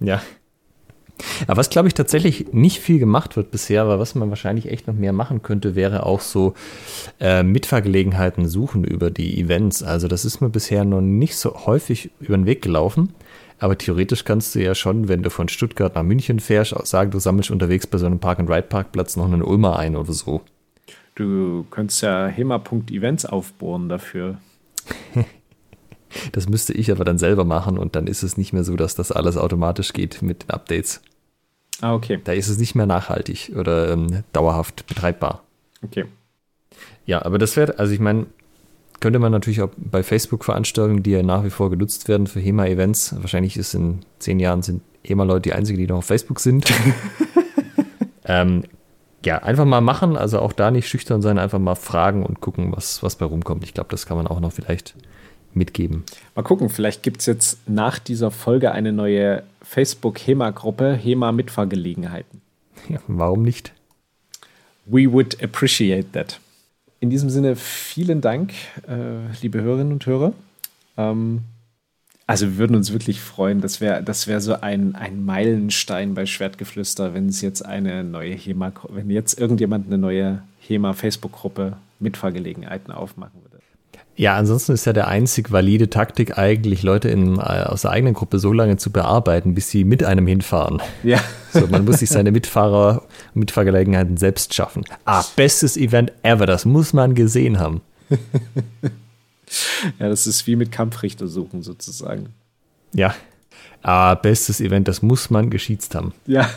Ja. 0.00 0.22
Aber 1.46 1.58
was, 1.58 1.70
glaube 1.70 1.88
ich, 1.88 1.94
tatsächlich 1.94 2.52
nicht 2.52 2.80
viel 2.80 2.98
gemacht 2.98 3.36
wird 3.36 3.50
bisher, 3.50 3.82
aber 3.82 3.98
was 3.98 4.14
man 4.14 4.30
wahrscheinlich 4.30 4.70
echt 4.70 4.86
noch 4.86 4.94
mehr 4.94 5.12
machen 5.12 5.42
könnte, 5.42 5.74
wäre 5.74 6.06
auch 6.06 6.20
so 6.20 6.54
äh, 7.20 7.42
Mitfahrgelegenheiten 7.42 8.48
suchen 8.48 8.84
über 8.84 9.10
die 9.10 9.38
Events. 9.38 9.82
Also 9.82 10.08
das 10.08 10.24
ist 10.24 10.40
mir 10.40 10.48
bisher 10.48 10.84
noch 10.84 11.02
nicht 11.02 11.36
so 11.36 11.66
häufig 11.66 12.10
über 12.20 12.36
den 12.36 12.46
Weg 12.46 12.62
gelaufen. 12.62 13.12
Aber 13.58 13.76
theoretisch 13.76 14.24
kannst 14.24 14.54
du 14.54 14.62
ja 14.62 14.74
schon, 14.74 15.08
wenn 15.08 15.22
du 15.22 15.28
von 15.28 15.48
Stuttgart 15.48 15.94
nach 15.94 16.02
München 16.02 16.40
fährst, 16.40 16.74
sagen, 16.86 17.10
du 17.10 17.18
sammelst 17.18 17.50
unterwegs 17.50 17.86
bei 17.86 17.98
so 17.98 18.06
einem 18.06 18.18
Park-and-Ride-Parkplatz 18.18 19.16
noch 19.16 19.26
einen 19.26 19.42
Ulmer 19.42 19.78
ein 19.78 19.96
oder 19.96 20.14
so. 20.14 20.40
Du 21.20 21.66
könntest 21.68 22.00
ja 22.00 22.28
HEMA.events 22.28 23.26
aufbohren 23.26 23.90
dafür. 23.90 24.38
Das 26.32 26.48
müsste 26.48 26.72
ich 26.72 26.90
aber 26.90 27.04
dann 27.04 27.18
selber 27.18 27.44
machen 27.44 27.78
und 27.78 27.94
dann 27.94 28.08
ist 28.08 28.24
es 28.24 28.36
nicht 28.36 28.52
mehr 28.52 28.64
so, 28.64 28.74
dass 28.74 28.96
das 28.96 29.12
alles 29.12 29.36
automatisch 29.36 29.92
geht 29.92 30.22
mit 30.22 30.42
den 30.42 30.50
Updates. 30.50 31.02
Ah, 31.82 31.94
okay. 31.94 32.18
Da 32.24 32.32
ist 32.32 32.48
es 32.48 32.58
nicht 32.58 32.74
mehr 32.74 32.86
nachhaltig 32.86 33.52
oder 33.54 33.92
ähm, 33.92 34.24
dauerhaft 34.32 34.88
betreibbar. 34.88 35.44
Okay. 35.84 36.06
Ja, 37.06 37.24
aber 37.24 37.38
das 37.38 37.56
wäre, 37.56 37.78
also 37.78 37.92
ich 37.92 38.00
meine, 38.00 38.26
könnte 38.98 39.20
man 39.20 39.30
natürlich 39.30 39.62
auch 39.62 39.70
bei 39.76 40.02
Facebook-Veranstaltungen, 40.02 41.04
die 41.04 41.12
ja 41.12 41.22
nach 41.22 41.44
wie 41.44 41.50
vor 41.50 41.70
genutzt 41.70 42.08
werden 42.08 42.26
für 42.26 42.40
HEMA-Events, 42.40 43.14
wahrscheinlich 43.20 43.56
ist 43.56 43.74
in 43.74 44.00
zehn 44.18 44.40
Jahren 44.40 44.62
sind 44.62 44.82
HEMA-Leute 45.04 45.42
die 45.42 45.52
einzigen, 45.52 45.78
die 45.78 45.86
noch 45.86 45.98
auf 45.98 46.06
Facebook 46.06 46.40
sind. 46.40 46.66
ähm, 48.24 48.64
ja, 49.24 49.38
einfach 49.38 49.64
mal 49.64 49.80
machen, 49.80 50.16
also 50.16 50.38
auch 50.40 50.52
da 50.52 50.70
nicht 50.70 50.88
schüchtern 50.88 51.22
sein, 51.22 51.38
einfach 51.38 51.58
mal 51.58 51.74
fragen 51.74 52.24
und 52.24 52.40
gucken, 52.40 52.72
was, 52.74 53.02
was 53.02 53.16
bei 53.16 53.26
rumkommt. 53.26 53.64
Ich 53.64 53.74
glaube, 53.74 53.90
das 53.90 54.06
kann 54.06 54.16
man 54.16 54.26
auch 54.26 54.40
noch 54.40 54.52
vielleicht 54.52 54.94
mitgeben. 55.52 56.04
Mal 56.34 56.42
gucken, 56.42 56.68
vielleicht 56.68 57.02
gibt 57.02 57.20
es 57.20 57.26
jetzt 57.26 57.68
nach 57.68 57.98
dieser 57.98 58.30
Folge 58.30 58.72
eine 58.72 58.92
neue 58.92 59.42
Facebook-HEMA-Gruppe, 59.62 60.94
HEMA-Mitfahrgelegenheiten. 60.94 62.40
Ja, 62.88 62.98
warum 63.08 63.42
nicht? 63.42 63.72
We 64.86 65.12
would 65.12 65.42
appreciate 65.42 66.12
that. 66.12 66.40
In 67.00 67.10
diesem 67.10 67.30
Sinne, 67.30 67.56
vielen 67.56 68.20
Dank, 68.20 68.52
äh, 68.86 69.32
liebe 69.42 69.60
Hörerinnen 69.60 69.92
und 69.92 70.06
Hörer. 70.06 70.32
Ähm, 70.96 71.42
Also 72.30 72.46
wir 72.46 72.58
würden 72.58 72.76
uns 72.76 72.92
wirklich 72.92 73.20
freuen. 73.20 73.60
Das 73.60 73.80
wäre 73.80 74.04
das 74.04 74.28
wär 74.28 74.40
so 74.40 74.60
ein, 74.60 74.94
ein 74.94 75.24
Meilenstein 75.24 76.14
bei 76.14 76.26
Schwertgeflüster, 76.26 77.12
wenn 77.12 77.28
es 77.28 77.40
jetzt 77.40 77.66
eine 77.66 78.04
neue 78.04 78.34
HEMA, 78.34 78.72
wenn 78.88 79.10
jetzt 79.10 79.36
irgendjemand 79.40 79.88
eine 79.88 79.98
neue 79.98 80.40
HEMA-Facebook-Gruppe 80.60 81.72
Mitfahrgelegenheiten 81.98 82.92
aufmachen 82.92 83.42
würde. 83.42 83.58
Ja, 84.14 84.36
ansonsten 84.36 84.72
ist 84.72 84.84
ja 84.84 84.92
der 84.92 85.08
einzig 85.08 85.50
valide 85.50 85.90
Taktik 85.90 86.38
eigentlich, 86.38 86.84
Leute 86.84 87.08
in, 87.08 87.38
äh, 87.38 87.40
aus 87.40 87.82
der 87.82 87.90
eigenen 87.90 88.14
Gruppe 88.14 88.38
so 88.38 88.52
lange 88.52 88.76
zu 88.76 88.92
bearbeiten, 88.92 89.54
bis 89.54 89.70
sie 89.70 89.82
mit 89.82 90.04
einem 90.04 90.28
hinfahren. 90.28 90.80
Ja. 91.02 91.18
So, 91.52 91.66
man 91.66 91.84
muss 91.84 91.98
sich 91.98 92.10
seine 92.10 92.30
Mitfahrer 92.30 93.02
Mitfahrgelegenheiten 93.34 94.18
selbst 94.18 94.54
schaffen. 94.54 94.84
Ah, 95.04 95.24
bestes 95.34 95.76
Event 95.76 96.12
ever, 96.22 96.46
das 96.46 96.64
muss 96.64 96.92
man 96.92 97.16
gesehen 97.16 97.58
haben. 97.58 97.80
ja, 99.98 100.08
das 100.08 100.26
ist 100.26 100.46
wie 100.46 100.56
mit 100.56 100.72
Kampfrichter 100.72 101.26
suchen 101.26 101.62
sozusagen. 101.62 102.34
Ja. 102.92 103.14
Ah, 103.82 104.14
bestes 104.14 104.60
Event, 104.60 104.88
das 104.88 105.02
muss 105.02 105.30
man 105.30 105.50
geschießt 105.50 105.94
haben. 105.94 106.12
Ja. 106.26 106.50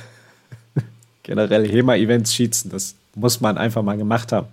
Generell 1.24 1.68
HEMA-Events 1.70 2.34
schießen, 2.34 2.70
das 2.72 2.96
muss 3.16 3.40
man 3.40 3.58
einfach 3.58 3.82
mal 3.82 3.98
gemacht 3.98 4.32
haben. 4.32 4.48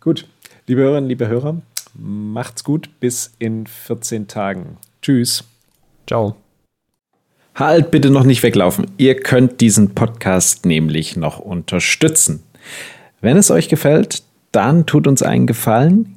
Gut, 0.00 0.26
liebe 0.66 0.82
Hörerinnen, 0.82 1.08
liebe 1.08 1.26
Hörer, 1.26 1.60
Macht's 1.94 2.64
gut, 2.64 2.88
bis 3.00 3.32
in 3.38 3.66
14 3.66 4.28
Tagen. 4.28 4.76
Tschüss. 5.02 5.44
Ciao. 6.06 6.36
Halt 7.54 7.90
bitte 7.90 8.10
noch 8.10 8.24
nicht 8.24 8.42
weglaufen. 8.42 8.86
Ihr 8.96 9.16
könnt 9.16 9.60
diesen 9.60 9.94
Podcast 9.94 10.64
nämlich 10.64 11.16
noch 11.16 11.38
unterstützen. 11.38 12.42
Wenn 13.20 13.36
es 13.36 13.50
euch 13.50 13.68
gefällt, 13.68 14.22
dann 14.52 14.86
tut 14.86 15.06
uns 15.06 15.22
einen 15.22 15.46
Gefallen, 15.46 16.16